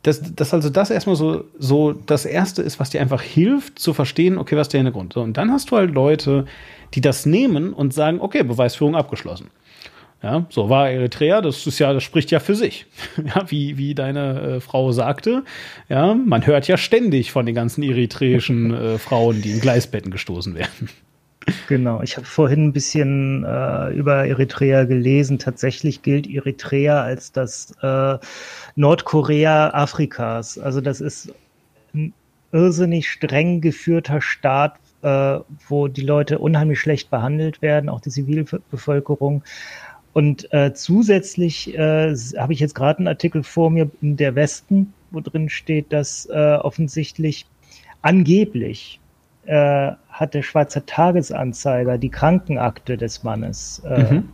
[0.02, 3.94] dass, dass also das erstmal so, so das Erste ist, was dir einfach hilft, zu
[3.94, 5.12] verstehen, okay, was ist der Hintergrund.
[5.12, 6.46] So, und dann hast du halt Leute,
[6.94, 9.46] die das nehmen und sagen, okay, Beweisführung abgeschlossen.
[10.24, 12.86] Ja, so war Eritrea, das ist ja, das spricht ja für sich.
[13.24, 15.44] Ja, wie, wie deine äh, Frau sagte,
[15.90, 20.54] ja, man hört ja ständig von den ganzen eritreischen äh, Frauen, die in Gleisbetten gestoßen
[20.54, 20.88] werden.
[21.68, 25.38] Genau, ich habe vorhin ein bisschen äh, über Eritrea gelesen.
[25.38, 28.16] Tatsächlich gilt Eritrea als das äh,
[28.76, 30.58] Nordkorea Afrikas.
[30.58, 31.34] Also das ist
[31.92, 32.14] ein
[32.50, 39.42] irrsinnig streng geführter Staat, äh, wo die Leute unheimlich schlecht behandelt werden, auch die Zivilbevölkerung.
[40.14, 44.94] Und äh, zusätzlich äh, habe ich jetzt gerade einen Artikel vor mir in der Westen,
[45.10, 47.46] wo drin steht, dass äh, offensichtlich
[48.00, 49.00] angeblich
[49.44, 54.28] äh, hat der Schweizer Tagesanzeiger die Krankenakte des Mannes äh, mhm.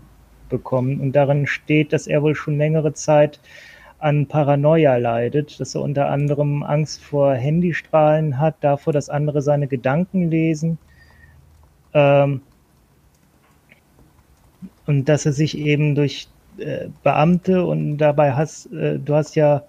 [0.51, 1.01] bekommen.
[1.01, 3.41] Und darin steht, dass er wohl schon längere Zeit
[3.99, 9.67] an Paranoia leidet, dass er unter anderem Angst vor Handystrahlen hat, davor, dass andere seine
[9.67, 10.77] Gedanken lesen.
[11.95, 12.43] Ähm,
[14.91, 16.27] und dass er sich eben durch
[16.59, 19.63] äh, Beamte und dabei hast, äh, du hast ja,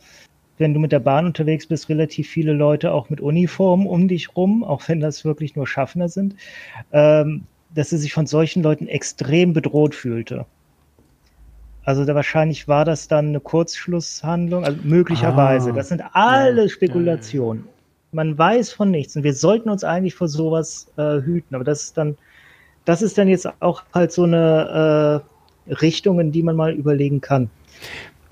[0.58, 4.36] wenn du mit der Bahn unterwegs bist, relativ viele Leute auch mit Uniform um dich
[4.36, 6.36] rum, auch wenn das wirklich nur Schaffner sind,
[6.92, 7.44] ähm,
[7.76, 10.48] dass er sich von solchen Leuten extrem bedroht fühlte.
[11.84, 15.70] Also da wahrscheinlich war das dann eine Kurzschlusshandlung, also möglicherweise.
[15.70, 17.66] Ah, das sind alle Spekulationen.
[18.12, 21.54] Man weiß von nichts und wir sollten uns eigentlich vor sowas äh, hüten.
[21.54, 22.18] Aber das ist dann
[22.86, 25.24] das ist dann jetzt auch halt so eine
[25.68, 27.50] äh, Richtung, in die man mal überlegen kann.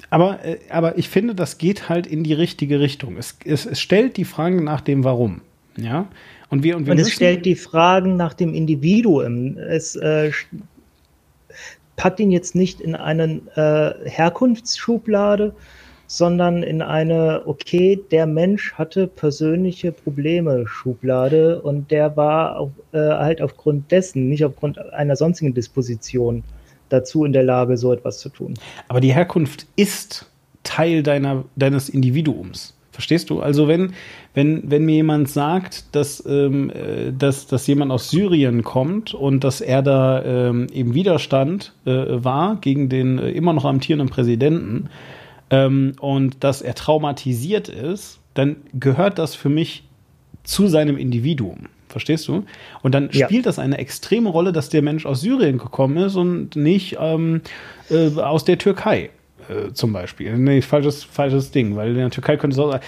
[0.10, 3.18] Aber, äh, aber ich finde, das geht halt in die richtige Richtung.
[3.18, 5.42] Es, es, es stellt die Fragen nach dem Warum.
[5.78, 6.08] Ja.
[6.50, 9.58] Und wir, und wir und es stellt die Fragen nach dem Individuum.
[9.58, 10.32] Es äh,
[11.96, 15.54] packt ihn jetzt nicht in eine äh, Herkunftsschublade,
[16.12, 22.98] sondern in eine, okay, der Mensch hatte persönliche Probleme Schublade und der war auf, äh,
[22.98, 26.44] halt aufgrund dessen, nicht aufgrund einer sonstigen Disposition
[26.90, 28.56] dazu in der Lage, so etwas zu tun.
[28.88, 30.26] Aber die Herkunft ist
[30.64, 32.76] Teil deiner, deines Individuums.
[32.92, 33.42] Verstehst du?
[33.42, 33.94] Also wenn,
[34.34, 39.44] wenn, wenn mir jemand sagt, dass, ähm, äh, dass, dass jemand aus Syrien kommt und
[39.44, 44.90] dass er da ähm, im Widerstand äh, war gegen den äh, immer noch amtierenden Präsidenten,
[45.50, 49.84] ähm, und dass er traumatisiert ist, dann gehört das für mich
[50.44, 51.68] zu seinem Individuum.
[51.90, 52.46] Verstehst du?
[52.84, 53.26] Und dann ja.
[53.26, 57.42] spielt das eine extreme Rolle, dass der Mensch aus Syrien gekommen ist und nicht ähm,
[57.90, 59.10] äh, aus der Türkei
[59.50, 60.38] äh, zum Beispiel.
[60.38, 62.80] Nee, falsches, falsches Ding, weil in der Türkei könnte es auch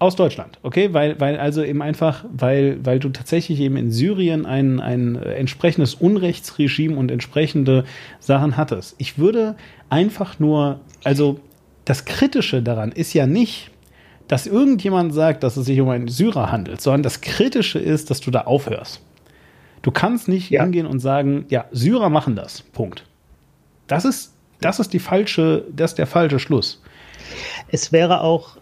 [0.00, 0.92] aus Deutschland, okay?
[0.92, 5.94] Weil, weil also eben einfach, weil, weil du tatsächlich eben in Syrien ein, ein entsprechendes
[5.94, 7.84] Unrechtsregime und entsprechende
[8.20, 8.94] Sachen hattest.
[8.98, 9.56] Ich würde
[9.90, 11.40] einfach nur, also
[11.88, 13.70] das Kritische daran ist ja nicht,
[14.28, 18.20] dass irgendjemand sagt, dass es sich um einen Syrer handelt, sondern das Kritische ist, dass
[18.20, 19.00] du da aufhörst.
[19.80, 20.62] Du kannst nicht ja.
[20.62, 22.60] hingehen und sagen, ja, Syrer machen das.
[22.60, 23.04] Punkt.
[23.86, 26.82] Das ist, das ist die falsche, das ist der falsche Schluss.
[27.68, 28.58] Es wäre auch,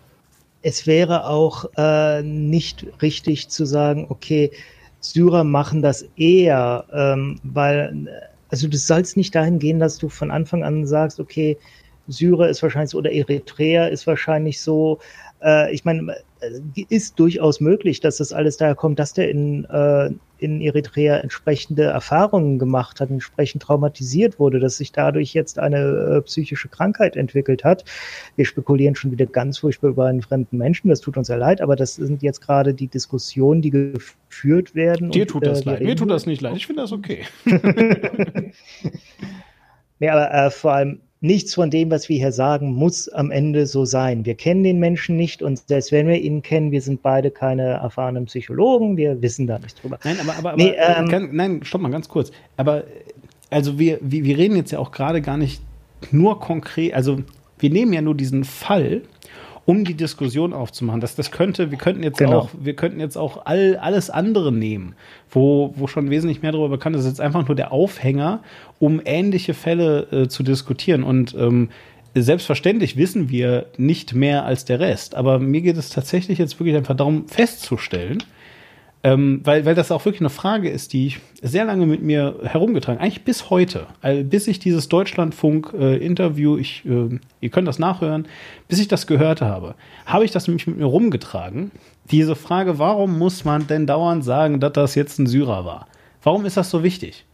[0.62, 4.52] es wäre auch äh, nicht richtig zu sagen, okay,
[5.00, 8.06] Syrer machen das eher, ähm, weil,
[8.50, 11.58] also du sollst nicht dahin gehen, dass du von Anfang an sagst, okay,
[12.08, 14.98] Syrer ist wahrscheinlich so, oder Eritrea ist wahrscheinlich so.
[15.42, 19.64] Äh, ich meine, äh, ist durchaus möglich, dass das alles daher kommt, dass der in,
[19.64, 25.78] äh, in Eritrea entsprechende Erfahrungen gemacht hat, entsprechend traumatisiert wurde, dass sich dadurch jetzt eine
[25.78, 27.84] äh, psychische Krankheit entwickelt hat.
[28.36, 31.60] Wir spekulieren schon wieder ganz furchtbar über einen fremden Menschen, das tut uns ja leid,
[31.62, 35.10] aber das sind jetzt gerade die Diskussionen, die geführt werden.
[35.10, 37.24] Dir und, tut das äh, leid, mir tut das nicht leid, ich finde das okay.
[40.00, 43.66] ja, aber äh, vor allem nichts von dem, was wir hier sagen, muss am Ende
[43.66, 44.24] so sein.
[44.24, 47.62] Wir kennen den Menschen nicht und selbst wenn wir ihn kennen, wir sind beide keine
[47.62, 49.98] erfahrenen Psychologen, wir wissen da nichts drüber.
[50.04, 52.30] Nein, aber, aber, nee, aber ähm, kann, nein, stopp mal ganz kurz.
[52.56, 52.84] Aber
[53.50, 55.60] also wir, wir, wir reden jetzt ja auch gerade gar nicht
[56.10, 57.18] nur konkret, also
[57.58, 59.02] wir nehmen ja nur diesen Fall
[59.66, 61.00] um die Diskussion aufzumachen.
[61.00, 62.38] Das, das könnte, wir könnten jetzt genau.
[62.38, 64.94] auch, wir könnten jetzt auch all, alles andere nehmen,
[65.28, 67.00] wo, wo schon wesentlich mehr darüber bekannt ist.
[67.00, 68.42] Das ist jetzt einfach nur der Aufhänger,
[68.78, 71.02] um ähnliche Fälle äh, zu diskutieren.
[71.02, 71.70] Und ähm,
[72.14, 75.16] selbstverständlich wissen wir nicht mehr als der Rest.
[75.16, 78.22] Aber mir geht es tatsächlich jetzt wirklich einfach darum festzustellen,
[79.06, 82.40] ähm, weil, weil das auch wirklich eine Frage ist, die ich sehr lange mit mir
[82.42, 83.86] herumgetragen, eigentlich bis heute,
[84.24, 88.26] bis ich dieses Deutschlandfunk-Interview, äh, äh, ihr könnt das nachhören,
[88.66, 89.76] bis ich das gehört habe,
[90.06, 91.70] habe ich das nämlich mit mir rumgetragen.
[92.10, 95.86] Diese Frage, warum muss man denn dauernd sagen, dass das jetzt ein Syrer war?
[96.24, 97.26] Warum ist das so wichtig?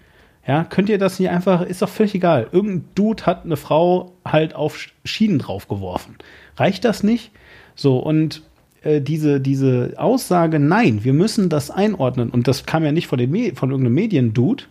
[0.47, 2.49] Ja, könnt ihr das nicht einfach, ist doch völlig egal.
[2.53, 4.77] Irgendein Dude hat eine Frau halt auf
[5.07, 6.17] Schienen draufgeworfen.
[6.59, 7.31] Reicht das nicht?
[7.77, 8.43] So, und
[8.83, 13.19] äh, diese, diese Aussage, nein, wir müssen das einordnen, und das kam ja nicht von,
[13.19, 14.65] den von irgendeinem Mediendude,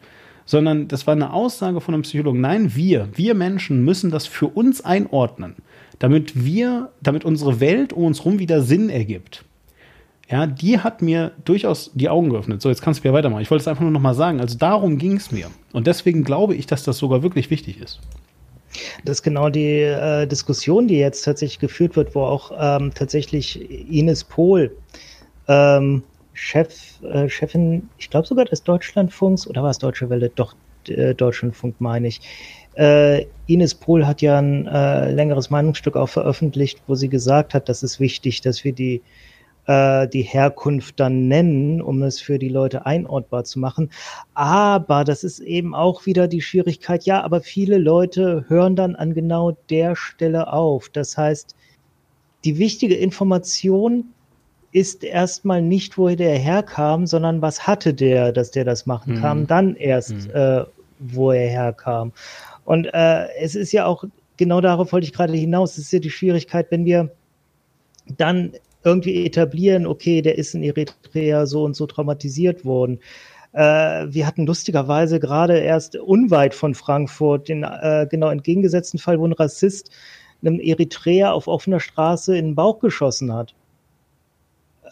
[0.45, 2.41] sondern das war eine Aussage von einem Psychologen.
[2.41, 5.55] Nein, wir, wir Menschen müssen das für uns einordnen,
[5.99, 9.45] damit wir, damit unsere Welt um uns herum wieder Sinn ergibt.
[10.29, 12.61] Ja, die hat mir durchaus die Augen geöffnet.
[12.61, 13.41] So, jetzt kannst du wieder weitermachen.
[13.41, 14.39] Ich wollte es einfach nur noch mal sagen.
[14.39, 15.47] Also darum ging es mir.
[15.73, 17.99] Und deswegen glaube ich, dass das sogar wirklich wichtig ist.
[19.03, 23.59] Das ist genau die äh, Diskussion, die jetzt tatsächlich geführt wird, wo auch ähm, tatsächlich
[23.89, 24.75] Ines Pohl,
[25.47, 26.03] ähm,
[26.33, 30.29] Chef, äh, Chefin, ich glaube sogar des Deutschlandfunks, oder war es Deutsche Welle?
[30.29, 30.55] Doch,
[30.87, 32.21] äh, Deutschlandfunk meine ich.
[32.75, 37.67] Äh, Ines Pohl hat ja ein äh, längeres Meinungsstück auch veröffentlicht, wo sie gesagt hat,
[37.67, 39.03] dass es wichtig, dass wir die
[39.71, 43.89] äh, die Herkunft dann nennen, um es für die Leute einordbar zu machen.
[44.33, 49.13] Aber das ist eben auch wieder die Schwierigkeit, ja, aber viele Leute hören dann an
[49.13, 50.89] genau der Stelle auf.
[50.89, 51.55] Das heißt,
[52.43, 54.05] die wichtige Information
[54.73, 59.21] ist erstmal nicht, woher der herkam, sondern was hatte der, dass der das machen mhm.
[59.21, 60.31] kam, dann erst, mhm.
[60.33, 60.65] äh,
[60.99, 62.11] wo er herkam.
[62.65, 64.03] Und äh, es ist ja auch,
[64.35, 67.11] genau darauf wollte ich gerade hinaus, es ist ja die Schwierigkeit, wenn wir
[68.17, 72.99] dann irgendwie etablieren, okay, der ist in Eritrea so und so traumatisiert worden.
[73.53, 79.25] Äh, wir hatten lustigerweise gerade erst unweit von Frankfurt den äh, genau entgegengesetzten Fall, wo
[79.25, 79.91] ein Rassist
[80.41, 83.53] einem Eritreer auf offener Straße in den Bauch geschossen hat.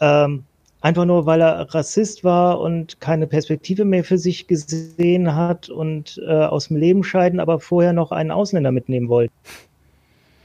[0.00, 0.44] Ähm,
[0.80, 6.20] einfach nur, weil er Rassist war und keine Perspektive mehr für sich gesehen hat und
[6.26, 9.32] äh, aus dem Leben scheiden, aber vorher noch einen Ausländer mitnehmen wollte.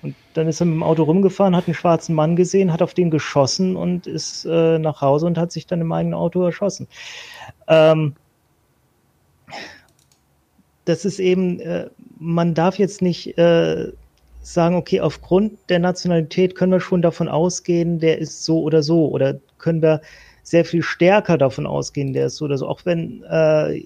[0.05, 2.93] Und dann ist er mit dem Auto rumgefahren, hat einen schwarzen Mann gesehen, hat auf
[2.93, 6.87] den geschossen und ist äh, nach Hause und hat sich dann im eigenen Auto erschossen.
[7.67, 8.13] Ähm,
[10.85, 13.91] das ist eben, äh, man darf jetzt nicht äh,
[14.43, 19.07] sagen, okay, aufgrund der Nationalität können wir schon davon ausgehen, der ist so oder so.
[19.07, 20.01] Oder können wir
[20.43, 22.67] sehr viel stärker davon ausgehen, der ist so oder so.
[22.67, 23.83] Auch wenn, äh,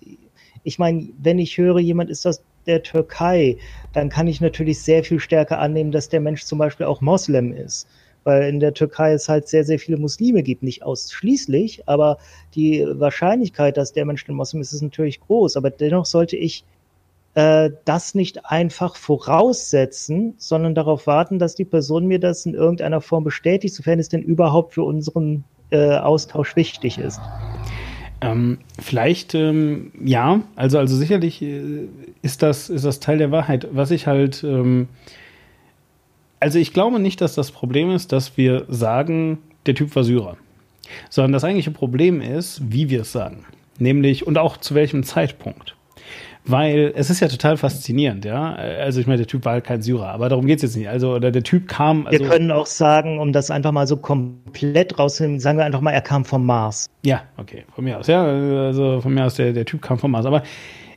[0.64, 3.58] ich meine, wenn ich höre, jemand ist das der Türkei,
[3.94, 7.54] dann kann ich natürlich sehr viel stärker annehmen, dass der Mensch zum Beispiel auch Moslem
[7.54, 7.88] ist.
[8.24, 10.62] Weil in der Türkei es halt sehr, sehr viele Muslime gibt.
[10.62, 12.18] Nicht ausschließlich, aber
[12.54, 15.56] die Wahrscheinlichkeit, dass der Mensch ein Moslem ist, ist natürlich groß.
[15.58, 16.66] Aber dennoch sollte ich
[17.36, 23.02] äh, das nicht einfach voraussetzen, sondern darauf warten, dass die Person mir das in irgendeiner
[23.02, 27.20] Form bestätigt, sofern es denn überhaupt für unseren äh, Austausch wichtig ist.
[28.22, 31.88] Ähm, vielleicht, ähm, ja, also, also sicherlich äh,
[32.22, 33.68] ist, das, ist das Teil der Wahrheit.
[33.72, 34.90] Was ich halt, ähm,
[36.40, 40.38] also ich glaube nicht, dass das Problem ist, dass wir sagen, der Typ war Syrer.
[41.10, 43.46] Sondern das eigentliche Problem ist, wie wir es sagen.
[43.78, 45.76] Nämlich, und auch zu welchem Zeitpunkt
[46.46, 48.54] weil es ist ja total faszinierend, ja.
[48.54, 50.90] Also ich meine, der Typ war halt kein Syrer, aber darum geht es jetzt nicht.
[50.90, 52.08] Also oder der Typ kam.
[52.08, 55.82] Also wir können auch sagen, um das einfach mal so komplett rauszunehmen, sagen wir einfach
[55.82, 56.90] mal, er kam vom Mars.
[57.04, 58.24] Ja, okay, von mir aus, ja.
[58.24, 60.26] Also von mir aus, der, der Typ kam vom Mars.
[60.26, 60.44] Aber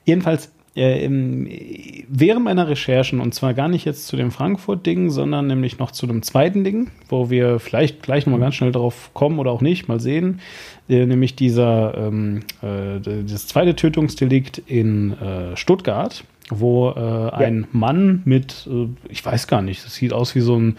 [0.05, 5.90] jedenfalls, während meiner Recherchen, und zwar gar nicht jetzt zu dem Frankfurt-Ding, sondern nämlich noch
[5.90, 9.61] zu dem zweiten Ding, wo wir vielleicht gleich nochmal ganz schnell drauf kommen oder auch
[9.61, 10.40] nicht, mal sehen,
[10.89, 17.66] äh, nämlich dieser, ähm, äh, das zweite Tötungsdelikt in äh, Stuttgart, wo äh, ein ja.
[17.73, 20.77] Mann mit, äh, ich weiß gar nicht, das sieht aus wie so ein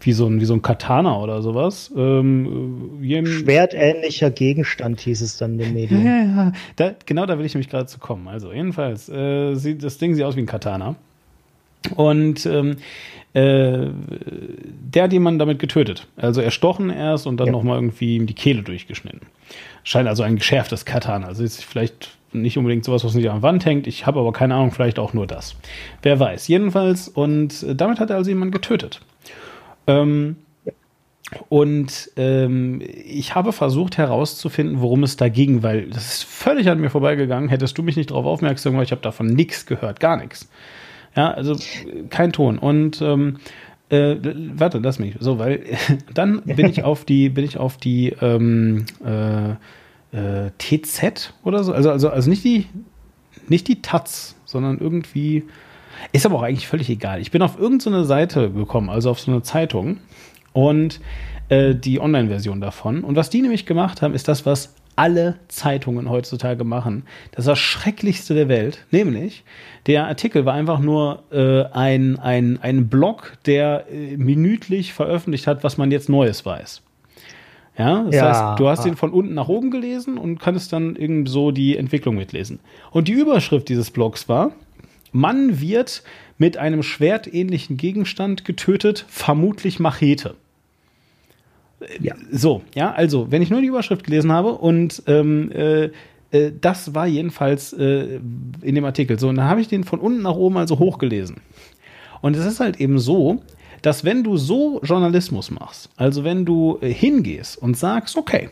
[0.00, 1.92] wie so ein, wie so ein Katana oder sowas.
[1.96, 6.04] Ähm, Schwertähnlicher Gegenstand hieß es dann in den Medien.
[6.04, 6.52] Ja, ja, ja.
[6.76, 8.28] Da, genau da will ich nämlich gerade zu kommen.
[8.28, 10.96] Also jedenfalls, äh, sieht, das Ding sieht aus wie ein Katana.
[11.96, 12.76] Und ähm,
[13.32, 13.86] äh,
[14.92, 16.06] der hat jemanden damit getötet.
[16.16, 17.52] Also erstochen erst und dann ja.
[17.52, 19.22] nochmal irgendwie ihm die Kehle durchgeschnitten.
[19.84, 21.26] Scheint also ein geschärftes Katana.
[21.26, 23.86] Also ist vielleicht nicht unbedingt sowas, was nicht an der Wand hängt.
[23.86, 25.56] Ich habe aber keine Ahnung, vielleicht auch nur das.
[26.02, 26.48] Wer weiß.
[26.48, 29.00] Jedenfalls, und damit hat er also jemanden getötet.
[29.90, 30.36] Ähm,
[31.48, 36.80] und ähm, ich habe versucht herauszufinden, worum es da ging, weil das ist völlig an
[36.80, 37.48] mir vorbeigegangen.
[37.48, 40.50] Hättest du mich nicht darauf aufmerksam gemacht, ich habe davon nichts gehört, gar nichts.
[41.14, 41.56] Ja, also
[42.08, 42.58] kein Ton.
[42.58, 43.38] Und ähm,
[43.90, 44.16] äh,
[44.54, 45.16] warte, lass mich.
[45.20, 45.64] So, weil
[46.14, 49.50] dann bin ich auf die, bin ich auf die ähm, äh,
[50.16, 51.72] äh, TZ oder so.
[51.72, 52.66] Also, also, also nicht die,
[53.48, 55.44] nicht die Taz, sondern irgendwie
[56.12, 57.20] ist aber auch eigentlich völlig egal.
[57.20, 59.98] Ich bin auf irgendeine Seite gekommen, also auf so eine Zeitung
[60.52, 61.00] und
[61.48, 63.04] äh, die Online-Version davon.
[63.04, 67.04] Und was die nämlich gemacht haben, ist das, was alle Zeitungen heutzutage machen.
[67.30, 68.84] Das ist das Schrecklichste der Welt.
[68.90, 69.44] Nämlich,
[69.86, 75.64] der Artikel war einfach nur äh, ein, ein, ein Blog, der äh, minütlich veröffentlicht hat,
[75.64, 76.82] was man jetzt Neues weiß.
[77.78, 78.50] Ja, das ja.
[78.50, 81.78] heißt, du hast ihn von unten nach oben gelesen und kannst dann irgendwie so die
[81.78, 82.60] Entwicklung mitlesen.
[82.90, 84.52] Und die Überschrift dieses Blogs war,
[85.12, 86.02] Mann wird
[86.38, 90.34] mit einem schwertähnlichen Gegenstand getötet, vermutlich Machete.
[92.00, 92.14] Ja.
[92.30, 95.90] So, ja, also, wenn ich nur die Überschrift gelesen habe und ähm, äh,
[96.30, 98.20] äh, das war jedenfalls äh,
[98.62, 99.28] in dem Artikel so.
[99.28, 101.36] Und dann habe ich den von unten nach oben also hochgelesen.
[102.20, 103.42] Und es ist halt eben so,
[103.82, 108.50] dass wenn du so Journalismus machst, also wenn du äh, hingehst und sagst, okay,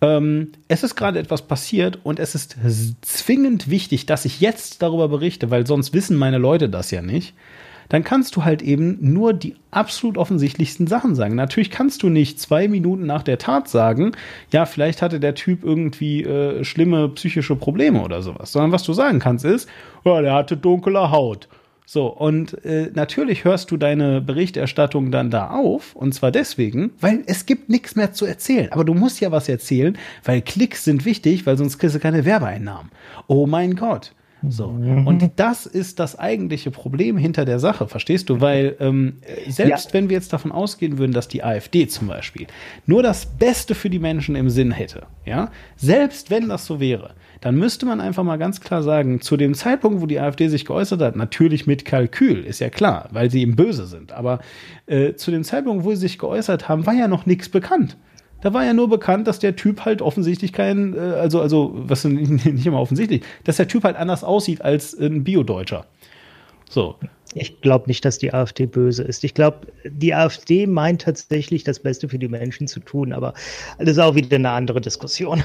[0.00, 2.56] ähm, es ist gerade etwas passiert und es ist
[3.02, 7.34] zwingend wichtig, dass ich jetzt darüber berichte, weil sonst wissen meine Leute das ja nicht,
[7.88, 11.34] dann kannst du halt eben nur die absolut offensichtlichsten Sachen sagen.
[11.34, 14.12] Natürlich kannst du nicht zwei Minuten nach der Tat sagen,
[14.52, 18.92] ja, vielleicht hatte der Typ irgendwie äh, schlimme psychische Probleme oder sowas, sondern was du
[18.92, 19.68] sagen kannst ist,
[20.04, 21.48] ja, der hatte dunkle Haut.
[21.90, 27.22] So, und äh, natürlich hörst du deine Berichterstattung dann da auf, und zwar deswegen, weil
[27.24, 28.70] es gibt nichts mehr zu erzählen.
[28.72, 32.26] Aber du musst ja was erzählen, weil Klicks sind wichtig, weil sonst kriegst du keine
[32.26, 32.92] Werbeeinnahmen.
[33.26, 34.12] Oh mein Gott.
[34.46, 34.66] So.
[34.66, 38.42] Und das ist das eigentliche Problem hinter der Sache, verstehst du?
[38.42, 39.14] Weil ähm,
[39.48, 39.94] selbst ja.
[39.94, 42.48] wenn wir jetzt davon ausgehen würden, dass die AfD zum Beispiel
[42.84, 47.14] nur das Beste für die Menschen im Sinn hätte, ja, selbst wenn das so wäre,
[47.40, 50.64] dann müsste man einfach mal ganz klar sagen, zu dem Zeitpunkt, wo die AfD sich
[50.64, 54.40] geäußert hat, natürlich mit Kalkül, ist ja klar, weil sie eben böse sind, aber
[54.86, 57.96] äh, zu dem Zeitpunkt, wo sie sich geäußert haben, war ja noch nichts bekannt.
[58.40, 62.04] Da war ja nur bekannt, dass der Typ halt offensichtlich kein, äh, also, also, was
[62.04, 65.86] nicht, immer offensichtlich, dass der Typ halt anders aussieht als ein Biodeutscher.
[66.68, 66.96] So.
[67.34, 69.22] Ich glaube nicht, dass die AfD böse ist.
[69.22, 73.34] Ich glaube, die AfD meint tatsächlich, das Beste für die Menschen zu tun, aber
[73.78, 75.44] das ist auch wieder eine andere Diskussion.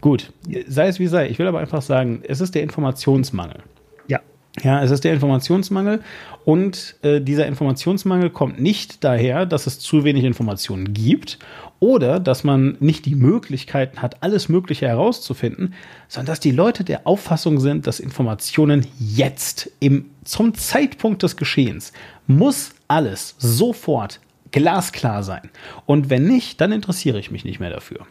[0.00, 0.32] Gut,
[0.66, 1.28] sei es wie sei.
[1.28, 3.62] Ich will aber einfach sagen, es ist der Informationsmangel.
[4.08, 4.20] Ja.
[4.62, 6.02] Ja, es ist der Informationsmangel
[6.44, 11.38] und äh, dieser Informationsmangel kommt nicht daher, dass es zu wenig Informationen gibt
[11.78, 15.74] oder dass man nicht die Möglichkeiten hat, alles Mögliche herauszufinden,
[16.08, 21.92] sondern dass die Leute der Auffassung sind, dass Informationen jetzt im, zum Zeitpunkt des Geschehens
[22.26, 24.20] muss alles sofort
[24.50, 25.50] glasklar sein.
[25.86, 28.06] Und wenn nicht, dann interessiere ich mich nicht mehr dafür.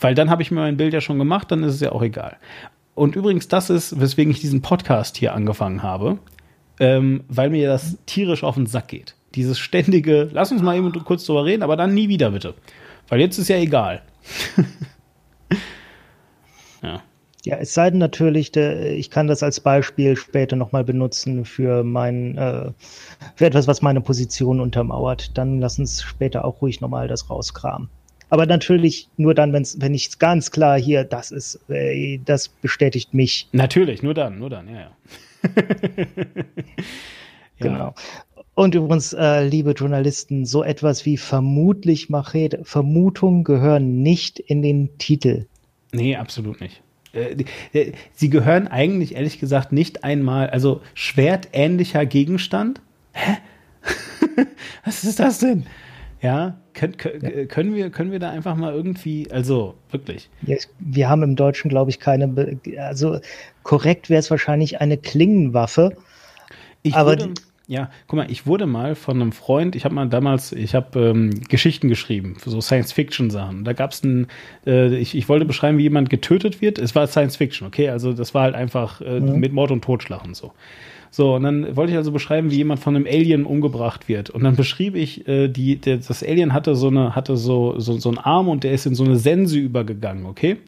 [0.00, 2.02] Weil dann habe ich mir mein Bild ja schon gemacht, dann ist es ja auch
[2.02, 2.36] egal.
[2.94, 6.18] Und übrigens, das ist, weswegen ich diesen Podcast hier angefangen habe,
[6.80, 9.14] ähm, weil mir das tierisch auf den Sack geht.
[9.34, 12.54] Dieses ständige, lass uns mal eben kurz drüber reden, aber dann nie wieder bitte.
[13.08, 14.02] Weil jetzt ist ja egal.
[16.82, 17.02] ja.
[17.44, 22.36] Ja, es sei denn natürlich, ich kann das als Beispiel später nochmal benutzen für mein,
[22.36, 22.72] äh,
[23.36, 25.38] für etwas, was meine Position untermauert.
[25.38, 27.88] Dann lass uns später auch ruhig nochmal das rauskramen.
[28.28, 33.14] Aber natürlich nur dann, wenn's, wenn ich ganz klar hier, das ist, äh, das bestätigt
[33.14, 33.48] mich.
[33.52, 34.90] Natürlich, nur dann, nur dann, ja,
[35.56, 35.76] ja.
[37.58, 37.94] genau.
[38.54, 44.96] Und übrigens, äh, liebe Journalisten, so etwas wie vermutlich Machete, Vermutungen gehören nicht in den
[44.98, 45.46] Titel.
[45.92, 46.82] Nee, absolut nicht.
[47.12, 52.80] Äh, äh, sie gehören eigentlich, ehrlich gesagt, nicht einmal, also schwertähnlicher Gegenstand.
[53.12, 53.36] Hä?
[54.84, 55.66] Was ist das denn?
[56.22, 60.28] Ja, können, können, wir, können wir da einfach mal irgendwie, also wirklich.
[60.42, 63.18] Ja, wir haben im Deutschen, glaube ich, keine, also
[63.62, 65.96] korrekt wäre es wahrscheinlich eine Klingenwaffe.
[66.82, 67.34] Ich aber würde,
[67.66, 71.00] ja, guck mal, ich wurde mal von einem Freund, ich habe mal damals, ich habe
[71.00, 73.64] ähm, Geschichten geschrieben für so Science-Fiction-Sachen.
[73.64, 74.28] Da gab es ein,
[74.66, 76.78] äh, ich, ich wollte beschreiben, wie jemand getötet wird.
[76.78, 77.88] Es war Science-Fiction, okay?
[77.88, 79.40] Also das war halt einfach äh, mhm.
[79.40, 80.52] mit Mord und Totschlag und so.
[81.10, 84.30] So, und dann wollte ich also beschreiben, wie jemand von einem Alien umgebracht wird.
[84.30, 87.98] Und dann beschrieb ich, äh, die, der, das Alien hatte so eine, hatte so, so,
[87.98, 90.58] so einen Arm und der ist in so eine Sense übergegangen, okay?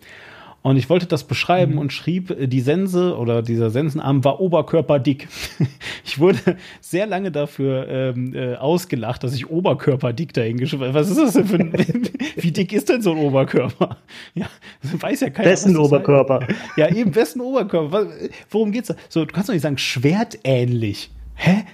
[0.69, 1.79] Und ich wollte das beschreiben mhm.
[1.79, 5.29] und schrieb, äh, die Sense oder dieser Sensenarm war oberkörperdick.
[6.05, 6.39] ich wurde
[6.81, 10.95] sehr lange dafür ähm, äh, ausgelacht, dass ich oberkörperdick dahin geschrieben habe.
[10.95, 11.73] Was ist das denn für ein,
[12.37, 13.97] wie dick ist denn so ein Oberkörper?
[14.35, 14.47] Ja,
[14.83, 15.49] weiß ja keiner.
[15.49, 16.41] Besten Oberkörper.
[16.43, 16.59] Heißt.
[16.77, 18.07] Ja, eben, besten Oberkörper.
[18.51, 18.95] Worum geht's da?
[19.09, 21.11] So, du kannst doch nicht sagen, schwertähnlich.
[21.35, 21.65] Hä?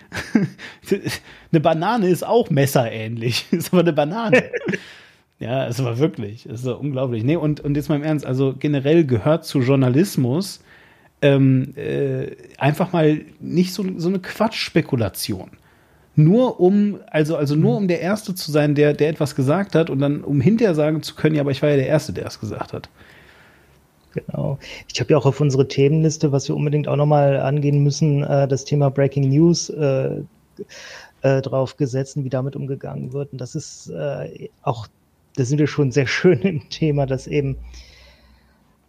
[1.51, 3.47] eine Banane ist auch messerähnlich.
[3.51, 4.45] Ist aber eine Banane.
[5.40, 7.24] Ja, es war wirklich, es war unglaublich.
[7.24, 10.61] Nee, und, und jetzt mal im Ernst, also generell gehört zu Journalismus
[11.23, 15.51] ähm, äh, einfach mal nicht so, so eine Quatschspekulation.
[16.16, 19.90] Nur um, also, also nur um der Erste zu sein, der, der etwas gesagt hat
[19.90, 22.27] und dann um hinterher sagen zu können, ja, aber ich war ja der Erste, der
[22.27, 22.89] es gesagt hat.
[24.12, 24.59] Genau.
[24.93, 28.47] Ich habe ja auch auf unsere Themenliste, was wir unbedingt auch nochmal angehen müssen, äh,
[28.47, 30.20] das Thema Breaking News äh,
[31.23, 33.32] äh, drauf gesetzt, wie damit umgegangen wird.
[33.32, 34.86] Und das ist äh, auch
[35.36, 37.56] da sind wir schon sehr schön im Thema, dass eben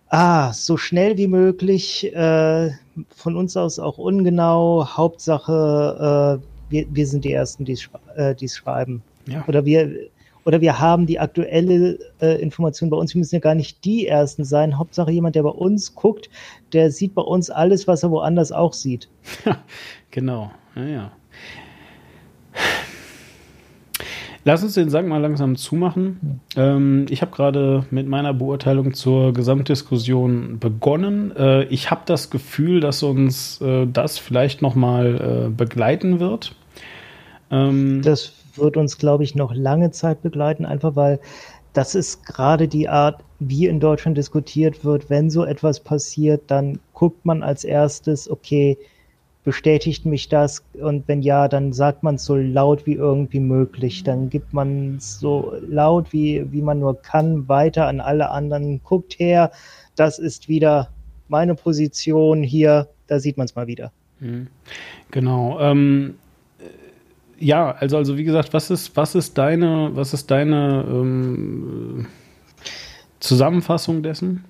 [0.10, 2.72] ah, so schnell wie möglich, äh,
[3.10, 8.48] von uns aus auch ungenau, Hauptsache, äh, wir, wir sind die Ersten, die es äh,
[8.48, 9.02] schreiben.
[9.28, 9.44] Ja.
[9.48, 9.92] Oder wir
[10.46, 13.16] oder wir haben die aktuelle äh, Information bei uns.
[13.16, 14.78] Wir müssen ja gar nicht die Ersten sein.
[14.78, 16.30] Hauptsache jemand, der bei uns guckt,
[16.72, 19.10] der sieht bei uns alles, was er woanders auch sieht.
[19.44, 19.58] Ja,
[20.12, 20.52] genau.
[20.76, 21.12] Ja, ja.
[24.48, 26.40] Lass uns den Sack mal langsam zumachen.
[26.56, 31.36] Ähm, ich habe gerade mit meiner Beurteilung zur Gesamtdiskussion begonnen.
[31.36, 36.56] Äh, ich habe das Gefühl, dass uns äh, das vielleicht noch mal äh, begleiten wird.
[37.50, 41.20] Ähm, das wird uns, glaube ich, noch lange Zeit begleiten, einfach weil
[41.74, 45.10] das ist gerade die Art, wie in Deutschland diskutiert wird.
[45.10, 48.78] Wenn so etwas passiert, dann guckt man als erstes, okay,
[49.46, 54.04] bestätigt mich das und wenn ja, dann sagt man es so laut wie irgendwie möglich.
[54.04, 58.82] Dann gibt man es so laut wie, wie man nur kann weiter an alle anderen.
[58.84, 59.52] Guckt her,
[59.96, 60.90] das ist wieder
[61.28, 63.92] meine Position hier, da sieht man es mal wieder.
[64.20, 64.48] Mhm.
[65.12, 65.60] Genau.
[65.60, 66.16] Ähm,
[67.38, 72.08] ja, also, also wie gesagt, was ist, was ist deine, was ist deine ähm,
[73.20, 74.44] Zusammenfassung dessen?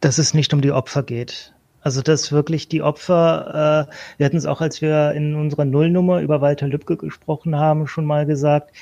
[0.00, 1.52] Dass es nicht um die Opfer geht.
[1.82, 6.20] Also dass wirklich die Opfer, äh, wir hatten es auch, als wir in unserer Nullnummer
[6.20, 8.72] über Walter Lübcke gesprochen haben, schon mal gesagt,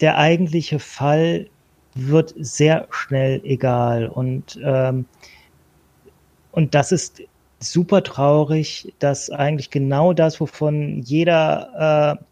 [0.00, 1.46] der eigentliche Fall
[1.94, 4.06] wird sehr schnell egal.
[4.06, 5.06] Und, ähm,
[6.52, 7.22] und das ist
[7.58, 12.24] super traurig, dass eigentlich genau das, wovon jeder, äh,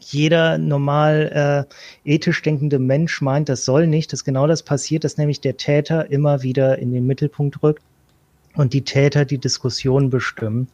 [0.00, 1.66] jeder normal
[2.04, 5.56] äh, ethisch denkende Mensch meint, das soll nicht, dass genau das passiert, dass nämlich der
[5.56, 7.82] Täter immer wieder in den Mittelpunkt rückt
[8.56, 10.68] und die Täter die Diskussion bestimmen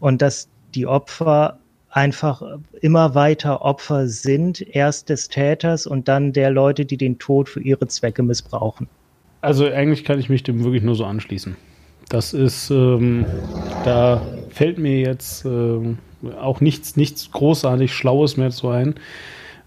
[0.00, 1.58] und dass die Opfer
[1.90, 2.42] einfach
[2.80, 7.60] immer weiter Opfer sind, erst des Täters und dann der Leute, die den Tod für
[7.60, 8.88] ihre Zwecke missbrauchen.
[9.40, 11.56] Also eigentlich kann ich mich dem wirklich nur so anschließen.
[12.08, 13.24] Das ist, ähm,
[13.84, 15.78] da fällt mir jetzt äh,
[16.40, 18.94] auch nichts, nichts großartig Schlaues mehr zu ein,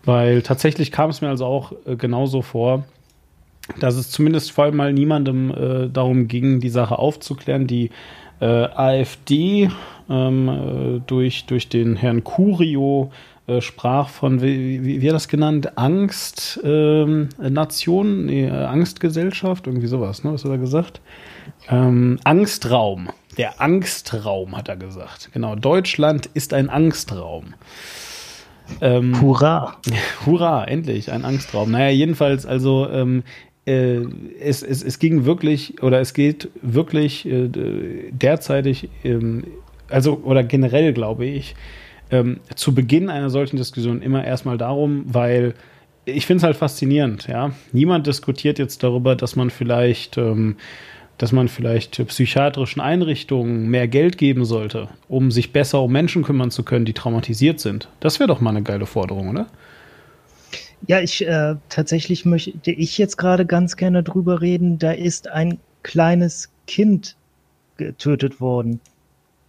[0.04, 2.86] weil tatsächlich kam es mir also auch äh, genauso vor,
[3.80, 7.68] dass es zumindest vor allem mal niemandem äh, darum ging, die Sache aufzuklären.
[7.68, 7.91] Die
[8.39, 9.69] äh, AfD
[10.10, 13.11] ähm, äh, durch, durch den Herrn Curio
[13.48, 19.68] äh, sprach von, wie, wie, wie er das genannt, Angst ähm, Nation, nee, äh, Angstgesellschaft,
[19.68, 20.34] irgendwie sowas, ne?
[20.34, 20.99] Was hat er gesagt?
[21.69, 23.10] Ähm, Angstraum.
[23.38, 25.30] Der Angstraum, hat er gesagt.
[25.31, 27.53] Genau, Deutschland ist ein Angstraum.
[28.81, 29.77] Ähm, hurra!
[30.26, 31.72] Hurra, endlich, ein Angstraum.
[31.72, 33.23] Naja, jedenfalls, also ähm,
[33.68, 33.99] äh,
[34.39, 37.49] es, es, es ging wirklich oder es geht wirklich äh,
[38.11, 39.44] derzeitig, ähm,
[39.89, 41.56] also oder generell glaube ich,
[42.10, 45.53] ähm, zu Beginn einer solchen Diskussion immer erstmal darum, weil
[46.06, 47.52] ich finde es halt faszinierend, ja.
[47.73, 50.56] Niemand diskutiert jetzt darüber, dass man vielleicht, ähm,
[51.18, 56.52] dass man vielleicht psychiatrischen Einrichtungen mehr Geld geben sollte, um sich besser um Menschen kümmern
[56.52, 57.89] zu können, die traumatisiert sind.
[57.99, 59.48] Das wäre doch mal eine geile Forderung, oder?
[60.86, 64.78] Ja, ich äh, tatsächlich möchte ich jetzt gerade ganz gerne drüber reden.
[64.78, 67.16] Da ist ein kleines Kind
[67.78, 68.80] getötet worden.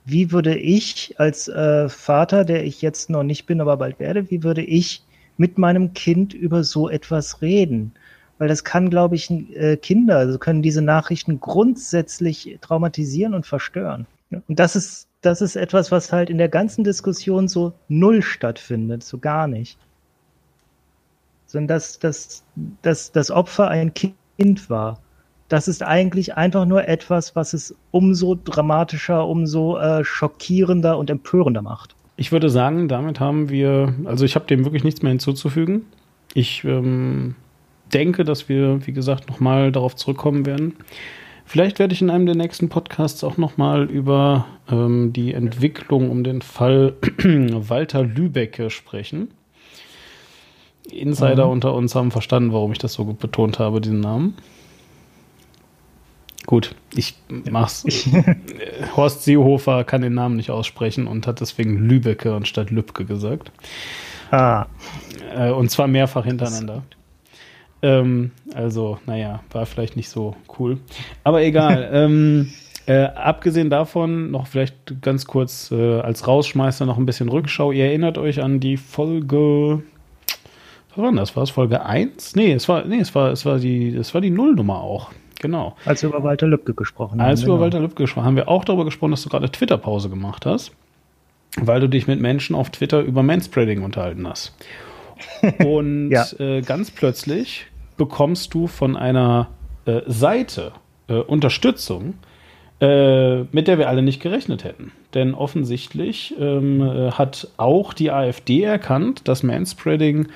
[0.05, 4.31] Wie würde ich als äh, Vater, der ich jetzt noch nicht bin, aber bald werde,
[4.31, 5.03] wie würde ich
[5.37, 7.93] mit meinem Kind über so etwas reden?
[8.39, 14.07] Weil das kann, glaube ich, äh, Kinder, also können diese Nachrichten grundsätzlich traumatisieren und verstören.
[14.31, 19.03] Und das ist, das ist etwas, was halt in der ganzen Diskussion so null stattfindet,
[19.03, 19.79] so gar nicht
[21.49, 22.45] sondern dass, dass,
[22.83, 25.01] dass das Opfer ein Kind war.
[25.49, 31.63] Das ist eigentlich einfach nur etwas, was es umso dramatischer, umso äh, schockierender und empörender
[31.63, 31.97] macht.
[32.17, 35.87] Ich würde sagen, damit haben wir, also ich habe dem wirklich nichts mehr hinzuzufügen.
[36.35, 37.35] Ich ähm,
[37.95, 40.77] denke, dass wir, wie gesagt, nochmal darauf zurückkommen werden.
[41.47, 46.23] Vielleicht werde ich in einem der nächsten Podcasts auch nochmal über ähm, die Entwicklung um
[46.25, 46.95] den Fall
[47.25, 49.29] Walter Lübecke sprechen.
[50.91, 51.53] Insider mhm.
[51.53, 54.37] unter uns haben verstanden, warum ich das so gut betont habe, diesen Namen.
[56.47, 57.15] Gut, ich
[57.51, 57.85] mach's.
[58.97, 63.53] Horst Seehofer kann den Namen nicht aussprechen und hat deswegen Lübecke anstatt Lübcke gesagt.
[64.31, 64.67] Ah.
[65.37, 66.85] Äh, und zwar mehrfach hintereinander.
[67.83, 70.79] Ähm, also, naja, war vielleicht nicht so cool.
[71.23, 71.91] Aber egal.
[71.93, 72.51] ähm,
[72.87, 77.73] äh, abgesehen davon, noch vielleicht ganz kurz äh, als Rausschmeißer noch ein bisschen Rückschau.
[77.73, 79.83] Ihr erinnert euch an die Folge
[80.99, 81.37] war das?
[81.37, 82.37] War es Folge 1?
[82.37, 85.11] Nee, es war, nee, es war, es war die, es war die Nullnummer auch.
[85.41, 85.77] Genau.
[85.85, 87.29] Als wir über Walter Lübcke gesprochen haben.
[87.29, 87.57] Als wir genau.
[87.57, 90.47] über Walter Lübcke gesprochen haben, haben wir auch darüber gesprochen, dass du gerade Twitter-Pause gemacht
[90.47, 90.73] hast,
[91.57, 94.55] weil du dich mit Menschen auf Twitter über Manspreading unterhalten hast.
[95.65, 96.27] Und ja.
[96.39, 97.67] äh, ganz plötzlich
[97.97, 99.49] bekommst du von einer
[99.85, 100.73] äh, Seite
[101.09, 102.15] äh, Unterstützung,
[102.81, 104.93] äh, mit der wir alle nicht gerechnet hätten.
[105.15, 110.29] Denn offensichtlich ähm, äh, hat auch die AfD erkannt, dass Manspreading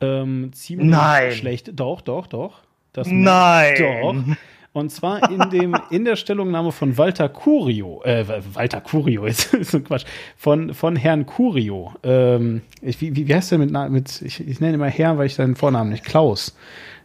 [0.00, 1.32] ähm, ziemlich Nein.
[1.32, 1.70] schlecht.
[1.74, 2.62] Doch, doch, doch.
[2.92, 3.74] Das Nein.
[3.78, 4.36] Doch.
[4.76, 9.70] Und zwar in dem, in der Stellungnahme von Walter Curio, äh, Walter Curio, ist, ist
[9.70, 10.04] so Quatsch,
[10.36, 11.94] von, von Herrn Curio.
[12.02, 15.34] Ähm, ich, wie, wie heißt der mit, mit ich, ich nenne immer Herr, weil ich
[15.34, 16.54] seinen Vornamen nicht, Klaus.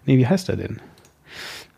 [0.06, 0.82] Nee, wie heißt er denn?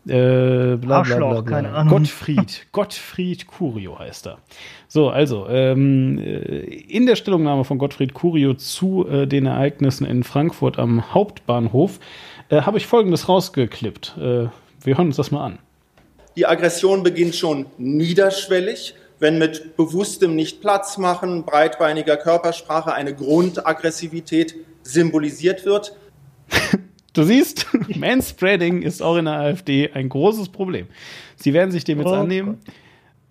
[0.06, 1.98] Äh, bla, Arschloch, bla, bla, keine Ahnung.
[1.98, 4.38] Gottfried, Gottfried Curio heißt er.
[4.86, 10.22] So, also, ähm, äh, in der Stellungnahme von Gottfried Curio zu äh, den Ereignissen in
[10.22, 12.00] Frankfurt am Hauptbahnhof
[12.50, 14.16] äh, habe ich Folgendes rausgeklippt.
[14.18, 15.58] Äh, wir hören uns das mal an.
[16.36, 25.96] Die Aggression beginnt schon niederschwellig, wenn mit bewusstem Nicht-Platz-Machen, breitbeiniger Körpersprache eine Grundaggressivität symbolisiert wird.
[27.14, 27.66] Du siehst,
[27.96, 30.88] Manspreading ist auch in der AfD ein großes Problem.
[31.36, 32.58] Sie werden sich dem jetzt Oh annehmen.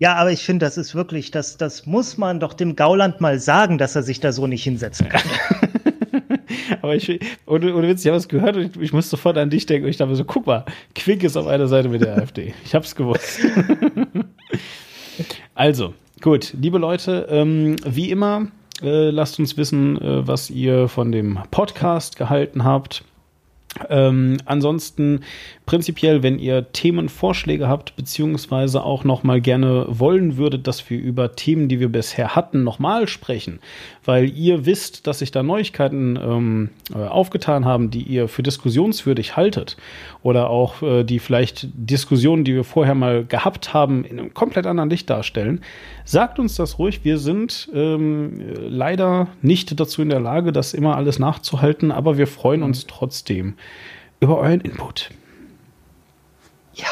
[0.00, 3.38] Ja, aber ich finde, das ist wirklich, das, das muss man doch dem Gauland mal
[3.38, 5.22] sagen, dass er sich da so nicht hinsetzen kann.
[6.82, 9.48] Aber ich, ohne, ohne Witz, ich habe es gehört und ich, ich muss sofort an
[9.48, 9.84] dich denken.
[9.84, 12.52] Und ich dachte so, guck mal, Quick ist auf einer Seite mit der AfD.
[12.64, 13.40] Ich habe es gewusst.
[15.54, 18.48] also, gut, liebe Leute, ähm, wie immer,
[18.82, 23.04] äh, lasst uns wissen, äh, was ihr von dem Podcast gehalten habt.
[23.88, 25.20] Ähm, ansonsten
[25.66, 31.32] prinzipiell, wenn ihr Themenvorschläge habt, beziehungsweise auch noch mal gerne wollen würdet, dass wir über
[31.32, 33.60] Themen, die wir bisher hatten, nochmal sprechen,
[34.04, 39.36] weil ihr wisst, dass sich da Neuigkeiten ähm, äh, aufgetan haben, die ihr für diskussionswürdig
[39.36, 39.76] haltet
[40.22, 44.66] oder auch äh, die vielleicht Diskussionen, die wir vorher mal gehabt haben, in einem komplett
[44.66, 45.62] anderen Licht darstellen,
[46.04, 47.00] sagt uns das ruhig.
[47.04, 48.38] Wir sind ähm,
[48.68, 53.54] leider nicht dazu in der Lage, das immer alles nachzuhalten, aber wir freuen uns trotzdem
[54.20, 55.10] über euren Input.
[56.74, 56.88] Ja,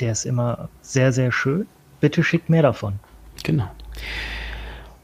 [0.00, 1.66] der ist immer sehr, sehr schön.
[2.00, 2.98] Bitte schickt mehr davon.
[3.42, 3.70] Genau.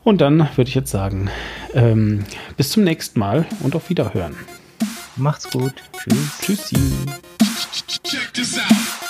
[0.05, 1.31] Und dann würde ich jetzt sagen,
[1.75, 2.25] ähm,
[2.57, 4.37] bis zum nächsten Mal und auf Wiederhören.
[5.17, 5.75] Macht's gut.
[5.93, 6.39] Tschüss.
[6.41, 6.77] Tschüssi.
[8.03, 9.03] Check this out.